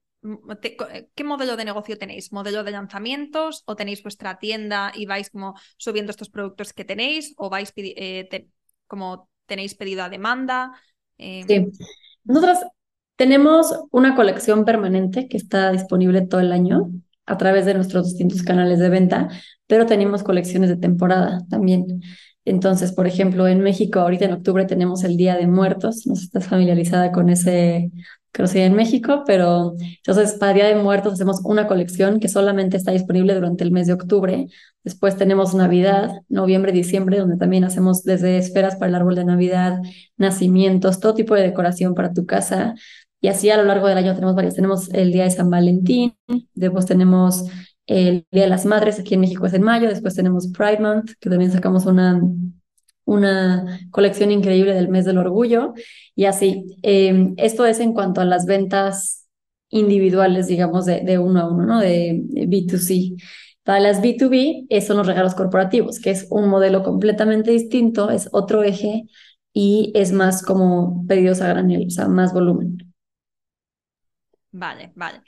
¿qué 1.16 1.24
modelo 1.24 1.56
de 1.56 1.64
negocio 1.64 1.98
tenéis? 1.98 2.32
¿Modelo 2.32 2.62
de 2.62 2.70
lanzamientos 2.70 3.64
o 3.66 3.74
tenéis 3.74 4.04
vuestra 4.04 4.38
tienda 4.38 4.92
y 4.94 5.06
vais 5.06 5.28
como 5.28 5.54
subiendo 5.76 6.10
estos 6.12 6.30
productos 6.30 6.72
que 6.72 6.84
tenéis 6.84 7.34
o 7.36 7.50
vais 7.50 7.72
eh, 7.74 8.46
como 8.86 9.28
tenéis 9.46 9.74
pedido 9.74 10.04
a 10.04 10.08
demanda? 10.08 10.70
Em, 11.18 11.48
sí, 11.48 11.84
nosotros 12.22 12.58
tenemos 13.22 13.72
una 13.92 14.16
colección 14.16 14.64
permanente 14.64 15.28
que 15.28 15.36
está 15.36 15.70
disponible 15.70 16.22
todo 16.22 16.40
el 16.40 16.50
año 16.50 16.90
a 17.24 17.38
través 17.38 17.64
de 17.66 17.74
nuestros 17.74 18.06
distintos 18.06 18.42
canales 18.42 18.80
de 18.80 18.88
venta, 18.88 19.28
pero 19.68 19.86
tenemos 19.86 20.24
colecciones 20.24 20.68
de 20.68 20.76
temporada 20.76 21.38
también. 21.48 22.02
Entonces, 22.44 22.90
por 22.90 23.06
ejemplo, 23.06 23.46
en 23.46 23.60
México 23.60 24.00
ahorita 24.00 24.24
en 24.24 24.32
octubre 24.32 24.64
tenemos 24.64 25.04
el 25.04 25.16
Día 25.16 25.36
de 25.36 25.46
Muertos. 25.46 26.04
No 26.04 26.16
sé 26.16 26.22
si 26.22 26.26
estás 26.26 26.48
familiarizada 26.48 27.12
con 27.12 27.28
ese 27.30 27.92
creo 28.32 28.48
que 28.48 28.64
en 28.64 28.74
México, 28.74 29.22
pero 29.26 29.76
entonces 29.78 30.32
para 30.38 30.54
Día 30.54 30.66
de 30.66 30.74
Muertos 30.74 31.12
hacemos 31.12 31.40
una 31.44 31.68
colección 31.68 32.18
que 32.18 32.28
solamente 32.28 32.78
está 32.78 32.90
disponible 32.90 33.34
durante 33.34 33.62
el 33.62 33.70
mes 33.70 33.86
de 33.86 33.92
octubre. 33.92 34.46
Después 34.82 35.16
tenemos 35.16 35.54
Navidad, 35.54 36.10
noviembre, 36.28 36.72
diciembre, 36.72 37.18
donde 37.18 37.36
también 37.36 37.64
hacemos 37.64 38.02
desde 38.04 38.38
esferas 38.38 38.76
para 38.76 38.88
el 38.88 38.94
árbol 38.94 39.14
de 39.14 39.26
Navidad, 39.26 39.80
nacimientos, 40.16 40.98
todo 40.98 41.14
tipo 41.14 41.34
de 41.34 41.42
decoración 41.42 41.94
para 41.94 42.12
tu 42.14 42.24
casa. 42.26 42.74
Y 43.22 43.28
así 43.28 43.48
a 43.50 43.56
lo 43.56 43.64
largo 43.64 43.86
del 43.86 43.96
año 43.96 44.14
tenemos 44.14 44.34
varias. 44.34 44.56
Tenemos 44.56 44.92
el 44.92 45.12
Día 45.12 45.24
de 45.24 45.30
San 45.30 45.48
Valentín, 45.48 46.14
después 46.54 46.86
tenemos 46.86 47.44
el 47.86 48.26
Día 48.32 48.42
de 48.42 48.48
las 48.48 48.66
Madres, 48.66 48.98
aquí 48.98 49.14
en 49.14 49.20
México 49.20 49.46
es 49.46 49.54
en 49.54 49.62
mayo, 49.62 49.88
después 49.88 50.14
tenemos 50.14 50.48
Pride 50.48 50.80
Month, 50.80 51.12
que 51.20 51.30
también 51.30 51.52
sacamos 51.52 51.86
una, 51.86 52.20
una 53.04 53.78
colección 53.92 54.32
increíble 54.32 54.74
del 54.74 54.88
mes 54.88 55.04
del 55.04 55.18
orgullo. 55.18 55.72
Y 56.16 56.24
así, 56.24 56.76
em, 56.82 57.34
esto 57.36 57.64
es 57.64 57.78
en 57.78 57.92
cuanto 57.92 58.20
a 58.20 58.24
las 58.24 58.44
ventas 58.44 59.28
individuales, 59.70 60.48
digamos, 60.48 60.84
de, 60.86 61.18
uno 61.18 61.40
a 61.40 61.48
uno, 61.48 61.64
¿no? 61.64 61.80
De, 61.80 62.20
B2C. 62.48 63.16
Para 63.62 63.78
las 63.78 64.02
B2B 64.02 64.66
son 64.80 64.96
los 64.96 65.06
regalos 65.06 65.36
corporativos, 65.36 66.00
que 66.00 66.10
es 66.10 66.26
un 66.28 66.48
modelo 66.48 66.82
completamente 66.82 67.52
distinto, 67.52 68.10
es 68.10 68.28
otro 68.32 68.64
eje 68.64 69.04
y 69.52 69.92
es 69.94 70.12
más 70.12 70.42
como 70.42 71.06
pedidos 71.06 71.40
a 71.40 71.48
granel, 71.48 71.86
o 71.86 71.90
sea, 71.90 72.08
más 72.08 72.32
volumen. 72.32 72.91
Vale, 74.52 74.92
vale. 74.94 75.22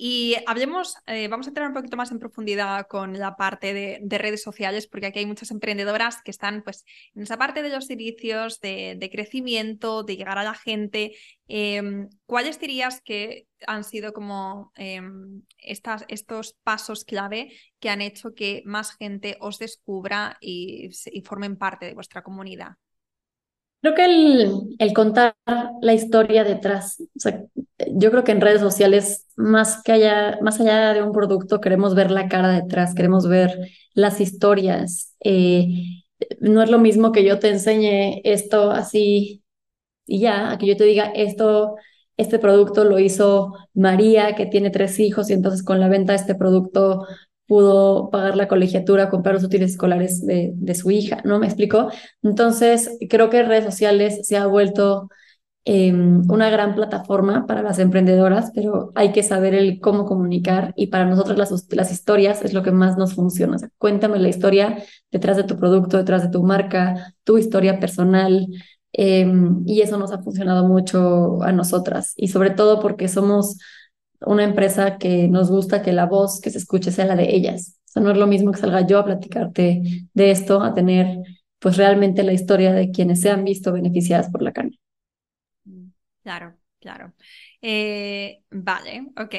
Y 0.00 0.36
hablemos, 0.46 0.94
eh, 1.06 1.26
vamos 1.26 1.48
a 1.48 1.50
entrar 1.50 1.66
un 1.66 1.74
poquito 1.74 1.96
más 1.96 2.12
en 2.12 2.20
profundidad 2.20 2.86
con 2.86 3.18
la 3.18 3.34
parte 3.34 3.74
de, 3.74 4.18
redes 4.18 4.44
sociales, 4.44 4.86
porque 4.86 5.06
aquí 5.06 5.18
hay 5.18 5.26
muchas 5.26 5.50
emprendedoras 5.50 6.22
que 6.22 6.30
están 6.30 6.62
pues, 6.62 6.84
en 7.16 7.24
esa 7.24 7.36
parte 7.36 7.62
de 7.62 7.70
los 7.70 7.86
servicios, 7.86 8.60
de, 8.60 9.10
crecimiento, 9.10 10.04
de 10.04 10.16
llegar 10.16 10.38
a 10.38 10.44
la 10.44 10.54
gente. 10.54 11.16
Em, 11.48 12.08
¿Cuáles 12.26 12.60
dirías 12.60 13.00
que 13.04 13.48
han 13.66 13.82
sido 13.82 14.12
como 14.12 14.70
em, 14.76 15.42
estas, 15.58 16.04
estos 16.06 16.54
pasos 16.62 17.04
clave 17.04 17.50
que 17.80 17.90
han 17.90 18.00
hecho 18.00 18.34
que 18.34 18.62
más 18.66 18.96
gente 18.96 19.36
os 19.40 19.58
descubra 19.58 20.38
y, 20.40 20.90
y 21.06 21.22
formen 21.22 21.56
parte 21.56 21.86
de 21.86 21.94
vuestra 21.94 22.22
comunidad? 22.22 22.76
Creo 23.80 23.94
que 23.96 24.04
el, 24.04 24.76
el, 24.78 24.92
contar 24.92 25.36
la 25.80 25.92
historia 25.92 26.44
detrás, 26.44 27.00
o 27.00 27.20
sea, 27.20 27.44
yo 27.94 28.10
creo 28.10 28.24
que 28.24 28.32
en 28.32 28.40
redes 28.40 28.60
sociales, 28.60 29.26
más 29.36 29.82
que 29.82 29.92
allá, 29.92 30.38
más 30.42 30.60
allá 30.60 30.92
de 30.94 31.02
un 31.02 31.12
producto, 31.12 31.60
queremos 31.60 31.94
ver 31.94 32.10
la 32.10 32.28
cara 32.28 32.50
detrás, 32.50 32.94
queremos 32.94 33.28
ver 33.28 33.56
las 33.94 34.20
historias. 34.20 35.14
Eh, 35.20 36.04
no 36.40 36.62
es 36.62 36.70
lo 36.70 36.78
mismo 36.78 37.12
que 37.12 37.24
yo 37.24 37.38
te 37.38 37.50
enseñe 37.50 38.20
esto 38.24 38.70
así 38.70 39.42
y 40.06 40.20
ya, 40.20 40.52
a 40.52 40.58
que 40.58 40.66
yo 40.66 40.76
te 40.76 40.84
diga 40.84 41.06
esto, 41.14 41.76
este 42.16 42.38
producto 42.38 42.84
lo 42.84 42.98
hizo 42.98 43.52
María, 43.74 44.34
que 44.34 44.46
tiene 44.46 44.70
tres 44.70 44.98
hijos, 45.00 45.30
y 45.30 45.34
entonces 45.34 45.62
con 45.62 45.80
la 45.80 45.88
venta 45.88 46.12
de 46.12 46.18
este 46.18 46.34
producto 46.34 47.06
pudo 47.46 48.10
pagar 48.10 48.36
la 48.36 48.48
colegiatura, 48.48 49.10
comprar 49.10 49.34
los 49.34 49.44
útiles 49.44 49.72
escolares 49.72 50.24
de, 50.26 50.52
de 50.54 50.74
su 50.74 50.90
hija, 50.90 51.22
¿no? 51.24 51.38
¿Me 51.38 51.46
explico? 51.46 51.90
Entonces, 52.22 52.90
creo 53.08 53.30
que 53.30 53.42
redes 53.42 53.64
sociales 53.64 54.26
se 54.26 54.36
ha 54.36 54.46
vuelto 54.46 55.08
em, 55.64 56.22
una 56.30 56.50
gran 56.50 56.74
plataforma 56.74 57.46
para 57.46 57.62
las 57.62 57.78
emprendedoras, 57.78 58.50
pero 58.54 58.92
hay 58.94 59.12
que 59.12 59.22
saber 59.22 59.54
el 59.54 59.80
cómo 59.80 60.06
comunicar 60.06 60.72
y 60.76 60.88
para 60.88 61.04
nosotros 61.04 61.36
las, 61.36 61.66
las 61.70 61.92
historias 61.92 62.42
es 62.42 62.54
lo 62.54 62.62
que 62.62 62.70
más 62.72 62.96
nos 62.96 63.14
funciona. 63.14 63.56
Cuéntame 63.78 64.18
la 64.18 64.28
historia 64.28 64.82
detrás 65.10 65.36
de 65.36 65.44
tu 65.44 65.56
producto, 65.58 65.98
detrás 65.98 66.22
de 66.22 66.30
tu 66.30 66.42
marca, 66.42 67.14
tu 67.24 67.38
historia 67.38 67.80
personal. 67.80 68.46
Em, 68.92 69.62
y 69.66 69.82
eso 69.82 69.98
nos 69.98 70.12
ha 70.12 70.22
funcionado 70.22 70.66
mucho 70.66 71.42
a 71.42 71.52
nosotras 71.52 72.14
y 72.16 72.28
sobre 72.28 72.50
todo 72.50 72.80
porque 72.80 73.06
somos 73.08 73.58
una 74.22 74.44
empresa 74.44 74.98
que 74.98 75.28
nos 75.28 75.50
gusta 75.50 75.82
que 75.82 75.92
la 75.92 76.06
voz 76.06 76.40
que 76.40 76.50
se 76.50 76.58
escuche 76.58 76.90
sea 76.90 77.04
la 77.06 77.16
de 77.16 77.34
ellas. 77.34 77.78
O 77.88 77.92
sea, 77.92 78.02
no 78.02 78.10
es 78.10 78.18
lo 78.18 78.26
mismo 78.26 78.52
que 78.52 78.58
salga 78.60 78.86
yo 78.86 78.98
a 78.98 79.04
platicarte 79.04 79.82
de 80.12 80.30
esto, 80.30 80.62
a 80.62 80.74
tener 80.74 81.18
pues 81.58 81.76
realmente 81.76 82.22
la 82.22 82.32
historia 82.32 82.72
de 82.72 82.90
quienes 82.90 83.20
se 83.20 83.30
han 83.30 83.44
visto 83.44 83.72
beneficiadas 83.72 84.30
por 84.30 84.42
la 84.42 84.52
carne. 84.52 84.78
Claro, 86.28 86.56
claro. 86.80 87.14
Eh, 87.62 88.42
vale, 88.50 89.06
ok. 89.16 89.34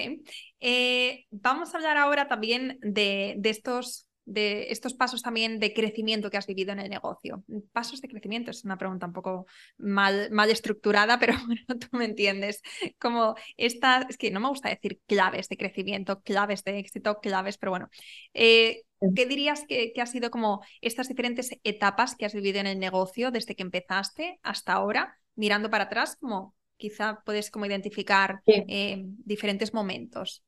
Eh, 0.60 1.26
vamos 1.30 1.72
a 1.74 1.78
hablar 1.78 1.98
ahora 1.98 2.28
también 2.28 2.80
de, 2.82 3.36
de 3.38 3.50
estos 3.50 4.06
de 4.26 4.72
estos 4.72 4.94
pasos 4.94 5.24
también 5.24 5.60
de 5.60 5.74
crecimiento 5.74 6.30
que 6.30 6.38
has 6.38 6.46
vivido 6.46 6.72
en 6.72 6.80
el 6.80 6.90
negocio. 6.92 7.44
Pasos 7.72 8.00
de 8.00 8.08
crecimiento 8.08 8.52
es 8.52 8.64
una 8.64 8.78
pregunta 8.78 9.08
un 9.08 9.14
poco 9.14 9.48
mal, 9.80 10.30
mal 10.32 10.52
estructurada, 10.52 11.18
pero 11.20 11.34
bueno, 11.48 11.80
tú 11.80 11.88
me 11.98 12.06
entiendes. 12.06 12.62
Como 13.00 13.36
estas, 13.58 14.06
es 14.10 14.18
que 14.18 14.30
no 14.30 14.40
me 14.40 14.50
gusta 14.50 14.70
decir 14.70 15.00
claves 15.08 15.50
de 15.50 15.58
crecimiento, 15.58 16.22
claves 16.22 16.64
de 16.64 16.78
éxito, 16.78 17.20
claves, 17.22 17.58
pero 17.58 17.72
bueno. 17.72 17.90
Eh, 18.36 18.84
¿Qué 19.16 19.26
dirías 19.26 19.64
que, 19.68 19.94
que 19.94 20.02
ha 20.02 20.06
sido 20.06 20.30
como 20.30 20.62
estas 20.82 21.08
diferentes 21.08 21.50
etapas 21.64 22.16
que 22.16 22.26
has 22.26 22.34
vivido 22.34 22.60
en 22.60 22.68
el 22.68 22.80
negocio 22.80 23.32
desde 23.32 23.56
que 23.56 23.64
empezaste 23.64 24.40
hasta 24.44 24.74
ahora, 24.74 25.18
mirando 25.36 25.70
para 25.70 25.86
atrás, 25.86 26.18
como 26.20 26.54
quizá 26.80 27.22
puedes 27.26 27.52
como 27.52 27.66
identificar 27.66 28.42
eh, 28.48 29.04
diferentes 29.26 29.74
momentos? 29.74 30.44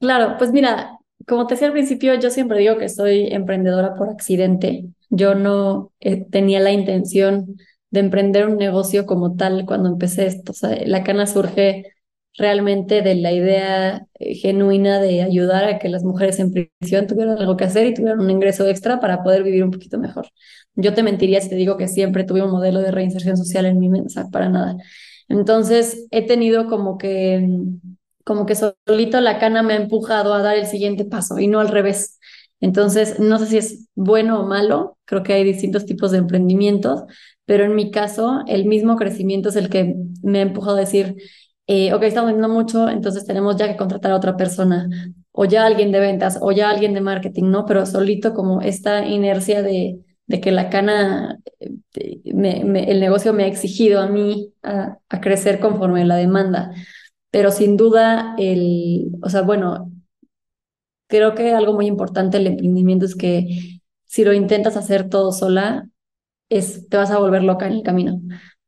Claro, 0.00 0.36
pues 0.38 0.52
mira, 0.52 0.98
como 1.26 1.46
te 1.46 1.54
decía 1.54 1.68
al 1.68 1.72
principio, 1.72 2.14
yo 2.16 2.30
siempre 2.30 2.58
digo 2.58 2.76
que 2.76 2.88
soy 2.88 3.28
emprendedora 3.32 3.94
por 3.94 4.10
accidente. 4.10 4.84
Yo 5.08 5.34
no 5.34 5.92
eh, 6.00 6.26
tenía 6.30 6.60
la 6.60 6.72
intención 6.72 7.56
de 7.90 8.00
emprender 8.00 8.46
un 8.48 8.56
negocio 8.58 9.06
como 9.06 9.36
tal 9.36 9.64
cuando 9.66 9.88
empecé 9.88 10.26
esto. 10.26 10.52
O 10.52 10.54
sea, 10.54 10.76
la 10.84 11.04
cana 11.04 11.26
surge 11.26 11.94
realmente 12.36 13.00
de 13.02 13.14
la 13.14 13.32
idea 13.32 14.06
eh, 14.18 14.34
genuina 14.34 15.00
de 15.00 15.22
ayudar 15.22 15.64
a 15.64 15.78
que 15.78 15.88
las 15.88 16.02
mujeres 16.04 16.40
en 16.40 16.52
prisión 16.52 17.06
tuvieran 17.06 17.38
algo 17.38 17.56
que 17.56 17.64
hacer 17.64 17.86
y 17.86 17.94
tuvieran 17.94 18.20
un 18.20 18.30
ingreso 18.30 18.68
extra 18.68 19.00
para 19.00 19.22
poder 19.22 19.44
vivir 19.44 19.64
un 19.64 19.70
poquito 19.70 19.98
mejor. 19.98 20.26
Yo 20.74 20.92
te 20.94 21.04
mentiría 21.04 21.40
si 21.40 21.48
te 21.48 21.54
digo 21.54 21.76
que 21.76 21.88
siempre 21.88 22.24
tuve 22.24 22.42
un 22.42 22.50
modelo 22.50 22.80
de 22.80 22.90
reinserción 22.90 23.36
social 23.36 23.66
en 23.66 23.78
mi 23.78 23.88
mente, 23.88 24.12
para 24.32 24.48
nada. 24.48 24.76
Entonces, 25.34 26.06
he 26.12 26.26
tenido 26.26 26.68
como 26.68 26.96
que 26.96 27.44
como 28.24 28.46
que 28.46 28.54
solito 28.54 29.20
la 29.20 29.38
cana 29.38 29.62
me 29.62 29.74
ha 29.74 29.76
empujado 29.76 30.32
a 30.32 30.42
dar 30.42 30.56
el 30.56 30.66
siguiente 30.66 31.04
paso 31.04 31.38
y 31.38 31.48
no 31.48 31.60
al 31.60 31.68
revés. 31.68 32.18
Entonces, 32.60 33.18
no 33.18 33.38
sé 33.38 33.46
si 33.46 33.58
es 33.58 33.88
bueno 33.94 34.40
o 34.40 34.46
malo, 34.46 34.96
creo 35.04 35.22
que 35.24 35.34
hay 35.34 35.44
distintos 35.44 35.84
tipos 35.86 36.12
de 36.12 36.18
emprendimientos, 36.18 37.02
pero 37.46 37.64
en 37.64 37.74
mi 37.74 37.90
caso, 37.90 38.42
el 38.46 38.64
mismo 38.64 38.96
crecimiento 38.96 39.48
es 39.50 39.56
el 39.56 39.68
que 39.68 39.96
me 40.22 40.38
ha 40.38 40.42
empujado 40.42 40.76
a 40.76 40.80
decir, 40.80 41.16
eh, 41.66 41.92
ok, 41.92 42.04
estamos 42.04 42.28
vendiendo 42.32 42.54
mucho, 42.54 42.88
entonces 42.88 43.26
tenemos 43.26 43.56
ya 43.56 43.68
que 43.68 43.76
contratar 43.76 44.12
a 44.12 44.16
otra 44.16 44.36
persona, 44.36 44.88
o 45.32 45.44
ya 45.46 45.66
alguien 45.66 45.90
de 45.92 46.00
ventas, 46.00 46.38
o 46.40 46.52
ya 46.52 46.70
alguien 46.70 46.94
de 46.94 47.00
marketing, 47.00 47.50
¿no? 47.50 47.66
Pero 47.66 47.84
solito 47.86 48.34
como 48.34 48.62
esta 48.62 49.04
inercia 49.04 49.62
de, 49.62 49.98
de 50.26 50.40
que 50.40 50.52
la 50.52 50.70
cana, 50.70 51.38
eh, 51.60 52.20
el 52.24 53.00
negocio 53.00 53.32
me 53.32 53.44
ha 53.44 53.46
exigido 53.46 54.00
a 54.00 54.08
mí 54.08 54.52
a, 54.62 54.98
a 55.08 55.20
crecer 55.20 55.60
conforme 55.60 56.04
la 56.04 56.16
demanda 56.16 56.72
pero 57.30 57.50
sin 57.52 57.76
duda, 57.76 58.34
el, 58.38 59.12
o 59.22 59.28
sea, 59.28 59.42
bueno, 59.42 59.92
creo 61.08 61.34
que 61.34 61.52
algo 61.52 61.74
muy 61.74 61.86
importante 61.86 62.38
del 62.38 62.48
emprendimiento 62.48 63.04
es 63.06 63.14
que 63.14 63.80
si 64.04 64.24
lo 64.24 64.32
intentas 64.32 64.76
hacer 64.76 65.08
todo 65.08 65.32
sola, 65.32 65.88
es, 66.50 66.88
te 66.88 66.96
vas 66.96 67.10
a 67.10 67.18
volver 67.18 67.44
loca 67.44 67.66
en 67.66 67.74
el 67.74 67.82
camino. 67.82 68.20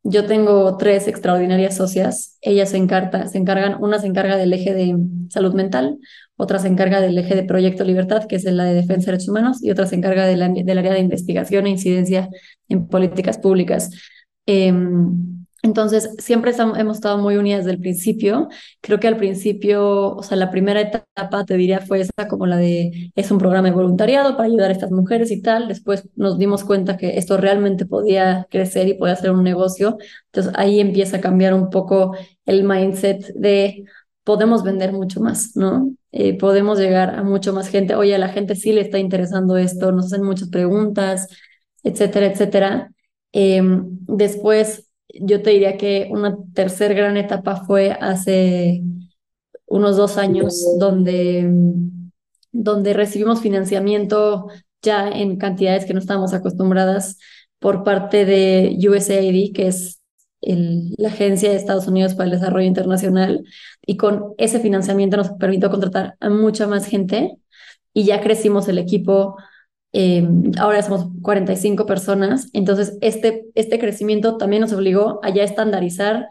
Yo 0.09 0.25
tengo 0.25 0.77
tres 0.77 1.09
extraordinarias 1.09 1.77
socias. 1.77 2.39
Ellas 2.41 2.71
se, 2.71 2.77
encarta, 2.77 3.27
se 3.27 3.39
encargan, 3.39 3.83
una 3.83 3.99
se 3.99 4.07
encarga 4.07 4.37
del 4.37 4.53
eje 4.53 4.73
de 4.73 4.97
salud 5.31 5.53
mental, 5.53 5.99
otra 6.37 6.61
se 6.61 6.69
encarga 6.69 7.01
del 7.01 7.19
eje 7.19 7.35
de 7.35 7.43
Proyecto 7.43 7.83
Libertad, 7.83 8.25
que 8.27 8.37
es 8.37 8.45
la 8.45 8.65
de 8.65 8.75
defensa 8.75 9.07
de 9.07 9.13
derechos 9.13 9.31
humanos, 9.31 9.65
y 9.65 9.71
otra 9.73 9.87
se 9.87 9.97
encarga 9.97 10.25
del 10.27 10.43
área 10.43 10.93
de 10.93 11.01
investigación 11.01 11.67
e 11.67 11.71
incidencia 11.71 12.29
en 12.69 12.87
políticas 12.87 13.39
públicas. 13.39 13.91
Em, 14.47 15.36
entonces, 15.67 16.15
siempre 16.19 16.53
hemos 16.57 16.97
estado 16.97 17.19
muy 17.19 17.37
unidas 17.37 17.65
desde 17.65 17.73
el 17.77 17.81
principio. 17.81 18.49
Creo 18.81 19.01
que 19.01 19.09
al 19.09 19.17
principio, 19.17 20.15
o 20.15 20.23
sea, 20.23 20.37
la 20.37 20.51
primera 20.51 20.81
etapa, 20.81 21.45
te 21.45 21.57
diría, 21.57 21.81
fue 21.81 22.01
esa 22.01 22.29
como 22.29 22.47
la 22.47 22.57
de, 22.57 23.11
es 23.17 23.31
un 23.31 23.39
programa 23.39 23.69
de 23.69 23.75
voluntariado 23.75 24.37
para 24.37 24.45
ayudar 24.49 24.71
a 24.71 24.73
estas 24.73 24.93
mujeres 24.93 25.31
y 25.33 25.43
tal. 25.43 25.69
Después 25.69 26.09
nos 26.15 26.39
dimos 26.39 26.65
cuenta 26.65 26.97
que 26.97 27.19
esto 27.19 27.37
realmente 27.37 27.85
podía 27.85 28.47
crecer 28.51 28.89
y 28.89 28.95
podía 28.95 29.17
ser 29.17 29.33
un 29.33 29.43
negocio. 29.43 29.99
Entonces, 30.27 30.53
ahí 30.57 30.81
empieza 30.81 31.19
a 31.19 31.21
cambiar 31.21 31.53
un 31.53 31.69
poco 31.71 32.17
el 32.45 32.65
mindset 32.65 33.27
de 33.35 33.85
podemos 34.25 34.63
vender 34.65 34.93
mucho 34.93 35.21
más, 35.21 35.57
¿no? 35.57 35.93
Eh, 36.13 36.39
podemos 36.39 36.79
llegar 36.79 37.11
a 37.17 37.23
mucho 37.23 37.53
más 37.53 37.69
gente. 37.69 37.95
Oye, 37.95 38.15
a 38.15 38.19
la 38.19 38.29
gente 38.29 38.55
sí 38.57 38.73
le 38.73 38.81
está 38.83 38.99
interesando 38.99 39.57
esto, 39.57 39.93
nos 39.93 40.07
hacen 40.07 40.25
muchas 40.25 40.49
preguntas, 40.49 41.29
etcétera, 41.83 42.27
etcétera. 42.27 42.93
Em, 43.33 43.99
después 44.07 44.86
yo 45.21 45.43
te 45.43 45.51
diría 45.51 45.77
que 45.77 46.09
una 46.11 46.37
tercera 46.55 46.95
gran 46.95 47.17
etapa 47.17 47.65
fue 47.65 47.93
hace 47.93 48.83
unos 49.67 49.97
dos 49.97 50.17
años, 50.17 50.65
donde, 50.79 51.51
donde 52.53 52.93
recibimos 52.93 53.41
financiamiento 53.41 54.49
ya 54.83 55.09
en 55.09 55.37
cantidades 55.37 55.85
que 55.85 55.95
no 55.95 56.01
estábamos 56.01 56.33
acostumbradas 56.35 57.19
por 57.59 57.83
parte 57.83 58.25
de 58.25 58.77
USAID, 58.89 59.53
que 59.53 59.69
es 59.69 60.01
la 60.41 61.09
Agencia 61.09 61.51
de 61.51 61.57
Estados 61.57 61.89
Unidos 61.89 62.15
para 62.15 62.27
el 62.27 62.39
Desarrollo 62.39 62.67
Internacional, 62.67 63.45
y 63.85 63.97
con 63.97 64.35
ese 64.39 64.61
financiamiento 64.61 65.17
nos 65.17 65.31
permitió 65.33 65.71
contratar 65.71 66.17
a 66.21 66.31
mucha 66.31 66.67
más 66.67 66.87
gente 66.87 67.37
y 67.93 68.05
ya 68.05 68.21
crecimos 68.21 68.69
el 68.69 68.79
equipo 68.79 69.37
eh, 69.99 70.29
ahora 70.59 70.83
somos 70.83 71.07
45 71.23 71.87
personas, 71.87 72.51
entonces 72.53 72.99
este, 73.01 73.47
este 73.55 73.79
crecimiento 73.79 74.37
también 74.37 74.61
nos 74.61 74.75
obligó 74.75 75.21
a 75.23 75.31
ya 75.31 75.43
estandarizar 75.43 76.29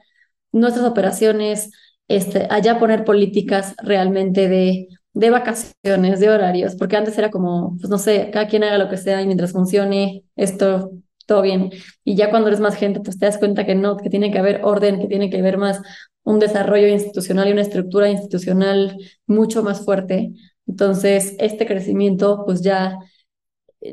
nuestras 0.52 0.86
operaciones, 0.86 1.72
este, 2.08 2.46
a 2.52 2.60
ya 2.60 2.78
poner 2.78 3.06
políticas 3.06 3.74
realmente 3.82 4.48
de, 4.48 4.90
de 5.14 5.30
vacaciones, 5.32 6.20
de 6.20 6.30
horarios, 6.30 6.76
porque 6.76 6.96
antes 6.96 7.18
era 7.18 7.32
como, 7.32 7.76
pues 7.80 7.90
no 7.90 7.98
sé, 7.98 8.30
cada 8.32 8.48
quien 8.48 8.64
haga 8.64 8.78
lo 8.78 8.88
que 8.88 8.98
sea 8.98 9.24
y 9.24 9.26
mientras 9.26 9.52
funcione 9.54 10.26
esto, 10.36 10.92
todo 11.26 11.42
bien. 11.42 11.72
Y 12.04 12.16
ya 12.16 12.30
cuando 12.30 12.50
eres 12.50 12.60
más 12.60 12.76
gente, 12.76 13.00
pues 13.00 13.18
te 13.18 13.26
das 13.26 13.40
cuenta 13.40 13.66
que 13.66 13.74
no, 13.74 13.98
que 13.98 14.12
tiene 14.12 14.32
que 14.32 14.38
haber 14.38 14.62
orden, 14.64 15.00
que 15.00 15.08
tiene 15.08 15.32
que 15.32 15.40
haber 15.40 15.58
más 15.58 15.82
un 16.24 16.38
desarrollo 16.38 16.88
institucional 16.88 17.50
y 17.50 17.54
una 17.54 17.62
estructura 17.64 18.12
institucional 18.12 18.96
mucho 19.26 19.64
más 19.64 19.84
fuerte. 19.84 20.34
Entonces, 20.68 21.36
este 21.40 21.66
crecimiento, 21.66 22.44
pues 22.46 22.62
ya 22.62 23.00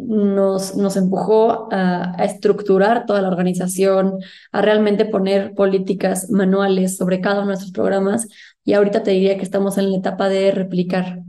nos, 0.03 0.77
nos 0.77 0.97
empujó 0.97 1.69
a, 1.73 2.15
estructurar 2.19 3.07
toda 3.07 3.23
la 3.23 3.29
organización, 3.29 4.19
a 4.53 4.63
realmente 4.63 5.05
poner 5.05 5.55
políticas 5.55 6.31
manuales 6.31 6.97
sobre 6.97 7.21
cada 7.21 7.37
uno 7.37 7.43
de 7.43 7.47
nuestros 7.49 7.73
programas 7.73 8.29
y 8.65 8.75
ahorita 8.75 9.03
te 9.03 9.13
diría 9.13 9.37
que 9.37 9.43
estamos 9.43 9.79
en 9.79 9.91
la 9.91 9.99
etapa 9.99 10.29
de 10.29 10.51
replicar. 10.53 11.21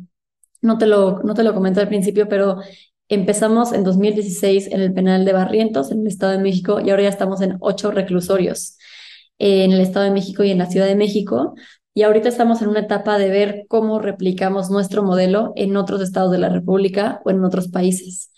No 0.62 0.78
te 0.78 0.88
lo, 0.88 1.19
no 1.23 1.34
te 1.34 1.43
lo 1.43 1.54
comenté 1.54 1.82
al 1.82 1.89
principio, 1.89 2.30
pero 2.30 2.60
empezamos 3.10 3.73
en 3.73 3.84
2016 3.84 4.67
en 4.71 4.82
el 4.82 4.93
penal 4.93 5.26
de 5.26 5.34
Barrientos, 5.34 5.91
en 5.91 6.02
el 6.02 6.08
Estado 6.08 6.34
de 6.34 6.39
México, 6.39 6.80
y 6.80 6.89
ahora 6.89 7.04
ya 7.04 7.10
estamos 7.10 7.41
en 7.41 7.58
ocho 7.60 7.91
reclusorios 7.91 8.78
en 9.39 9.71
el 9.71 9.82
Estado 9.82 10.06
de 10.06 10.12
México 10.12 10.43
y 10.43 10.52
en 10.52 10.58
la 10.58 10.67
Ciudad 10.67 10.88
de 10.88 10.95
México. 10.95 11.56
Y 11.93 12.03
ahorita 12.03 12.27
estamos 12.29 12.62
en 12.62 12.69
una 12.69 12.79
etapa 12.82 13.17
de 13.19 13.29
ver 13.29 13.65
cómo 13.67 13.99
replicamos 13.99 14.71
nuestro 14.71 15.03
modelo 15.03 15.53
en 15.56 15.77
otros 15.77 16.01
estados 16.01 16.32
de 16.32 16.39
la 16.39 16.49
República 16.49 17.21
o 17.23 17.29
en 17.29 17.43
otros 17.43 17.67
países. 17.67 18.32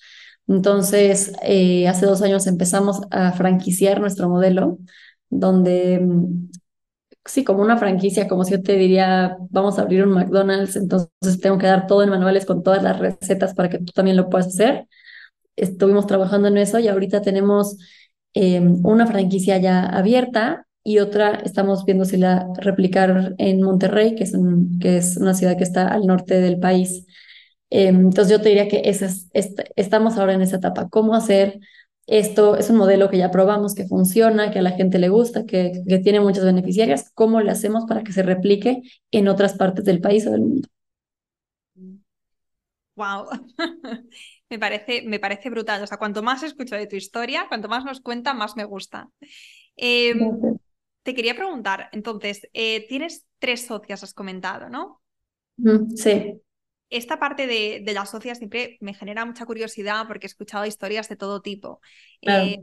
Entonces, 0.47 1.31
eh, 1.41 1.87
hace 1.87 2.05
dos 2.05 2.21
años 2.21 2.47
empezamos 2.47 3.01
a 3.11 3.31
franquiciar 3.31 3.99
nuestro 4.01 4.29
modelo, 4.29 4.77
donde, 5.29 5.99
mm, 6.01 6.49
sí, 7.25 7.43
como 7.43 7.61
una 7.61 7.77
franquicia, 7.77 8.27
como 8.27 8.43
si 8.45 8.51
yo 8.53 8.61
te 8.63 8.75
diría, 8.77 9.37
vamos 9.49 9.79
a 9.79 9.83
abrir 9.83 10.05
un 10.05 10.13
McDonald's, 10.13 10.75
entonces 10.75 11.39
tengo 11.41 11.57
que 11.57 11.67
dar 11.67 11.87
todo 11.87 12.03
en 12.03 12.09
manuales 12.09 12.45
con 12.45 12.63
todas 12.63 12.83
las 12.83 12.99
recetas 12.99 13.53
para 13.53 13.69
que 13.69 13.79
tú 13.79 13.91
también 13.93 14.17
lo 14.17 14.29
puedas 14.29 14.47
hacer. 14.47 14.87
Estuvimos 15.55 16.07
trabajando 16.07 16.47
en 16.49 16.57
eso 16.57 16.79
y 16.79 16.87
ahorita 16.89 17.21
tenemos 17.21 17.77
eh, 18.33 18.59
una 18.61 19.07
franquicia 19.07 19.57
ya 19.59 19.85
abierta 19.85 20.67
y 20.85 20.99
otra 20.99 21.31
estamos 21.43 21.83
viendo 21.83 22.05
si 22.05 22.15
la 22.15 22.47
replicar 22.59 23.33
en 23.39 23.61
Monterrey, 23.63 24.13
que 24.15 24.23
es, 24.23 24.33
que 24.79 24.97
es 24.97 25.17
una 25.17 25.33
ciudad 25.33 25.57
que 25.57 25.63
está 25.63 25.87
al 25.87 26.05
norte 26.05 26.39
del 26.39 26.59
país. 26.59 27.07
Em, 27.71 28.01
entonces 28.01 28.29
yo 28.31 28.39
te 28.39 28.49
diría 28.49 28.67
que 28.67 28.83
ese 28.85 29.07
es, 29.33 29.55
estamos 29.75 30.17
ahora 30.17 30.33
en 30.33 30.41
esa 30.43 30.57
etapa. 30.57 30.87
¿Cómo 30.89 31.15
hacer 31.15 31.59
esto? 32.05 32.55
Es 32.55 32.69
un 32.69 32.77
modelo 32.77 33.09
que 33.09 33.17
ya 33.17 33.31
probamos, 33.31 33.73
que 33.73 33.87
funciona, 33.87 34.51
que 34.51 34.59
a 34.59 34.61
la 34.61 34.71
gente 34.71 34.99
le 34.99 35.09
gusta, 35.09 35.45
que, 35.47 35.71
que 35.87 35.97
tiene 35.97 36.19
muchas 36.19 36.45
beneficiarias. 36.45 37.11
¿Cómo 37.15 37.41
le 37.41 37.49
hacemos 37.49 37.85
para 37.87 38.03
que 38.03 38.13
se 38.13 38.21
replique 38.21 38.83
en 39.09 39.27
otras 39.27 39.55
partes 39.55 39.85
del 39.85 40.01
país 40.01 40.27
o 40.27 40.31
del 40.31 40.41
mundo? 40.41 40.67
Wow, 42.95 43.27
me 44.51 44.59
parece, 44.59 45.01
me 45.01 45.19
parece 45.19 45.49
brutal. 45.49 45.81
O 45.81 45.87
sea, 45.87 45.97
cuanto 45.97 46.21
más 46.21 46.43
escucho 46.43 46.75
de 46.75 46.85
tu 46.85 46.95
historia, 46.95 47.47
cuanto 47.49 47.67
más 47.69 47.83
nos 47.83 48.01
cuenta, 48.01 48.35
más 48.35 48.55
me 48.55 48.65
gusta. 48.65 49.09
Em, 49.75 50.29
te 51.05 51.15
quería 51.15 51.35
preguntar, 51.37 51.89
entonces, 51.93 52.49
eh, 52.53 52.87
tienes 52.89 53.25
tres 53.39 53.65
socias, 53.67 54.03
has 54.03 54.13
comentado, 54.13 54.69
¿no? 54.69 55.01
Sí 55.95 56.41
esta 56.89 57.19
parte 57.19 57.47
de, 57.47 57.81
de 57.83 57.93
las 57.93 58.11
socias 58.11 58.37
siempre 58.37 58.77
me 58.79 58.93
genera 58.93 59.25
mucha 59.25 59.45
curiosidad 59.45 60.07
porque 60.07 60.27
he 60.27 60.29
escuchado 60.29 60.65
historias 60.65 61.09
de 61.09 61.15
todo 61.17 61.41
tipo. 61.41 61.81
Eh, 62.21 62.59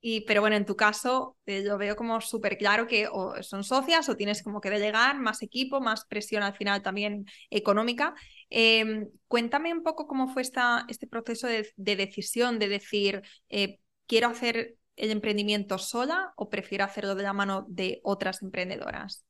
y, 0.00 0.22
pero 0.22 0.40
bueno, 0.40 0.56
en 0.56 0.64
tu 0.64 0.76
caso 0.76 1.36
eh, 1.46 1.62
lo 1.64 1.76
veo 1.76 1.96
como 1.96 2.20
súper 2.20 2.56
claro 2.56 2.86
que 2.86 3.08
o 3.10 3.42
son 3.42 3.64
socias 3.64 4.08
o 4.08 4.16
tienes 4.16 4.42
como 4.42 4.60
que 4.60 4.70
delegar 4.70 5.18
más 5.18 5.42
equipo, 5.42 5.80
más 5.80 6.06
presión 6.06 6.42
al 6.42 6.54
final 6.56 6.82
también 6.82 7.26
económica. 7.50 8.14
Em, 8.48 9.08
cuéntame 9.28 9.72
un 9.74 9.82
poco 9.82 10.06
cómo 10.06 10.28
fue 10.28 10.42
esta, 10.42 10.86
este 10.88 11.06
proceso 11.06 11.46
de, 11.46 11.70
de 11.76 11.96
decisión 11.96 12.58
de 12.58 12.68
decir, 12.68 13.22
eh, 13.50 13.80
quiero 14.06 14.28
hacer 14.28 14.77
el 14.98 15.10
emprendimiento 15.10 15.78
sola 15.78 16.32
o 16.36 16.48
prefiero 16.50 16.84
hacerlo 16.84 17.14
de 17.14 17.22
la 17.22 17.32
mano 17.32 17.64
de 17.68 18.00
otras 18.02 18.42
emprendedoras. 18.42 19.24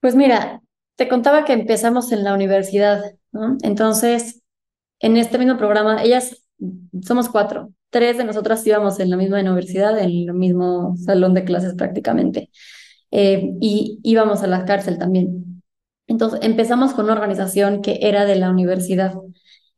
Pues 0.00 0.14
mira, 0.14 0.60
te 0.96 1.08
contaba 1.08 1.44
que 1.44 1.52
empezamos 1.52 2.12
en 2.12 2.24
la 2.24 2.34
universidad, 2.34 3.02
¿no? 3.32 3.56
Entonces, 3.62 4.42
en 5.00 5.16
este 5.16 5.38
mismo 5.38 5.56
programa, 5.56 6.02
ellas 6.02 6.44
somos 7.02 7.28
cuatro, 7.28 7.72
tres 7.90 8.18
de 8.18 8.24
nosotras 8.24 8.66
íbamos 8.66 9.00
en 9.00 9.10
la 9.10 9.16
misma 9.16 9.40
universidad, 9.40 9.98
en 9.98 10.04
el 10.04 10.34
mismo 10.34 10.96
salón 10.96 11.34
de 11.34 11.44
clases 11.44 11.74
prácticamente, 11.74 12.50
eh, 13.10 13.52
y 13.60 14.00
íbamos 14.02 14.42
a 14.42 14.46
la 14.46 14.64
cárcel 14.64 14.98
también. 14.98 15.62
Entonces, 16.06 16.40
empezamos 16.42 16.92
con 16.94 17.06
una 17.06 17.14
organización 17.14 17.82
que 17.82 17.98
era 18.02 18.24
de 18.24 18.36
la 18.36 18.50
universidad, 18.50 19.14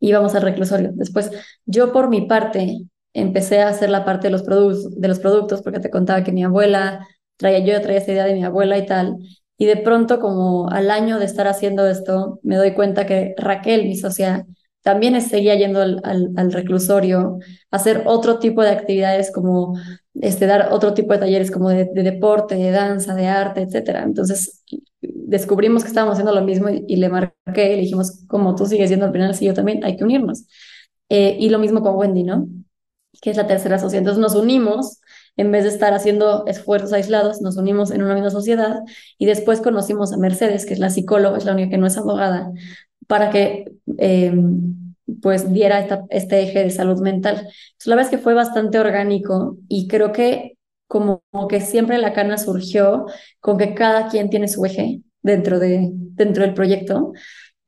íbamos 0.01 0.35
al 0.35 0.43
reclusorio. 0.43 0.91
Después, 0.95 1.31
yo 1.65 1.93
por 1.93 2.09
mi 2.09 2.27
parte, 2.27 2.87
empecé 3.15 3.63
a 3.63 3.69
hacer 3.69 3.91
la 3.91 4.05
parte 4.05 4.27
de 4.29 4.33
los, 4.33 4.43
productos, 4.43 5.01
de 5.01 5.09
los 5.09 5.21
productos, 5.21 5.63
porque 5.63 5.81
te 5.81 5.91
contaba 5.91 6.25
que 6.25 6.33
mi 6.33 6.45
abuela 6.45 7.07
traía, 7.37 7.61
yo 7.61 7.81
traía 7.81 8.01
esa 8.01 8.13
idea 8.13 8.25
de 8.27 8.35
mi 8.35 8.45
abuela 8.45 8.77
y 8.77 8.87
tal, 8.87 9.17
y 9.57 9.67
de 9.67 9.77
pronto, 9.77 10.21
como 10.21 10.69
al 10.71 10.91
año 10.91 11.19
de 11.19 11.25
estar 11.25 11.47
haciendo 11.47 11.87
esto, 11.89 12.41
me 12.43 12.57
doy 12.57 12.75
cuenta 12.75 13.07
que 13.07 13.35
Raquel, 13.39 13.85
mi 13.85 13.97
socia, 13.97 14.47
también 14.83 15.19
seguía 15.23 15.55
yendo 15.55 15.81
al, 15.81 16.03
al, 16.05 16.53
reclusorio, 16.53 17.39
a 17.71 17.77
hacer 17.77 18.03
otro 18.07 18.39
tipo 18.39 18.63
de 18.63 18.71
actividades 18.71 19.33
como 19.33 19.75
este, 20.21 20.47
dar 20.47 20.73
otro 20.73 20.95
tipo 20.95 21.13
de 21.13 21.21
talleres 21.21 21.51
como 21.51 21.71
de, 21.71 21.87
deporte, 21.95 22.57
de 22.57 22.71
danza, 22.71 23.15
de 23.15 23.27
arte, 23.27 23.63
etc. 23.63 24.03
Entonces 24.05 24.63
descubrimos 25.01 25.83
que 25.83 25.89
estábamos 25.89 26.15
haciendo 26.15 26.35
lo 26.35 26.45
mismo 26.45 26.69
y, 26.69 26.97
le 26.97 27.09
marqué 27.09 27.73
y 27.73 27.77
le 27.77 27.83
dijimos, 27.83 28.25
como 28.29 28.55
tú 28.55 28.67
sigues 28.67 28.91
yendo 28.91 29.07
al 29.07 29.13
final, 29.13 29.35
sí, 29.35 29.47
yo 29.47 29.55
también, 29.55 29.85
hay 29.85 29.97
que 29.97 30.05
unirnos. 30.05 30.45
Eh, 31.09 31.37
y 31.39 31.49
lo 31.49 31.59
mismo 31.59 31.83
con 31.83 31.97
Wendy, 31.97 32.25
¿no? 32.25 32.47
Que 33.25 33.31
es 33.31 33.39
la 33.39 33.47
tercera 33.47 33.79
socia. 33.79 33.99
Entonces 33.99 34.21
nos 34.21 34.35
unimos 34.35 35.01
en 35.39 35.51
vez 35.51 35.65
de 35.65 35.71
estar 35.71 35.95
haciendo 35.95 36.45
esfuerzos 36.47 36.93
aislados, 36.93 37.41
nos 37.41 37.57
unimos 37.57 37.91
en 37.91 38.03
una 38.03 38.13
misma 38.13 38.29
sociedad 38.29 38.81
y 39.17 39.25
después 39.25 39.63
conocimos 39.63 40.13
a 40.13 40.19
Mercedes, 40.19 40.67
que 40.67 40.75
es 40.75 40.79
la 40.79 40.91
psicóloga, 40.91 41.39
es 41.39 41.47
la 41.47 41.55
única 41.55 41.71
que 41.71 41.79
no 41.79 41.87
es 41.87 41.97
abogada, 41.97 42.53
para 43.07 43.31
que 43.31 43.73
em, 43.97 44.95
pues 45.23 45.51
diera 45.55 45.81
esta, 45.81 46.05
este 46.11 46.43
eje 46.43 46.65
de 46.65 46.71
salud 46.71 47.01
mental. 47.01 47.37
Entonces, 47.37 47.87
la 47.87 47.97
verdad 47.97 48.13
es 48.13 48.19
que 48.19 48.23
fue 48.23 48.35
bastante 48.35 48.79
orgánico 48.79 49.57
y 49.69 49.89
creo 49.89 50.13
que 50.13 50.59
como, 50.87 51.23
que 51.49 51.61
siempre 51.63 51.99
la 51.99 52.13
cana 52.13 52.37
surgió 52.39 53.07
con 53.41 53.57
que 53.57 53.75
cada 53.75 54.09
quien 54.09 54.29
tiene 54.29 54.49
su 54.49 54.65
eje 54.67 55.01
dentro, 55.23 55.59
de, 55.59 55.91
dentro 55.93 56.45
del 56.45 56.55
proyecto 56.55 57.13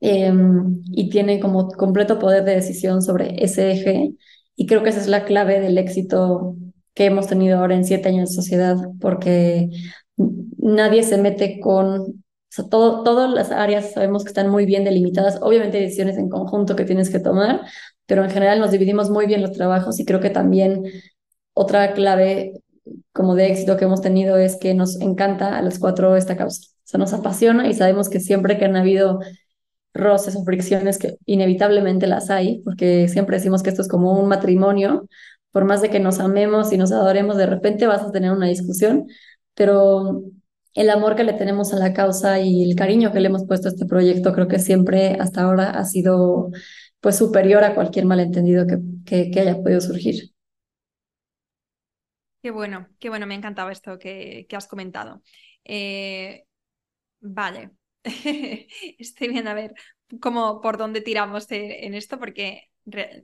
em, 0.01 0.83
y 0.85 1.09
tiene 1.09 1.41
como 1.41 1.69
completo 1.69 2.19
poder 2.19 2.45
de 2.45 2.55
decisión 2.57 3.03
sobre 3.03 3.43
ese 3.43 3.73
eje 3.73 4.13
Y 4.57 4.67
creo 4.67 4.83
que 4.83 4.91
esa 4.91 5.01
es 5.01 5.07
la 5.07 5.25
clave 5.25 5.61
del 5.61 5.79
éxito 5.79 6.57
que 6.95 7.05
hemos 7.05 7.27
tenido 7.27 7.59
ahora 7.59 7.75
en 7.75 7.85
siete 7.85 8.09
años 8.09 8.31
de 8.31 8.37
sociedad, 8.37 8.77
porque 9.01 9.69
nadie 10.59 11.03
se 11.03 11.19
mete 11.19 11.61
con, 11.61 12.01
o 12.01 12.15
sea, 12.49 12.65
todo, 12.69 13.03
todas 13.05 13.31
las 13.31 13.53
áreas 13.53 13.93
sabemos 13.93 14.25
que 14.25 14.29
están 14.29 14.49
muy 14.49 14.65
bien 14.65 14.83
delimitadas, 14.85 15.39
obviamente 15.43 15.77
hay 15.77 15.85
decisiones 15.85 16.17
en 16.17 16.31
conjunto 16.31 16.75
que 16.75 16.87
tienes 16.87 17.11
que 17.11 17.21
tomar, 17.21 17.61
pero 18.07 18.25
en 18.25 18.31
general 18.31 18.59
nos 18.61 18.71
dividimos 18.71 19.11
muy 19.11 19.27
bien 19.27 19.43
los 19.43 19.53
trabajos 19.53 20.01
y 20.01 20.07
creo 20.07 20.21
que 20.21 20.31
también 20.31 20.85
otra 21.53 21.93
clave 21.93 22.55
como 23.13 23.35
de 23.35 23.49
éxito 23.49 23.77
que 23.77 23.85
hemos 23.85 24.01
tenido 24.01 24.39
es 24.39 24.57
que 24.57 24.75
nos 24.75 25.01
encanta 25.01 25.57
a 25.57 25.63
los 25.63 25.79
cuatro 25.79 26.17
esta 26.17 26.37
causa. 26.37 26.69
O 26.69 26.89
sea, 26.89 26.99
nos 26.99 27.13
apasiona 27.13 27.69
y 27.69 27.75
sabemos 27.75 28.09
que 28.09 28.21
siempre 28.21 28.59
que 28.59 28.65
han 28.65 28.77
habido 28.77 29.21
roces 29.97 30.37
o 30.37 30.45
fricciones, 30.45 30.99
que 30.99 31.17
inevitablemente 31.27 32.07
las 32.07 32.31
hay, 32.31 32.63
porque 32.63 33.09
siempre 33.09 33.37
decimos 33.37 33.63
que 33.63 33.71
esto 33.71 33.83
es 33.83 33.89
como 33.89 34.21
un 34.21 34.29
matrimonio, 34.29 35.09
por 35.51 35.65
más 35.65 35.81
de 35.83 35.91
que 35.91 36.01
nos 36.01 36.21
amemos 36.21 36.73
y 36.73 36.79
nos 36.79 36.93
adoremos, 36.93 37.37
de 37.37 37.47
repente 37.47 37.87
vas 37.87 38.03
a 38.03 38.13
tener 38.13 38.31
una 38.31 38.47
discusión, 38.47 39.07
pero 39.55 40.23
el 40.75 40.91
amor 40.91 41.17
que 41.17 41.25
le 41.25 41.33
tenemos 41.33 41.73
a 41.73 41.79
la 41.79 41.95
causa 41.95 42.39
y 42.41 42.63
el 42.63 42.77
cariño 42.77 43.11
que 43.11 43.21
le 43.21 43.29
hemos 43.29 43.47
puesto 43.47 43.69
a 43.69 43.71
este 43.71 43.87
proyecto 43.87 44.35
creo 44.35 44.49
que 44.49 44.59
siempre 44.59 45.17
hasta 45.19 45.43
ahora 45.43 45.71
ha 45.71 45.85
sido 45.87 46.51
pues 47.01 47.17
superior 47.17 47.65
a 47.65 47.75
cualquier 47.75 48.05
malentendido 48.05 48.67
que, 48.67 49.31
que, 49.31 49.41
haya 49.41 49.57
podido 49.57 49.81
surgir. 49.81 50.33
Qué 52.43 52.51
bueno, 52.51 52.89
qué 52.99 53.09
bueno, 53.09 53.27
me 53.27 53.35
encantaba 53.35 53.73
esto 53.73 53.99
que, 53.99 54.47
que 54.49 54.57
has 54.57 54.67
comentado. 54.67 55.23
Eh, 55.65 56.45
vale, 57.21 57.71
estoy 58.99 59.29
bien 59.29 59.49
a 59.49 59.55
ver 59.55 59.75
cómo 60.21 60.61
por 60.61 60.79
dónde 60.79 61.01
tiramos 61.01 61.47
en 61.51 61.95
esto, 61.95 62.19
porque 62.19 62.71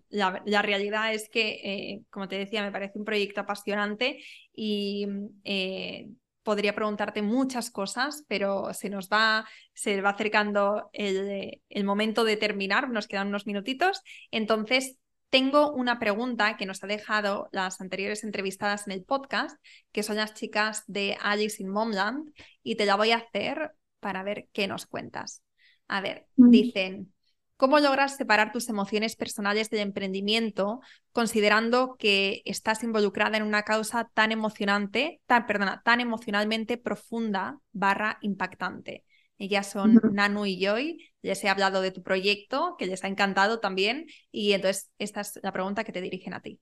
la, 0.09 0.62
realidad 0.62 1.14
es 1.14 1.29
que, 1.29 1.61
eh, 1.62 2.03
como 2.11 2.29
te 2.29 2.38
decía, 2.38 2.62
me 2.62 2.73
parece 2.73 2.99
un 2.99 3.05
proyecto 3.05 3.40
apasionante 3.40 4.23
y 4.53 5.07
eh, 5.45 6.09
podría 6.42 6.75
preguntarte 6.75 7.23
muchas 7.23 7.71
cosas, 7.71 8.25
pero 8.27 8.75
se 8.75 8.90
nos 8.90 9.09
va, 9.09 9.47
se 9.73 10.01
va 10.01 10.11
acercando 10.11 10.90
el, 10.92 11.62
el, 11.68 11.85
momento 11.85 12.25
de 12.25 12.37
terminar, 12.37 12.90
nos 12.90 13.07
quedan 13.07 13.29
unos 13.29 13.47
minutitos. 13.47 14.03
Entonces, 14.33 14.99
tengo 15.31 15.73
una 15.73 15.99
pregunta 16.01 16.57
que 16.57 16.66
nos 16.66 16.83
ha 16.83 16.88
dejado 16.88 17.49
las 17.53 17.81
anteriores 17.81 18.25
entrevistadas 18.25 18.87
en 18.87 18.92
el 18.95 19.05
podcast, 19.05 19.57
que 19.92 20.03
son 20.03 20.16
las 20.16 20.35
chicas 20.35 20.83
de 20.88 21.16
Alice 21.23 21.62
in 21.62 21.71
Momland, 21.71 22.33
y 22.64 22.75
te 22.75 22.85
la 22.85 22.97
voy 22.97 23.12
a 23.12 23.18
hacer 23.18 23.73
para 24.02 24.24
ver 24.24 24.48
qué 24.52 24.66
nos 24.66 24.84
cuentas. 24.86 25.42
A 25.86 26.00
ver, 26.00 26.26
mm. 26.36 26.50
dicen, 26.50 27.14
¿cómo 27.56 27.78
logras 27.78 28.16
separar 28.16 28.50
tus 28.50 28.68
emociones 28.68 29.14
personales 29.14 29.70
del 29.70 29.80
emprendimiento 29.80 30.80
considerando 31.12 31.94
que 31.98 32.42
estás 32.44 32.82
involucrada 32.82 33.36
en 33.36 33.44
una 33.44 33.62
causa 33.62 34.10
tan 34.12 34.32
emocionante, 34.32 35.20
tan, 35.26 35.46
perdona, 35.46 35.82
tan 35.84 36.00
emocionalmente 36.00 36.76
profunda 36.78 37.60
barra 37.70 38.18
impactante? 38.22 39.04
Ellas 39.38 39.70
son 39.70 40.00
Nanu 40.12 40.46
y 40.46 40.60
Joy, 40.60 40.98
les 41.22 41.42
he 41.44 41.48
hablado 41.48 41.80
de 41.80 41.92
tu 41.92 42.02
proyecto, 42.02 42.74
que 42.78 42.86
les 42.86 43.04
ha 43.04 43.08
encantado 43.08 43.60
también, 43.60 44.06
y 44.32 44.52
entonces 44.52 44.90
esta 44.98 45.20
es 45.20 45.38
la 45.42 45.52
pregunta 45.52 45.84
que 45.84 45.92
te 45.92 46.00
dirigen 46.00 46.34
a 46.34 46.40
ti. 46.40 46.60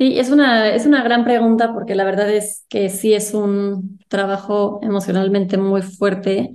Sí, 0.00 0.18
es 0.18 0.30
una, 0.30 0.70
es 0.74 0.86
una 0.86 1.02
gran 1.02 1.24
pregunta 1.24 1.74
porque 1.74 1.94
la 1.94 2.04
verdad 2.04 2.30
es 2.30 2.64
que 2.70 2.88
sí 2.88 3.12
es 3.12 3.34
un 3.34 3.98
trabajo 4.08 4.80
emocionalmente 4.82 5.58
muy 5.58 5.82
fuerte 5.82 6.52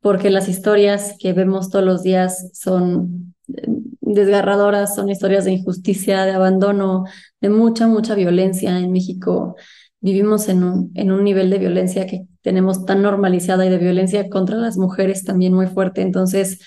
porque 0.00 0.30
las 0.30 0.48
historias 0.48 1.16
que 1.18 1.32
vemos 1.32 1.70
todos 1.70 1.84
los 1.84 2.04
días 2.04 2.50
son 2.54 3.34
eh, 3.48 3.62
desgarradoras, 4.02 4.94
son 4.94 5.10
historias 5.10 5.44
de 5.46 5.52
injusticia, 5.54 6.24
de 6.26 6.32
abandono, 6.32 7.04
de 7.40 7.48
mucha, 7.50 7.88
mucha 7.88 8.14
violencia 8.14 8.78
en 8.78 8.92
México. 8.92 9.56
Vivimos 10.00 10.48
en 10.48 10.62
un, 10.64 10.92
en 10.94 11.10
un 11.12 11.24
nivel 11.24 11.50
de 11.50 11.58
violencia 11.58 12.06
que 12.06 12.26
tenemos 12.42 12.84
tan 12.86 13.02
normalizada 13.02 13.66
y 13.66 13.70
de 13.70 13.78
violencia 13.78 14.30
contra 14.30 14.56
las 14.58 14.78
mujeres 14.78 15.24
también 15.24 15.54
muy 15.54 15.66
fuerte. 15.66 16.02
Entonces, 16.02 16.60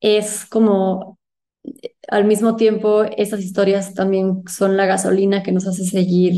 es 0.00 0.46
como 0.46 1.18
al 2.08 2.24
mismo 2.24 2.56
tiempo, 2.56 3.04
esas 3.04 3.40
historias 3.40 3.94
también 3.94 4.42
son 4.48 4.76
la 4.76 4.86
gasolina 4.86 5.42
que 5.42 5.52
nos 5.52 5.66
hace 5.66 5.84
seguir 5.84 6.34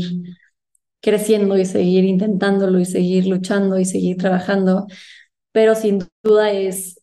creciendo 1.01 1.57
y 1.57 1.65
seguir 1.65 2.05
intentándolo 2.05 2.79
y 2.79 2.85
seguir 2.85 3.27
luchando 3.27 3.79
y 3.79 3.85
seguir 3.85 4.17
trabajando, 4.17 4.87
pero 5.51 5.75
sin 5.75 6.03
duda 6.23 6.51
es 6.51 7.01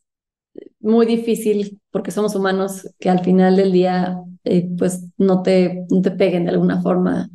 muy 0.81 1.07
difícil 1.07 1.81
porque 1.91 2.11
somos 2.11 2.35
humanos 2.35 2.89
que 3.01 3.11
al 3.11 3.21
final 3.25 3.57
del 3.57 3.73
día 3.73 4.19
eh, 4.45 4.69
pues 4.79 5.13
no 5.19 5.43
te, 5.43 5.85
no 5.91 6.03
te 6.03 6.11
peguen 6.13 6.45
de 6.45 6.51
alguna 6.53 6.83
forma 6.83 7.31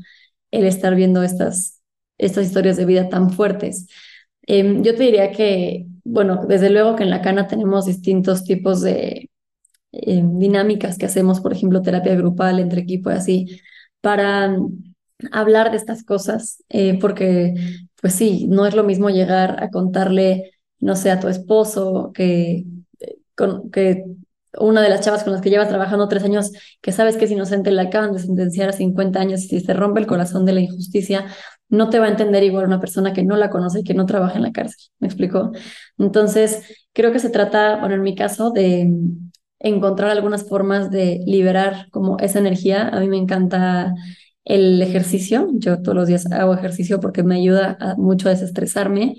el 0.52 0.66
estar 0.66 0.96
viendo 0.96 1.24
estas, 1.24 1.82
estas 2.18 2.48
historias 2.48 2.78
de 2.78 2.86
vida 2.86 3.10
tan 3.10 3.32
fuertes. 3.32 3.88
Em, 4.44 4.84
yo 4.84 4.96
te 4.96 5.04
diría 5.04 5.32
que, 5.32 5.88
bueno, 6.04 6.46
desde 6.48 6.70
luego 6.70 6.96
que 6.96 7.04
en 7.04 7.10
la 7.12 7.22
cana 7.22 7.48
tenemos 7.48 7.86
distintos 7.86 8.44
tipos 8.46 8.82
de, 8.82 9.29
eh, 9.92 10.22
dinámicas 10.24 10.98
que 10.98 11.06
hacemos, 11.06 11.42
por 11.42 11.54
ejemplo, 11.54 11.82
terapia 11.82 12.16
grupal 12.16 12.60
entre 12.60 12.82
equipo 12.82 13.10
y 13.12 13.14
así, 13.14 13.62
para 14.02 14.56
hablar 15.32 15.72
de 15.72 15.78
estas 15.78 16.04
cosas, 16.04 16.64
eh, 16.70 16.98
porque 17.00 17.54
pues 18.02 18.14
sí, 18.14 18.48
no 18.48 18.66
es 18.66 18.76
lo 18.76 18.84
mismo 18.84 19.10
llegar 19.10 19.62
a 19.64 19.70
contarle, 19.70 20.52
no 20.80 20.96
sé, 20.96 21.12
a 21.12 21.20
tu 21.20 21.28
esposo 21.28 22.12
que, 22.14 22.66
con, 23.36 23.70
que 23.72 24.06
una 24.58 24.82
de 24.82 24.90
las 24.90 25.02
chavas 25.02 25.24
con 25.24 25.34
las 25.34 25.42
que 25.42 25.50
llevas 25.50 25.70
trabajando 25.70 26.08
tres 26.08 26.24
años, 26.24 26.52
que 26.82 26.92
sabes 26.92 27.18
que 27.18 27.26
es 27.26 27.32
inocente, 27.32 27.72
la 27.72 27.84
acaban 27.84 28.14
de 28.14 28.20
sentenciar 28.20 28.70
a 28.70 28.74
50 28.74 29.20
años 29.20 29.44
y 29.44 29.48
si 29.48 29.60
se 29.60 29.74
rompe 29.74 30.00
el 30.00 30.08
corazón 30.08 30.46
de 30.46 30.54
la 30.54 30.62
injusticia, 30.62 31.26
no 31.70 31.90
te 31.90 32.00
va 32.00 32.06
a 32.06 32.10
entender 32.10 32.44
igual 32.44 32.66
una 32.66 32.80
persona 32.80 33.14
que 33.14 33.24
no 33.24 33.36
la 33.36 33.50
conoce 33.50 33.82
y 33.82 33.84
que 33.84 33.94
no 33.94 34.06
trabaja 34.06 34.38
en 34.38 34.44
la 34.44 34.52
cárcel. 34.52 34.92
¿Me 35.00 35.08
explico? 35.08 35.52
Entonces, 35.98 36.88
creo 36.94 37.12
que 37.12 37.20
se 37.20 37.30
trata, 37.30 37.78
bueno, 37.80 37.96
en 37.96 38.02
mi 38.02 38.16
caso, 38.16 38.52
de 38.52 38.92
encontrar 39.60 40.12
algunas 40.12 40.48
formas 40.48 40.90
de 40.92 41.22
liberar 41.26 41.90
como 41.92 42.18
esa 42.20 42.40
energía. 42.40 42.88
A 42.90 43.00
mí 43.00 43.08
me 43.08 43.18
encanta 43.18 43.94
el 44.46 44.82
ejercicio. 44.82 45.48
Yo 45.54 45.82
todos 45.82 45.96
los 45.96 46.08
días 46.08 46.32
hago 46.32 46.54
ejercicio 46.54 47.00
porque 47.00 47.24
me 47.24 47.36
ayuda 47.36 47.78
mucho 47.98 48.28
a 48.30 48.32
desestresarme. 48.32 49.16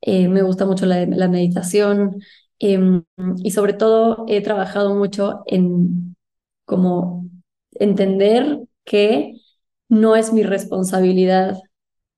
Eh, 0.00 0.28
me 0.28 0.42
gusta 0.42 0.66
mucho 0.66 0.86
la, 0.86 1.06
meditación 1.28 2.20
em, 2.58 3.04
y 3.42 3.50
sobre 3.52 3.74
todo 3.74 4.24
he 4.28 4.42
trabajado 4.42 4.94
mucho 4.94 5.42
en 5.46 6.16
como 6.64 7.28
entender 7.72 8.60
que 8.84 9.34
no 9.88 10.16
es 10.16 10.32
mi 10.32 10.42
responsabilidad 10.42 11.58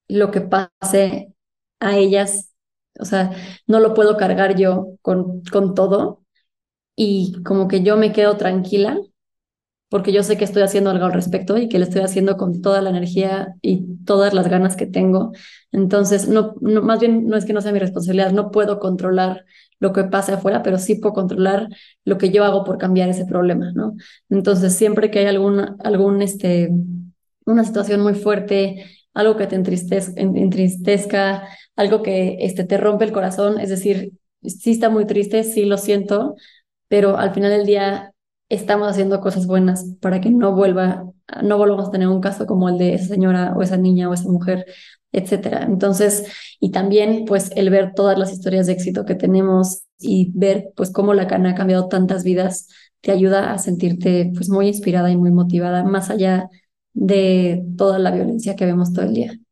lo 0.09 0.31
que 0.31 0.41
pase 0.41 1.35
a 1.81 1.99
ellas. 1.99 2.53
O 3.01 3.05
sea, 3.05 3.33
no 3.67 3.81
lo 3.81 3.95
puedo 3.95 4.17
cargar 4.17 4.57
yo 4.57 4.89
con, 5.03 5.43
con 5.45 5.75
todo 5.75 6.24
y 6.97 7.43
como 7.45 7.69
que 7.69 7.83
yo 7.83 7.97
me 7.97 8.13
quedo 8.13 8.37
tranquila 8.37 9.01
porque 9.89 10.13
yo 10.13 10.25
sé 10.25 10.37
que 10.37 10.45
estoy 10.45 10.63
haciendo 10.63 10.91
algo 10.91 11.05
al 11.05 11.13
respecto 11.13 11.57
y 11.57 11.69
que 11.69 11.79
lo 11.79 11.85
estoy 11.85 12.03
haciendo 12.03 12.37
con 12.37 12.61
toda 12.63 12.83
la 12.83 12.91
energía 12.91 13.55
y 13.63 13.85
todas 14.05 14.35
las 14.35 14.49
ganas 14.49 14.75
que 14.75 14.87
tengo. 14.87 15.31
Entonces, 15.71 16.29
no, 16.29 16.55
no, 16.61 16.83
más 16.83 16.99
bien 16.99 17.29
no 17.29 17.37
es 17.37 17.45
que 17.45 17.53
no 17.53 17.61
sea 17.61 17.71
mi 17.73 17.79
responsabilidad, 17.79 18.33
no 18.33 18.51
puedo 18.51 18.81
controlar 18.81 19.45
lo 19.79 19.93
que 19.93 20.03
pase 20.05 20.33
afuera, 20.33 20.63
pero 20.65 20.79
sí 20.79 20.97
puedo 20.97 21.15
controlar 21.15 21.69
lo 22.05 22.19
que 22.19 22.31
yo 22.31 22.45
hago 22.45 22.65
por 22.65 22.79
cambiar 22.79 23.09
ese 23.09 23.25
problema, 23.25 23.71
¿no? 23.73 23.95
Entonces, 24.31 24.75
siempre 24.75 25.11
que 25.13 25.21
hay 25.21 25.27
algún, 25.27 25.61
algún 25.85 26.23
este, 26.23 26.71
una 27.47 27.65
situación 27.65 28.01
muy 28.01 28.15
fuerte, 28.15 28.85
algo 29.13 29.37
que 29.37 29.47
te 29.47 29.57
entristezca, 29.57 30.21
entristezca 30.21 31.49
algo 31.77 32.03
que 32.03 32.39
este, 32.41 32.65
te 32.65 32.79
rompe 32.79 33.05
el 33.05 33.13
corazón, 33.13 33.61
es 33.61 33.69
decir, 33.69 34.13
sí 34.43 34.73
está 34.73 34.89
muy 34.91 35.07
triste, 35.07 35.45
sí 35.45 35.65
lo 35.67 35.79
siento, 35.79 36.35
pero 36.95 37.19
al 37.19 37.35
final 37.35 37.51
del 37.51 37.67
día 37.67 38.15
estamos 38.49 38.89
haciendo 38.89 39.21
cosas 39.21 39.49
buenas 39.49 39.85
para 40.01 40.21
que 40.21 40.31
no 40.31 40.55
vuelva, 40.55 41.11
no 41.43 41.59
volvamos 41.59 41.89
a 41.89 41.91
tener 41.91 42.07
un 42.07 42.21
caso 42.21 42.47
como 42.47 42.69
el 42.69 42.79
de 42.79 42.95
esa 42.95 43.07
señora 43.09 43.53
o 43.57 43.63
esa 43.63 43.77
niña 43.77 44.09
o 44.09 44.15
esa 44.15 44.29
mujer, 44.29 44.65
etcétera. 45.11 45.65
Entonces, 45.65 46.25
y 46.61 46.71
también 46.71 47.25
pues 47.25 47.51
el 47.57 47.71
ver 47.71 47.95
todas 47.97 48.17
las 48.17 48.33
historias 48.33 48.67
de 48.69 48.75
éxito 48.75 49.05
que 49.05 49.17
tenemos 49.17 49.83
y 49.99 50.31
ver 50.39 50.71
pues 50.77 50.93
cómo 50.93 51.15
la 51.15 51.27
cana 51.27 51.51
ha 51.51 51.55
cambiado 51.57 51.89
tantas 51.89 52.23
vidas 52.23 52.69
te 53.01 53.11
ayuda 53.11 53.53
a 53.53 53.59
sentirte 53.59 54.31
pues 54.33 54.49
muy 54.49 54.69
inspirada 54.69 55.11
y 55.11 55.17
muy 55.17 55.33
motivada 55.33 55.83
más 55.83 56.11
allá 56.11 56.49
de 56.93 57.65
toda 57.77 57.99
la 57.99 58.13
violencia 58.13 58.55
que 58.55 58.67
vemos 58.67 58.93
todo 58.93 59.05
el 59.07 59.15
día. 59.15 59.44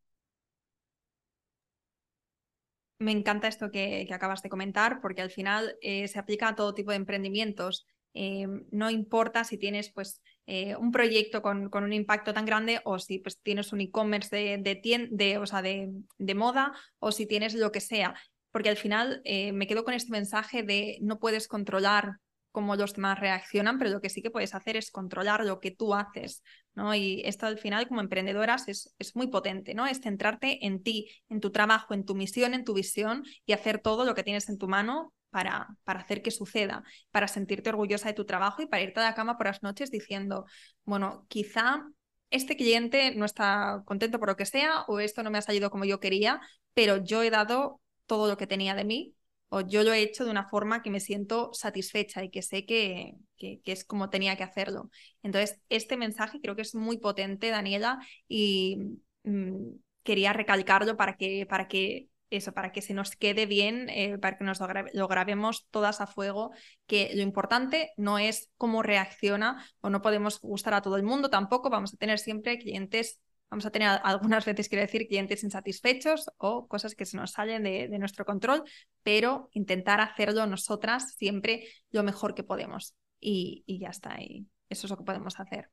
Me 3.03 3.11
encanta 3.11 3.49
esto 3.49 3.71
que, 3.73 4.09
acabas 4.13 4.43
de 4.43 4.49
comentar 4.49 5.01
porque 5.01 5.23
al 5.23 5.31
final 5.31 5.77
eh, 5.83 6.07
se 6.07 6.21
aplica 6.21 6.49
a 6.49 6.55
todo 6.55 6.73
tipo 6.73 6.93
de 6.93 6.99
emprendimientos. 6.99 7.85
Eh, 8.15 8.47
no 8.71 8.91
importa 8.91 9.43
si 9.43 9.59
tienes 9.59 9.91
pues, 9.91 10.23
eh, 10.47 10.77
un 10.77 10.93
proyecto 10.93 11.43
con, 11.43 11.69
con, 11.69 11.83
un 11.83 11.93
impacto 11.93 12.33
tan 12.33 12.45
grande 12.45 12.81
o 12.85 13.01
si 13.01 13.19
pues, 13.19 13.41
tienes 13.41 13.73
un 13.73 13.81
e-commerce 13.81 14.35
de, 14.35 14.59
de, 14.59 15.09
de, 15.11 15.39
o 15.39 15.47
sea, 15.47 15.63
de, 15.63 15.91
de, 16.19 16.35
moda 16.35 16.75
o 17.01 17.11
si 17.11 17.27
tienes 17.27 17.55
lo 17.55 17.73
que 17.73 17.81
sea. 17.81 18.15
Porque 18.53 18.69
al 18.69 18.77
final 18.77 19.23
me 19.25 19.67
quedo 19.67 19.83
con 19.83 19.95
este 19.95 20.13
mensaje 20.13 20.63
de 20.63 20.99
no 21.01 21.19
puedes 21.19 21.49
controlar 21.49 22.19
cómo 22.53 22.77
los 22.77 22.93
demás 22.93 23.19
reaccionan, 23.19 23.79
pero 23.79 23.91
lo 23.91 24.03
que 24.03 24.11
sí 24.11 24.21
que 24.21 24.31
puedes 24.31 24.55
hacer 24.55 24.77
es 24.77 24.91
controlar 24.91 25.43
lo 25.45 25.59
que 25.59 25.71
tú 25.71 25.95
haces, 25.95 26.43
¿no? 26.75 26.95
Y 26.95 27.23
esto 27.25 27.47
al 27.47 27.59
final 27.59 27.89
como 27.89 28.01
emprendedoras 28.01 28.69
es, 28.69 28.95
es 28.99 29.15
muy 29.17 29.29
potente, 29.29 29.75
¿no? 29.75 29.87
Es 29.87 30.01
centrarte 30.01 30.65
en 30.67 30.83
ti, 30.83 31.11
en 31.29 31.41
tu 31.41 31.51
trabajo, 31.51 31.95
en 31.95 32.05
tu 32.05 32.15
misión, 32.15 32.55
en 32.55 32.65
tu 32.65 32.75
visión 32.75 33.25
y 33.47 33.53
hacer 33.53 33.81
todo 33.81 34.05
lo 34.05 34.15
que 34.15 34.23
tienes 34.23 34.49
en 34.49 34.59
tu 34.59 34.69
mano 34.69 35.13
para, 35.31 35.69
para, 35.85 36.01
hacer 36.01 36.23
que 36.23 36.31
suceda, 36.31 36.83
para 37.11 37.29
sentirte 37.29 37.71
orgullosa 37.71 38.09
de 38.09 38.15
tu 38.15 38.25
trabajo 38.27 38.63
y 38.63 38.67
para 38.67 38.83
irte 38.83 39.01
a 39.01 39.05
la 39.05 39.15
cama 39.15 39.37
por 39.37 39.47
las 39.47 39.63
noches 39.63 39.91
diciendo, 39.91 40.47
bueno, 40.85 41.27
quizá 41.29 41.85
este 42.31 42.57
cliente 42.57 43.15
no 43.15 43.25
está 43.25 43.83
contento 43.85 44.19
por 44.19 44.29
lo 44.29 44.37
que 44.37 44.47
sea 44.47 44.83
o 44.89 45.01
esto 45.01 45.23
no 45.23 45.31
me 45.31 45.39
ha 45.39 45.43
salido 45.43 45.71
como 45.71 45.85
yo 45.85 46.01
quería, 46.01 46.41
pero 46.75 46.99
yo 46.99 47.23
he 47.23 47.31
dado 47.31 47.81
todo 48.07 48.29
lo 48.29 48.37
que 48.37 48.47
tenía 48.47 48.75
de 48.75 48.85
mí 48.85 49.15
o 49.55 49.61
yo 49.61 49.83
lo 49.85 49.93
he 49.93 50.01
hecho 50.01 50.25
de 50.25 50.31
una 50.31 50.49
forma 50.49 50.83
que 50.83 50.89
me 50.89 50.99
siento 50.99 51.53
satisfecha 51.53 52.25
y 52.25 52.31
que 52.31 52.41
sé 52.41 52.65
que, 52.65 53.17
que, 53.37 53.61
es 53.67 53.85
como 53.85 54.09
tenía 54.09 54.35
que 54.35 54.45
hacerlo. 54.45 54.91
Entonces, 55.23 55.61
este 55.69 55.99
mensaje 55.99 56.41
creo 56.41 56.57
que 56.57 56.63
es 56.63 56.75
muy 56.75 56.97
potente, 56.97 57.51
Daniela, 57.51 57.99
y 58.27 58.79
mm, 59.25 59.75
quería 60.03 60.33
recalcarlo 60.33 60.97
para 60.97 61.19
que, 61.19 61.45
para 61.45 61.69
que 61.69 62.09
eso, 62.31 62.55
para 62.55 62.73
que 62.73 62.81
se 62.81 62.95
nos 62.95 63.15
quede 63.15 63.45
bien, 63.45 63.91
eh, 63.91 64.17
para 64.17 64.39
que 64.39 64.45
nos 64.45 64.59
lo, 64.95 65.07
grabemos 65.07 65.67
todas 65.71 66.01
a 66.01 66.07
fuego, 66.07 66.53
que 66.87 67.11
lo 67.15 67.21
importante 67.21 67.93
no 67.99 68.19
es 68.19 68.51
cómo 68.57 68.83
reacciona 68.83 69.63
o 69.83 69.91
no 69.91 70.01
podemos 70.01 70.41
gustar 70.41 70.73
a 70.73 70.81
todo 70.81 70.97
el 70.97 71.03
mundo 71.03 71.29
tampoco, 71.29 71.69
vamos 71.69 71.93
a 71.93 71.99
tener 71.99 72.19
siempre 72.19 72.59
clientes 72.59 73.21
Vamos 73.53 73.67
a 73.67 73.71
tener 73.71 74.01
algunas 74.03 74.47
veces, 74.47 74.67
quiero 74.71 74.81
decir, 74.81 75.07
clientes 75.07 75.45
insatisfechos 75.45 76.31
o 76.39 76.67
cosas 76.69 76.95
que 76.95 77.05
se 77.05 77.19
nos 77.19 77.33
salen 77.33 77.63
de, 77.63 77.99
nuestro 77.99 78.25
control, 78.25 78.65
pero 79.03 79.49
intentar 79.53 80.01
hacerlo 80.01 80.47
nosotras 80.47 81.15
siempre 81.17 81.67
lo 81.91 82.03
mejor 82.03 82.35
que 82.35 82.45
podemos. 82.45 82.95
Y, 83.21 83.65
ya 83.67 83.89
está, 83.89 84.21
y 84.21 84.47
eso 84.69 84.87
es 84.87 84.91
lo 84.91 84.97
que 84.97 85.05
podemos 85.05 85.39
hacer. 85.39 85.71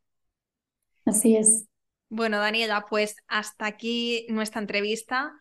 Así 1.05 1.35
es. 1.35 1.65
Bueno, 2.09 2.37
Daniela, 2.39 2.85
pues 2.89 3.15
hasta 3.27 3.65
aquí 3.65 4.25
nuestra 4.29 4.61
entrevista. 4.61 5.31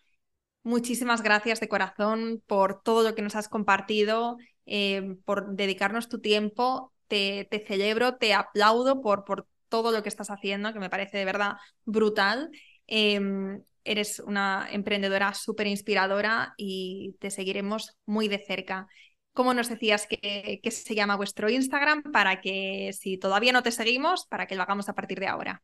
Muchísimas 0.63 1.23
gracias 1.23 1.61
de 1.61 1.69
corazón 1.69 2.43
por 2.47 2.83
todo 2.83 3.03
lo 3.03 3.15
que 3.15 3.23
nos 3.23 3.37
has 3.37 3.49
compartido, 3.49 4.39
eh, 4.67 5.17
por 5.25 5.55
dedicarnos 5.55 6.09
tu 6.09 6.21
tiempo. 6.21 6.93
Te, 7.07 7.47
te 7.51 7.61
celebro, 7.61 8.17
te 8.17 8.35
aplaudo 8.35 9.01
por, 9.01 9.25
por 9.25 9.47
todo 9.69 9.93
lo 9.93 10.03
que 10.03 10.09
estás 10.09 10.31
haciendo, 10.31 10.73
que 10.73 10.81
me 10.81 10.91
parece 10.91 11.19
de 11.19 11.25
verdad 11.25 11.53
brutal. 11.85 12.51
Em, 12.87 13.63
eres 13.91 14.21
una 14.21 14.69
emprendedora 14.71 15.35
súper 15.35 15.67
inspiradora 15.67 16.55
y 16.57 17.17
te 17.21 17.31
seguiremos 17.31 17.97
muy 18.07 18.29
de 18.29 18.39
cerca. 18.39 18.87
¿Cómo 19.33 19.55
nos 19.55 19.69
decías 19.69 20.07
que, 20.07 20.61
que, 20.63 20.71
se 20.71 20.95
llama 20.95 21.17
vuestro 21.17 21.49
Instagram 21.49 22.03
para 22.13 22.41
que 22.41 22.91
si 22.93 23.19
todavía 23.19 23.53
no 23.53 23.63
te 23.63 23.71
seguimos, 23.71 24.27
para 24.27 24.47
que 24.47 24.57
lo 24.57 24.63
hagamos 24.63 24.89
a 24.89 24.95
partir 24.95 25.21
de 25.21 25.29
ahora? 25.29 25.63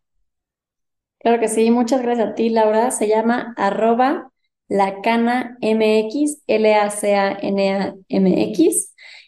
Claro 1.18 1.40
que 1.40 1.48
sí, 1.48 1.70
muchas 1.70 2.02
gracias 2.02 2.28
a 2.28 2.34
ti, 2.34 2.50
Laura. 2.50 2.90
Se 2.90 3.08
llama 3.08 3.54
arroba 3.56 4.30
lacana 4.68 5.56
MX, 5.60 6.42
L-A-C-A-N-A-M-X. 6.46 7.34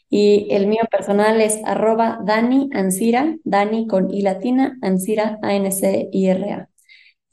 Y 0.08 0.46
el 0.50 0.66
mío 0.66 0.82
personal 0.90 1.40
es 1.40 1.58
arroba 1.64 2.20
Dani 2.24 2.70
Ansira, 2.72 3.36
Dani 3.44 3.86
con 3.86 4.10
I 4.12 4.22
latina, 4.22 4.78
Ansira, 4.82 5.38
A-N-C-I-R-A. 5.42 6.68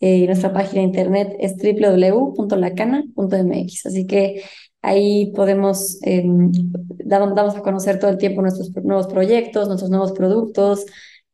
Eh, 0.06 0.26
nuestra 0.26 0.52
página 0.52 0.82
de 0.82 0.88
internet 0.88 1.34
es 1.40 1.56
www.lacana.mx. 1.56 3.86
Así 3.86 4.06
que 4.06 4.44
ahí 4.82 5.32
podemos, 5.34 5.98
eh, 6.04 6.26
damos, 7.06 7.56
a 7.56 7.62
conocer 7.62 8.00
todo 8.00 8.12
el 8.12 8.18
tiempo 8.18 8.42
nuestros 8.42 8.70
nuevos 8.84 9.08
proyectos, 9.08 9.70
nuestros 9.70 9.90
nuevos 9.90 10.12
productos 10.12 10.86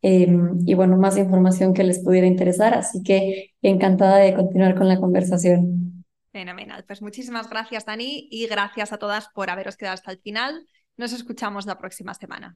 em, 0.04 0.60
y 0.68 0.76
bueno, 0.76 0.98
más 0.98 1.18
información 1.18 1.74
que 1.74 1.84
les 1.84 2.04
pudiera 2.04 2.28
interesar. 2.28 2.76
Así 2.76 3.02
que 3.02 3.56
encantada 3.64 4.18
de 4.18 4.36
continuar 4.36 4.76
con 4.76 4.88
la 4.88 5.00
conversación. 5.00 6.06
Fenomenal. 6.32 6.84
Pues 6.86 7.02
muchísimas 7.02 7.50
gracias, 7.50 7.88
Dani, 7.88 8.28
y 8.30 8.46
gracias 8.46 8.94
a 8.94 9.00
todas 9.00 9.30
por 9.30 9.50
haberos 9.50 9.78
quedado 9.78 9.96
hasta 9.96 10.12
el 10.12 10.20
final. 10.20 10.68
Nos 10.96 11.12
escuchamos 11.12 11.66
la 11.66 11.80
próxima 11.80 12.14
semana. 12.14 12.56